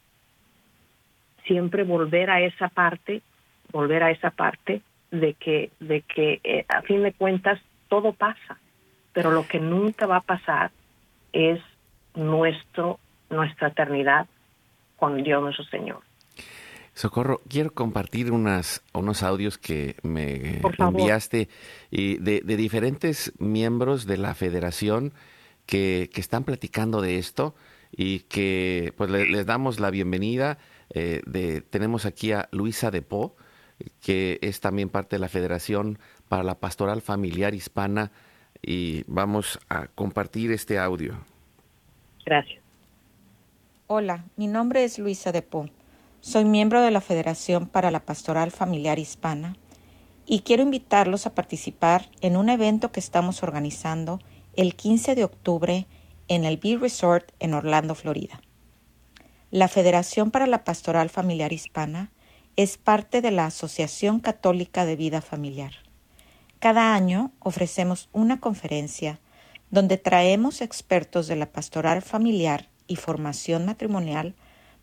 siempre 1.46 1.84
volver 1.84 2.30
a 2.30 2.40
esa 2.40 2.68
parte, 2.68 3.22
volver 3.72 4.02
a 4.02 4.10
esa 4.10 4.30
parte 4.30 4.82
de 5.10 5.34
que, 5.34 5.70
de 5.80 6.02
que 6.02 6.40
eh, 6.44 6.64
a 6.68 6.82
fin 6.82 7.02
de 7.02 7.12
cuentas 7.12 7.60
todo 7.88 8.12
pasa, 8.12 8.58
pero 9.12 9.30
lo 9.30 9.46
que 9.46 9.60
nunca 9.60 10.06
va 10.06 10.16
a 10.16 10.22
pasar 10.22 10.70
es 11.32 11.60
nuestro, 12.14 12.98
nuestra 13.30 13.68
eternidad 13.68 14.26
con 14.96 15.22
Dios 15.22 15.42
nuestro 15.42 15.64
Señor. 15.64 16.00
Socorro, 16.94 17.40
quiero 17.48 17.72
compartir 17.72 18.32
unas, 18.32 18.82
unos 18.92 19.22
audios 19.22 19.56
que 19.56 19.96
me 20.02 20.60
enviaste 20.78 21.48
y 21.90 22.18
de, 22.18 22.42
de, 22.42 22.56
diferentes 22.56 23.32
miembros 23.38 24.06
de 24.06 24.18
la 24.18 24.34
federación 24.34 25.12
que, 25.64 26.10
que, 26.12 26.20
están 26.20 26.44
platicando 26.44 27.00
de 27.00 27.18
esto 27.18 27.54
y 27.96 28.20
que 28.20 28.92
pues 28.98 29.10
les 29.10 29.46
damos 29.46 29.80
la 29.80 29.90
bienvenida. 29.90 30.58
Eh, 30.94 31.22
de, 31.26 31.60
tenemos 31.62 32.06
aquí 32.06 32.32
a 32.32 32.48
Luisa 32.52 32.90
de 32.90 33.02
Po, 33.02 33.36
que 34.00 34.38
es 34.42 34.60
también 34.60 34.88
parte 34.88 35.16
de 35.16 35.20
la 35.20 35.28
Federación 35.28 35.98
para 36.28 36.42
la 36.42 36.60
Pastoral 36.60 37.02
Familiar 37.02 37.54
Hispana 37.54 38.12
y 38.62 39.04
vamos 39.06 39.58
a 39.68 39.88
compartir 39.88 40.52
este 40.52 40.78
audio. 40.78 41.18
Gracias. 42.24 42.62
Hola, 43.88 44.24
mi 44.36 44.46
nombre 44.46 44.84
es 44.84 44.98
Luisa 44.98 45.32
de 45.32 45.42
Po 45.42 45.68
soy 46.22 46.44
miembro 46.44 46.80
de 46.80 46.92
la 46.92 47.00
Federación 47.00 47.66
para 47.66 47.90
la 47.90 47.98
Pastoral 47.98 48.52
Familiar 48.52 49.00
Hispana 49.00 49.56
y 50.24 50.42
quiero 50.42 50.62
invitarlos 50.62 51.26
a 51.26 51.34
participar 51.34 52.10
en 52.20 52.36
un 52.36 52.48
evento 52.48 52.92
que 52.92 53.00
estamos 53.00 53.42
organizando 53.42 54.20
el 54.54 54.76
15 54.76 55.16
de 55.16 55.24
octubre 55.24 55.86
en 56.28 56.44
el 56.44 56.58
Bee 56.58 56.76
Resort 56.76 57.32
en 57.40 57.54
Orlando, 57.54 57.96
Florida. 57.96 58.40
La 59.52 59.68
Federación 59.68 60.30
para 60.30 60.46
la 60.46 60.64
Pastoral 60.64 61.10
Familiar 61.10 61.52
Hispana 61.52 62.10
es 62.56 62.78
parte 62.78 63.20
de 63.20 63.30
la 63.30 63.44
Asociación 63.44 64.18
Católica 64.18 64.86
de 64.86 64.96
Vida 64.96 65.20
Familiar. 65.20 65.72
Cada 66.58 66.94
año 66.94 67.32
ofrecemos 67.38 68.08
una 68.14 68.40
conferencia 68.40 69.20
donde 69.70 69.98
traemos 69.98 70.62
expertos 70.62 71.26
de 71.26 71.36
la 71.36 71.52
pastoral 71.52 72.00
familiar 72.00 72.70
y 72.86 72.96
formación 72.96 73.66
matrimonial 73.66 74.34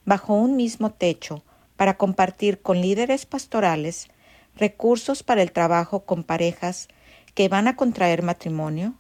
bajo 0.06 0.36
un 0.36 0.56
mismo 0.56 0.92
techo 0.92 1.44
para 1.76 1.98
compartir 1.98 2.62
con 2.62 2.80
líderes 2.80 3.26
pastorales 3.26 4.08
recursos 4.56 5.24
para 5.24 5.42
el 5.42 5.52
trabajo 5.52 6.06
con 6.06 6.24
parejas 6.24 6.90
que 7.34 7.50
van 7.50 7.68
a 7.68 7.76
contraer 7.76 8.22
matrimonio, 8.22 8.94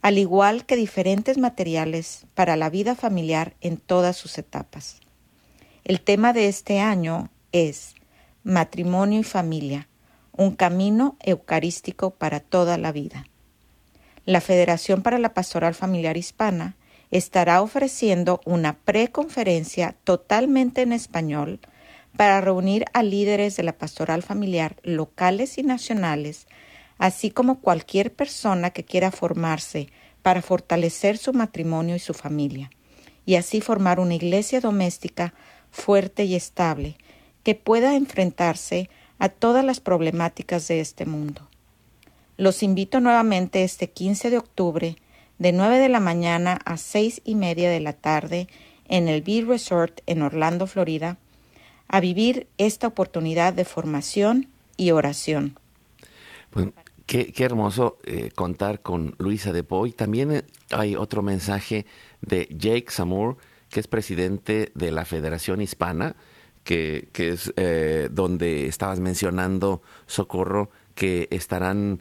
al 0.00 0.18
igual 0.18 0.66
que 0.66 0.74
diferentes 0.74 1.38
materiales 1.38 2.26
para 2.34 2.56
la 2.56 2.70
vida 2.70 2.96
familiar 2.96 3.54
en 3.60 3.76
todas 3.76 4.16
sus 4.16 4.36
etapas. 4.36 5.01
El 5.84 6.00
tema 6.00 6.32
de 6.32 6.46
este 6.46 6.78
año 6.78 7.28
es 7.50 7.96
Matrimonio 8.44 9.18
y 9.18 9.24
Familia, 9.24 9.88
un 10.30 10.54
camino 10.54 11.16
eucarístico 11.18 12.10
para 12.10 12.38
toda 12.38 12.78
la 12.78 12.92
vida. 12.92 13.26
La 14.24 14.40
Federación 14.40 15.02
para 15.02 15.18
la 15.18 15.34
Pastoral 15.34 15.74
Familiar 15.74 16.16
Hispana 16.16 16.76
estará 17.10 17.60
ofreciendo 17.60 18.40
una 18.44 18.78
preconferencia 18.78 19.96
totalmente 20.04 20.82
en 20.82 20.92
español 20.92 21.58
para 22.16 22.40
reunir 22.40 22.84
a 22.92 23.02
líderes 23.02 23.56
de 23.56 23.64
la 23.64 23.76
pastoral 23.76 24.22
familiar 24.22 24.76
locales 24.84 25.58
y 25.58 25.64
nacionales, 25.64 26.46
así 26.98 27.32
como 27.32 27.58
cualquier 27.60 28.12
persona 28.12 28.70
que 28.70 28.84
quiera 28.84 29.10
formarse 29.10 29.88
para 30.22 30.42
fortalecer 30.42 31.18
su 31.18 31.32
matrimonio 31.32 31.96
y 31.96 31.98
su 31.98 32.14
familia, 32.14 32.70
y 33.26 33.34
así 33.34 33.60
formar 33.60 33.98
una 33.98 34.14
iglesia 34.14 34.60
doméstica 34.60 35.34
fuerte 35.72 36.24
y 36.24 36.36
estable 36.36 36.96
que 37.42 37.56
pueda 37.56 37.96
enfrentarse 37.96 38.88
a 39.18 39.28
todas 39.28 39.64
las 39.64 39.80
problemáticas 39.80 40.68
de 40.68 40.80
este 40.80 41.06
mundo. 41.06 41.48
Los 42.36 42.62
invito 42.62 43.00
nuevamente 43.00 43.64
este 43.64 43.90
15 43.90 44.30
de 44.30 44.38
octubre 44.38 44.96
de 45.38 45.52
9 45.52 45.78
de 45.78 45.88
la 45.88 46.00
mañana 46.00 46.60
a 46.64 46.76
6 46.76 47.22
y 47.24 47.34
media 47.34 47.70
de 47.70 47.80
la 47.80 47.92
tarde 47.92 48.46
en 48.88 49.08
el 49.08 49.22
Bee 49.22 49.42
Resort 49.42 50.00
en 50.06 50.22
Orlando, 50.22 50.66
Florida, 50.66 51.18
a 51.88 52.00
vivir 52.00 52.46
esta 52.58 52.86
oportunidad 52.86 53.52
de 53.52 53.64
formación 53.64 54.48
y 54.76 54.92
oración. 54.92 55.58
Pues, 56.50 56.68
qué, 57.06 57.32
hermoso 57.38 57.98
eh, 58.04 58.30
contar 58.34 58.80
con 58.80 59.14
Luisa 59.18 59.52
de 59.52 59.64
Poy. 59.64 59.92
También 59.92 60.32
eh, 60.32 60.42
hay 60.70 60.96
otro 60.96 61.22
mensaje 61.22 61.86
de 62.20 62.48
Jake 62.50 62.86
Samur, 62.88 63.36
que 63.72 63.80
es 63.80 63.88
presidente 63.88 64.70
de 64.76 64.92
la 64.92 65.04
Federación 65.04 65.60
Hispana, 65.60 66.14
que, 66.62 67.08
que 67.12 67.30
es 67.30 67.52
eh, 67.56 68.08
donde 68.12 68.66
estabas 68.66 69.00
mencionando, 69.00 69.82
Socorro, 70.06 70.70
que 70.94 71.26
estarán 71.30 72.00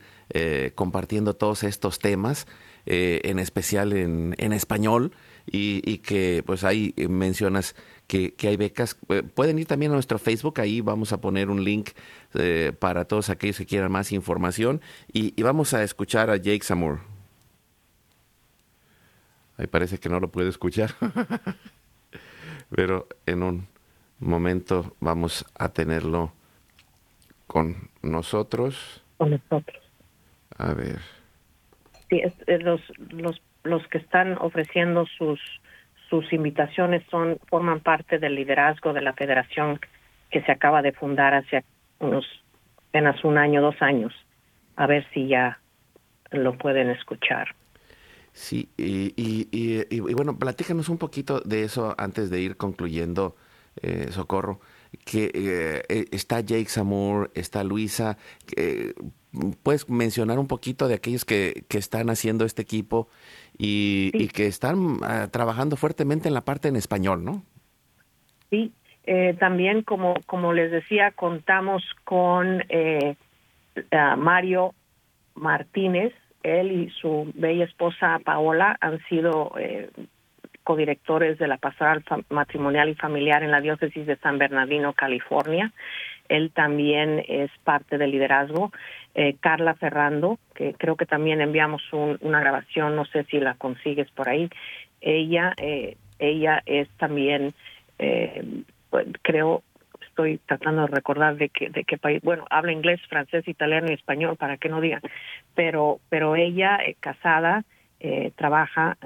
compartiendo 0.76 1.36
todos 1.36 1.64
estos 1.64 2.00
temas. 2.00 2.46
Eh, 2.88 3.22
en 3.26 3.38
especial 3.38 3.94
en, 3.94 4.34
en 4.40 4.54
español, 4.54 5.12
y, 5.46 6.00
que 6.00 6.44
pues 6.46 6.64
ahí 6.64 6.94
mencionas 6.98 7.76
que, 8.08 8.34
hay 8.42 8.58
becas. 8.58 8.98
Eh, 9.10 9.24
pueden 9.24 9.60
ir 9.60 9.68
también 9.68 9.92
a 9.92 9.96
nuestro 9.96 10.18
Facebook, 10.20 10.60
ahí 10.60 10.82
vamos 10.82 11.14
a 11.14 11.22
poner 11.22 11.50
un 11.50 11.64
link 11.64 11.92
eh, 12.34 12.74
para 12.78 13.06
todos 13.06 13.30
aquellos 13.30 13.58
que 13.58 13.66
quieran 13.66 13.92
más 13.92 14.12
información. 14.12 14.82
Y, 15.12 15.40
vamos 15.42 15.74
a 15.74 15.84
escuchar 15.84 16.30
a 16.30 16.38
Jake 16.38 16.64
Samur. 16.64 17.11
Ahí 19.62 19.68
parece 19.68 20.00
que 20.00 20.10
no 20.10 20.20
lo 20.20 20.32
puede 20.32 20.50
escuchar, 20.50 20.90
pero 22.76 23.08
en 23.28 23.44
un 23.44 23.68
momento 24.18 24.96
vamos 25.00 25.46
a 25.54 25.70
tenerlo 25.70 26.34
con 27.46 27.92
nosotros. 28.02 29.04
Con 29.18 29.30
nosotros. 29.30 29.80
A 30.58 30.74
ver 30.74 31.00
sí, 32.12 32.22
eh, 32.48 32.60
los, 32.60 32.82
los, 33.10 33.42
los 33.64 33.88
que 33.88 33.98
están 33.98 34.38
ofreciendo 34.40 35.06
sus, 35.18 35.40
sus 36.10 36.32
invitaciones 36.32 37.04
son, 37.10 37.40
forman 37.48 37.80
parte 37.80 38.20
del 38.20 38.36
liderazgo 38.36 38.94
de 38.94 39.02
la 39.02 39.14
federación 39.14 39.80
que 40.30 40.42
se 40.44 40.52
acaba 40.52 40.82
de 40.82 40.92
fundar 40.92 41.34
hace 41.34 41.64
unos 42.00 42.26
apenas 42.90 43.24
un 43.24 43.38
año, 43.38 43.62
dos 43.62 43.82
años. 43.82 44.14
A 44.76 44.86
ver 44.86 45.08
si 45.14 45.28
ya 45.28 45.60
lo 46.32 46.58
pueden 46.58 46.90
escuchar. 46.90 47.56
Sí, 48.34 48.70
y, 48.78 49.14
y, 49.16 49.48
y, 49.90 50.00
bueno, 50.14 50.38
platícanos 50.38 50.90
un 50.90 50.98
poquito 50.98 51.42
de 51.42 51.64
eso 51.64 51.94
antes 51.98 52.30
de 52.30 52.42
ir 52.42 52.58
concluyendo, 52.58 53.36
eh, 53.82 54.08
Socorro. 54.12 54.60
Que 55.06 55.32
eh, 55.34 56.06
está 56.12 56.42
Jake 56.42 56.70
Samur, 56.70 57.32
está 57.34 57.64
Luisa. 57.64 58.18
¿Puedes 59.64 59.90
mencionar 59.90 60.40
un 60.40 60.48
poquito 60.48 60.90
de 60.90 60.96
aquellos 60.96 61.24
que, 61.24 61.64
que 61.70 61.78
están 61.78 62.10
haciendo 62.10 62.44
este 62.44 62.62
equipo 62.62 63.08
y, 63.58 64.28
que 64.30 64.48
están 64.48 64.98
ah, 65.04 65.28
trabajando 65.32 65.76
fuertemente 65.78 66.28
en 66.28 66.34
la 66.34 66.42
parte 66.42 66.68
en 66.68 66.76
español, 66.76 67.24
no? 67.24 67.44
Sí, 68.50 68.74
eh, 69.06 69.36
también 69.40 69.84
como, 69.84 70.16
como 70.26 70.52
les 70.52 70.72
decía, 70.72 71.12
contamos 71.12 71.84
con 72.04 72.64
eh, 72.70 73.16
Mario 74.18 74.74
Martínez, 75.36 76.14
él 76.44 76.72
y 76.72 76.90
su 76.90 77.32
bella 77.36 77.66
esposa 77.66 78.20
Paola 78.24 78.78
han 78.82 79.00
sido 79.06 79.54
eh, 79.58 79.90
codirectores 80.64 81.38
de 81.40 81.48
la 81.48 81.58
pastoral 81.58 82.04
matrimonial 82.30 82.90
y 82.90 82.96
familiar 82.96 83.44
en 83.44 83.52
la 83.52 83.62
diócesis 83.62 84.06
de 84.06 84.18
San 84.18 84.38
Bernardino, 84.38 84.94
California. 84.94 85.72
Él 86.30 86.52
también 86.52 87.24
es 87.28 87.52
parte 87.64 87.98
del 87.98 88.12
liderazgo 88.12 88.72
eh, 89.14 89.36
Carla 89.40 89.74
Ferrando, 89.76 90.40
que 90.56 90.74
creo 90.74 90.96
que 90.96 91.06
también 91.06 91.42
enviamos 91.42 91.82
una 91.92 92.40
grabación, 92.40 92.96
no 92.96 93.06
sé 93.06 93.26
si 93.26 93.40
la 93.40 93.56
consigues 93.56 94.10
por 94.12 94.30
ahí. 94.30 94.50
Ella, 95.02 95.54
eh, 95.58 95.98
ella 96.20 96.62
es 96.66 96.88
también, 96.98 97.54
eh, 98.00 98.64
pues, 98.90 99.08
creo, 99.22 99.64
estoy 100.24 100.40
tratando 100.46 100.82
de 100.82 100.88
recordar 100.88 101.36
de 101.36 101.50
qué, 101.50 101.70
de 101.70 101.84
qué 101.84 101.98
país, 101.98 102.22
bueno, 102.24 102.46
habla 102.50 102.72
inglés, 102.72 103.00
francés, 103.08 103.48
italiano 103.48 103.88
y 103.90 103.94
español, 103.94 104.38
para 104.38 104.58
que 104.58 104.70
no 104.70 104.82
digan, 104.82 105.02
pero, 105.56 106.00
pero 106.10 106.36
ella, 106.36 106.80
casada, 107.00 107.64
trabaja 108.36 108.98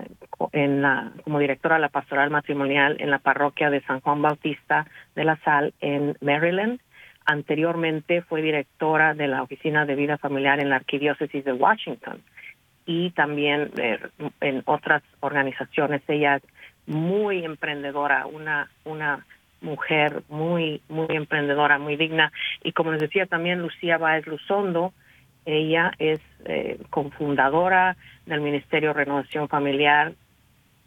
en 0.53 0.81
la, 0.81 1.11
como 1.25 1.39
directora 1.39 1.75
de 1.75 1.81
la 1.81 1.89
pastoral 1.89 2.29
matrimonial 2.29 2.95
en 2.99 3.11
la 3.11 3.19
parroquia 3.19 3.69
de 3.69 3.81
San 3.81 3.99
Juan 3.99 4.21
Bautista 4.21 4.87
de 5.15 5.25
la 5.25 5.35
Sal 5.43 5.73
en 5.81 6.15
Maryland 6.21 6.79
Anteriormente 7.25 8.21
fue 8.21 8.43
directora 8.43 9.15
de 9.15 9.27
la 9.27 9.41
Oficina 9.41 9.85
de 9.85 9.95
Vida 9.95 10.19
Familiar 10.19 10.59
en 10.59 10.69
la 10.69 10.75
Arquidiócesis 10.75 11.43
de 11.43 11.53
Washington 11.53 12.21
y 12.85 13.09
también 13.11 13.71
eh, 13.77 13.99
en 14.41 14.61
otras 14.65 15.01
organizaciones. 15.21 16.03
Ella 16.07 16.35
es 16.35 16.43
muy 16.85 17.43
emprendedora, 17.43 18.27
una, 18.27 18.69
una 18.83 19.25
mujer 19.65 20.23
muy, 20.29 20.81
muy 20.87 21.07
emprendedora, 21.09 21.77
muy 21.77 21.97
digna. 21.97 22.31
Y 22.63 22.71
como 22.71 22.91
les 22.91 23.01
decía 23.01 23.25
también 23.25 23.61
Lucía 23.61 23.97
Báez 23.97 24.25
Luzondo, 24.27 24.93
ella 25.45 25.91
es 25.99 26.19
eh, 26.45 26.79
cofundadora 26.89 27.97
del 28.25 28.41
Ministerio 28.41 28.93
Renovación 28.93 29.49
Familiar 29.49 30.13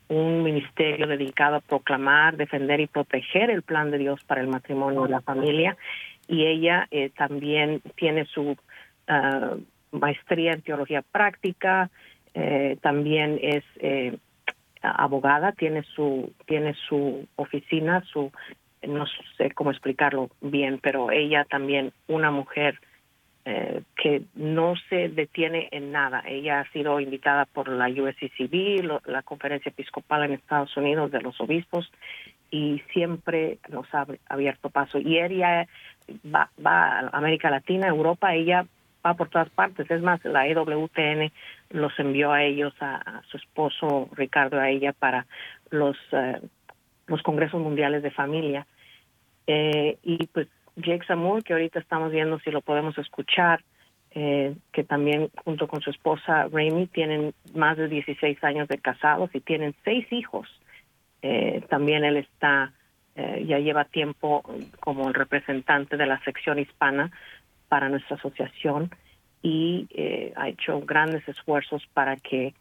un 0.08 0.42
ministerio 0.42 1.06
dedicado 1.06 1.56
a 1.56 1.60
proclamar, 1.60 2.36
defender 2.36 2.80
y 2.80 2.86
proteger 2.86 3.50
el 3.50 3.62
plan 3.62 3.90
de 3.90 3.98
Dios 3.98 4.24
para 4.24 4.40
el 4.40 4.48
matrimonio 4.48 5.06
y 5.06 5.10
la 5.10 5.20
familia. 5.20 5.76
Y 6.26 6.46
ella 6.46 6.86
eh, 6.90 7.10
también 7.10 7.82
tiene 7.94 8.24
su 8.26 8.56
ah, 9.06 9.56
maestría 9.92 10.52
en 10.52 10.62
teología 10.62 11.02
práctica, 11.02 11.90
eh, 12.34 12.76
también 12.80 13.38
es 13.42 13.64
eh, 13.76 14.16
abogada, 14.82 15.52
tiene 15.52 15.82
su 15.82 16.32
tiene 16.46 16.74
su 16.88 17.26
oficina, 17.36 18.02
su 18.10 18.32
no 18.86 19.06
sé 19.36 19.50
cómo 19.52 19.70
explicarlo 19.70 20.30
bien, 20.40 20.78
pero 20.82 21.10
ella 21.10 21.44
también 21.44 21.92
una 22.06 22.30
mujer 22.30 22.78
eh, 23.44 23.82
que 23.96 24.24
no 24.34 24.74
se 24.90 25.08
detiene 25.08 25.68
en 25.70 25.90
nada. 25.90 26.22
Ella 26.26 26.60
ha 26.60 26.70
sido 26.70 27.00
invitada 27.00 27.46
por 27.46 27.68
la 27.68 27.88
USCCB, 27.88 29.00
la 29.06 29.22
Conferencia 29.22 29.70
Episcopal 29.70 30.24
en 30.24 30.32
Estados 30.34 30.76
Unidos 30.76 31.10
de 31.10 31.22
los 31.22 31.40
Obispos, 31.40 31.90
y 32.50 32.82
siempre 32.92 33.58
nos 33.70 33.86
ha 33.94 34.06
abierto 34.28 34.68
paso. 34.68 34.98
Y 34.98 35.18
ella 35.18 35.66
va, 36.26 36.50
a 36.62 37.08
América 37.16 37.48
Latina, 37.48 37.88
Europa, 37.88 38.34
ella 38.34 38.66
va 39.04 39.14
por 39.14 39.30
todas 39.30 39.48
partes. 39.50 39.90
Es 39.90 40.02
más, 40.02 40.22
la 40.24 40.46
EWTN 40.46 41.32
los 41.70 41.98
envió 41.98 42.32
a 42.32 42.42
ellos, 42.42 42.74
a, 42.80 43.22
su 43.30 43.38
esposo 43.38 44.10
Ricardo, 44.12 44.60
a 44.60 44.68
ella, 44.68 44.92
para 44.92 45.26
los, 45.70 45.96
eh, 46.12 46.40
los 47.08 47.22
congresos 47.22 47.60
mundiales 47.60 48.02
de 48.02 48.10
familia. 48.10 48.66
Eh, 49.46 49.98
y 50.02 50.26
pues 50.28 50.48
Jake 50.76 51.04
Samur, 51.06 51.42
que 51.42 51.52
ahorita 51.52 51.80
estamos 51.80 52.12
viendo 52.12 52.38
si 52.40 52.50
lo 52.50 52.60
podemos 52.60 52.96
escuchar, 52.98 53.62
eh, 54.12 54.56
que 54.72 54.84
también 54.84 55.30
junto 55.44 55.68
con 55.68 55.82
su 55.82 55.90
esposa 55.90 56.48
Rami 56.50 56.86
tienen 56.86 57.34
más 57.54 57.76
de 57.76 57.88
16 57.88 58.42
años 58.42 58.66
de 58.66 58.78
casados 58.78 59.30
y 59.34 59.40
tienen 59.40 59.74
seis 59.84 60.10
hijos. 60.12 60.48
Eh, 61.20 61.62
también 61.68 62.04
él 62.04 62.16
está, 62.16 62.72
eh, 63.16 63.44
ya 63.46 63.58
lleva 63.58 63.84
tiempo 63.84 64.42
como 64.80 65.08
el 65.08 65.14
representante 65.14 65.96
de 65.96 66.06
la 66.06 66.22
sección 66.24 66.58
hispana 66.58 67.10
para 67.68 67.88
nuestra 67.88 68.16
asociación 68.16 68.90
y 69.42 69.86
ha 70.34 70.48
hecho 70.48 70.80
grandes 70.80 71.26
esfuerzos 71.28 71.86
para 71.92 72.16
que 72.16 72.54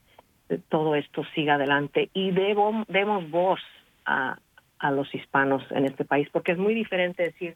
todo 0.70 0.96
esto 0.96 1.24
siga 1.34 1.56
adelante 1.56 2.10
y 2.14 2.30
debo, 2.32 2.86
demos 2.88 3.28
voz 3.32 3.60
a, 4.08 4.40
a 4.80 4.92
los 4.92 5.14
hispanos 5.14 5.64
en 5.72 5.86
este 5.86 6.06
país, 6.06 6.28
porque 6.32 6.54
es 6.54 6.58
muy 6.58 6.74
diferente 6.74 7.24
decir 7.24 7.56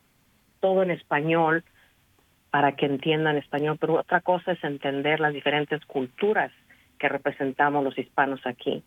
todo 0.59 0.83
en 0.83 0.91
español 0.91 1.63
para 2.51 2.75
que 2.75 2.85
entiendan 2.85 3.37
español, 3.37 3.77
pero 3.79 3.95
otra 3.95 4.21
cosa 4.21 4.51
es 4.51 4.63
entender 4.63 5.19
las 5.19 5.33
diferentes 5.33 5.83
culturas 5.85 6.51
que 6.99 7.09
representamos 7.09 7.83
los 7.83 7.97
hispanos 7.97 8.41
aquí. 8.45 8.83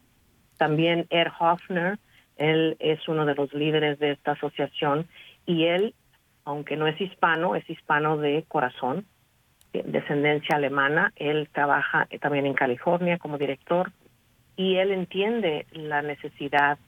También 0.59 1.07
Ed 1.11 1.29
Hoffner, 1.41 1.99
él 2.37 2.77
es 2.79 3.09
uno 3.09 3.25
de 3.25 3.35
los 3.35 3.53
líderes 3.55 3.99
de 3.99 4.13
esta 4.13 4.33
asociación 4.33 5.09
y 5.47 5.65
él, 5.65 5.95
aunque 6.45 6.77
no 6.77 6.87
es 6.87 7.01
hispano, 7.01 7.57
es 7.57 7.69
hispano 7.69 8.19
de 8.19 8.45
corazón, 8.47 9.07
descendencia 9.73 10.57
alemana. 10.57 11.13
Él 11.17 11.49
trabaja 11.53 12.07
también 12.21 12.47
en 12.47 12.55
California 12.55 13.19
como 13.19 13.39
director 13.39 13.91
y 14.57 14.77
él 14.77 14.93
entiende 14.93 15.67
la 15.73 16.03
necesidad 16.03 16.79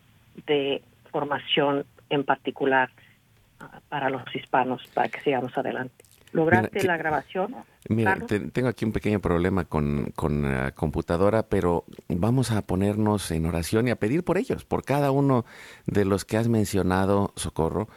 de 0.47 0.83
formación 1.11 1.85
en 2.11 2.25
particular 2.25 2.91
para 3.89 4.11
los 4.11 4.23
hispanos, 4.35 4.87
para 4.95 5.09
que 5.09 5.21
sigamos 5.21 5.57
adelante. 5.57 6.05
¿Lograste 6.33 6.85
la 6.85 6.97
grabación? 6.97 7.55
Mira, 7.89 8.19
tengo 8.53 8.69
aquí 8.69 8.85
un 8.85 8.93
pequeño 8.93 9.21
problema 9.21 9.65
con, 9.65 10.13
la 10.43 10.73
computadora, 10.73 11.45
pero 11.45 11.85
vamos 12.09 12.51
a 12.51 12.63
ponernos 12.63 13.31
en 13.31 13.47
oración 13.47 13.89
y 13.89 13.91
a 13.91 13.97
pedir 13.97 14.23
por 14.25 14.37
ellos, 14.37 14.65
por 14.65 14.85
cada 14.85 15.11
uno 15.13 15.47
de 15.87 16.05
los 16.05 16.25
que 16.25 16.37
has 16.37 16.49
mencionado, 16.49 17.33
Socorro, 17.37 17.89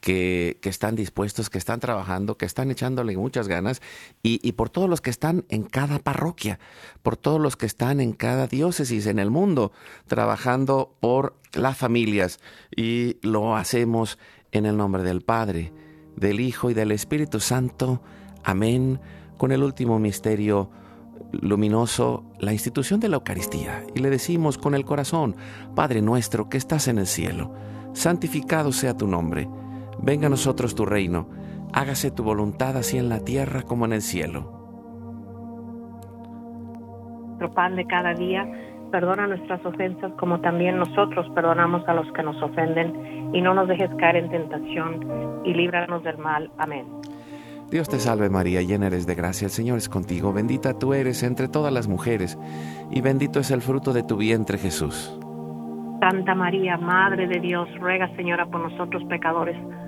que, 0.00 0.58
están 0.62 0.96
dispuestos, 0.96 1.50
que 1.50 1.58
están 1.58 1.80
trabajando, 1.80 2.36
que 2.36 2.46
están 2.46 2.70
echándole 2.70 3.16
muchas 3.16 3.48
ganas, 3.48 3.80
y, 4.22 4.52
por 4.52 4.70
todos 4.70 4.88
los 4.88 5.00
que 5.00 5.10
están 5.10 5.44
en 5.48 5.64
cada 5.64 5.98
parroquia, 5.98 6.58
por 7.02 7.16
todos 7.16 7.40
los 7.40 7.56
que 7.56 7.66
están 7.66 8.00
en 8.00 8.12
cada 8.12 8.46
diócesis 8.46 9.06
en 9.06 9.18
el 9.18 9.30
mundo, 9.30 9.72
trabajando 10.06 10.96
por 11.00 11.36
las 11.52 11.76
familias, 11.76 12.40
y 12.74 13.16
lo 13.22 13.56
hacemos 13.56 14.18
en 14.52 14.66
el 14.66 14.76
nombre 14.76 15.02
del 15.02 15.22
Padre, 15.22 15.72
del 16.16 16.40
Hijo 16.40 16.70
y 16.70 16.74
del 16.74 16.92
Espíritu 16.92 17.40
Santo. 17.40 18.02
Amén. 18.44 19.00
Con 19.36 19.52
el 19.52 19.62
último 19.62 19.98
misterio 19.98 20.70
luminoso, 21.32 22.24
la 22.38 22.52
institución 22.52 23.00
de 23.00 23.08
la 23.08 23.16
Eucaristía. 23.16 23.84
Y 23.94 24.00
le 24.00 24.10
decimos 24.10 24.58
con 24.58 24.74
el 24.74 24.84
corazón, 24.84 25.36
Padre 25.74 26.02
nuestro 26.02 26.48
que 26.48 26.56
estás 26.56 26.88
en 26.88 26.98
el 26.98 27.06
cielo, 27.06 27.52
santificado 27.92 28.72
sea 28.72 28.96
tu 28.96 29.06
nombre. 29.06 29.48
Venga 30.02 30.26
a 30.26 30.30
nosotros 30.30 30.74
tu 30.74 30.86
reino. 30.86 31.28
Hágase 31.72 32.10
tu 32.10 32.22
voluntad 32.22 32.76
así 32.76 32.98
en 32.98 33.08
la 33.08 33.20
tierra 33.20 33.62
como 33.62 33.84
en 33.84 33.92
el 33.92 34.02
cielo. 34.02 34.56
Nuestro 37.28 37.52
pan 37.54 37.76
de 37.76 37.86
cada 37.86 38.14
día 38.14 38.46
Perdona 38.90 39.26
nuestras 39.26 39.64
ofensas 39.66 40.12
como 40.18 40.40
también 40.40 40.78
nosotros 40.78 41.28
perdonamos 41.34 41.86
a 41.88 41.94
los 41.94 42.10
que 42.12 42.22
nos 42.22 42.40
ofenden 42.42 43.34
y 43.34 43.42
no 43.42 43.52
nos 43.52 43.68
dejes 43.68 43.90
caer 43.98 44.16
en 44.16 44.30
tentación 44.30 45.42
y 45.44 45.52
líbranos 45.52 46.02
del 46.04 46.16
mal. 46.16 46.50
Amén. 46.56 46.86
Dios 47.70 47.86
te 47.86 47.98
salve 47.98 48.30
María, 48.30 48.62
llena 48.62 48.86
eres 48.86 49.06
de 49.06 49.14
gracia, 49.14 49.44
el 49.44 49.50
Señor 49.50 49.76
es 49.76 49.90
contigo, 49.90 50.32
bendita 50.32 50.78
tú 50.78 50.94
eres 50.94 51.22
entre 51.22 51.48
todas 51.48 51.70
las 51.70 51.86
mujeres 51.86 52.38
y 52.90 53.02
bendito 53.02 53.40
es 53.40 53.50
el 53.50 53.60
fruto 53.60 53.92
de 53.92 54.02
tu 54.02 54.16
vientre 54.16 54.56
Jesús. 54.56 55.14
Santa 56.00 56.34
María, 56.34 56.78
Madre 56.78 57.26
de 57.26 57.40
Dios, 57.40 57.68
ruega 57.78 58.08
Señora 58.16 58.46
por 58.46 58.60
nosotros 58.60 59.02
pecadores, 59.04 59.56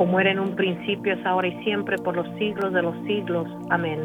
como 0.00 0.18
era 0.18 0.30
en 0.30 0.40
un 0.40 0.56
principio, 0.56 1.12
es 1.12 1.26
ahora 1.26 1.46
y 1.46 1.62
siempre, 1.62 1.98
por 1.98 2.16
los 2.16 2.26
siglos 2.38 2.72
de 2.72 2.80
los 2.80 2.96
siglos. 3.06 3.46
Amén. 3.68 4.00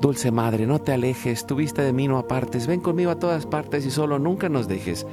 Dulce 0.00 0.32
Madre, 0.32 0.66
no 0.66 0.80
te 0.80 0.92
alejes, 0.92 1.46
tu 1.46 1.54
vista 1.54 1.82
de 1.82 1.92
mí 1.92 2.08
no 2.08 2.18
apartes, 2.18 2.66
ven 2.66 2.80
conmigo 2.80 3.12
a 3.12 3.18
todas 3.20 3.46
partes 3.46 3.86
y 3.86 3.92
solo 3.92 4.18
nunca 4.18 4.48
nos 4.48 4.66
dejes, 4.66 5.06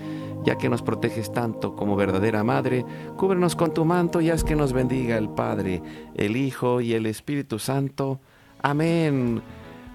ya 0.43 0.57
que 0.57 0.69
nos 0.69 0.81
proteges 0.81 1.31
tanto 1.31 1.75
como 1.75 1.95
verdadera 1.95 2.43
Madre, 2.43 2.83
cúbrenos 3.15 3.55
con 3.55 3.75
tu 3.75 3.85
manto 3.85 4.21
y 4.21 4.31
haz 4.31 4.43
que 4.43 4.55
nos 4.55 4.73
bendiga 4.73 5.19
el 5.19 5.29
Padre, 5.29 5.83
el 6.15 6.35
Hijo 6.35 6.81
y 6.81 6.93
el 6.93 7.05
Espíritu 7.05 7.59
Santo. 7.59 8.19
Amén. 8.63 9.43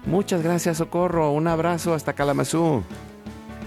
Muchas 0.05 0.41
gracias, 0.41 0.77
Socorro. 0.77 1.33
Un 1.33 1.49
abrazo 1.49 1.93
hasta 1.93 2.13
Kalamazoo. 2.13 2.83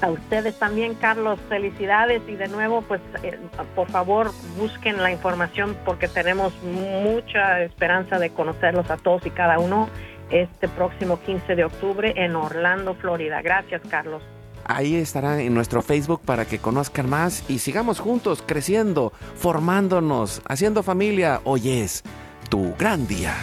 A 0.01 0.11
ustedes 0.11 0.59
también, 0.59 0.95
Carlos, 0.95 1.39
felicidades 1.49 2.23
y 2.29 2.35
de 2.35 2.49
nuevo, 2.49 2.83
pues 2.83 3.01
eh, 3.23 3.39
por 3.75 3.89
favor 3.91 4.33
busquen 4.59 5.03
la 5.03 5.11
información 5.11 5.77
porque 5.85 6.09
tenemos 6.09 6.53
mucha 6.63 7.63
esperanza 7.63 8.19
de 8.19 8.31
conocerlos 8.31 8.91
a 8.91 8.97
todos 8.97 9.25
y 9.25 9.31
cada 9.31 9.59
uno 9.59 9.89
este 10.31 10.69
próximo 10.69 11.21
15 11.21 11.55
de 11.55 11.65
octubre 11.65 12.13
en 12.17 12.37
Orlando, 12.37 12.95
Florida. 12.95 13.41
Gracias, 13.43 13.83
Carlos. 13.89 14.23
Ahí 14.65 14.97
estará 14.97 15.41
en 15.41 15.53
nuestro 15.55 15.83
Facebook 15.83 16.23
para 16.25 16.47
que 16.47 16.59
conozcan 16.59 17.09
más 17.09 17.49
y 17.51 17.59
sigamos 17.59 18.01
juntos 18.01 18.43
creciendo, 18.47 19.13
formándonos, 19.37 20.41
haciendo 20.49 20.83
familia. 20.83 21.41
Hoy 21.45 21.71
es 21.71 22.03
tu 22.49 22.75
gran 22.77 23.07
día. 23.07 23.35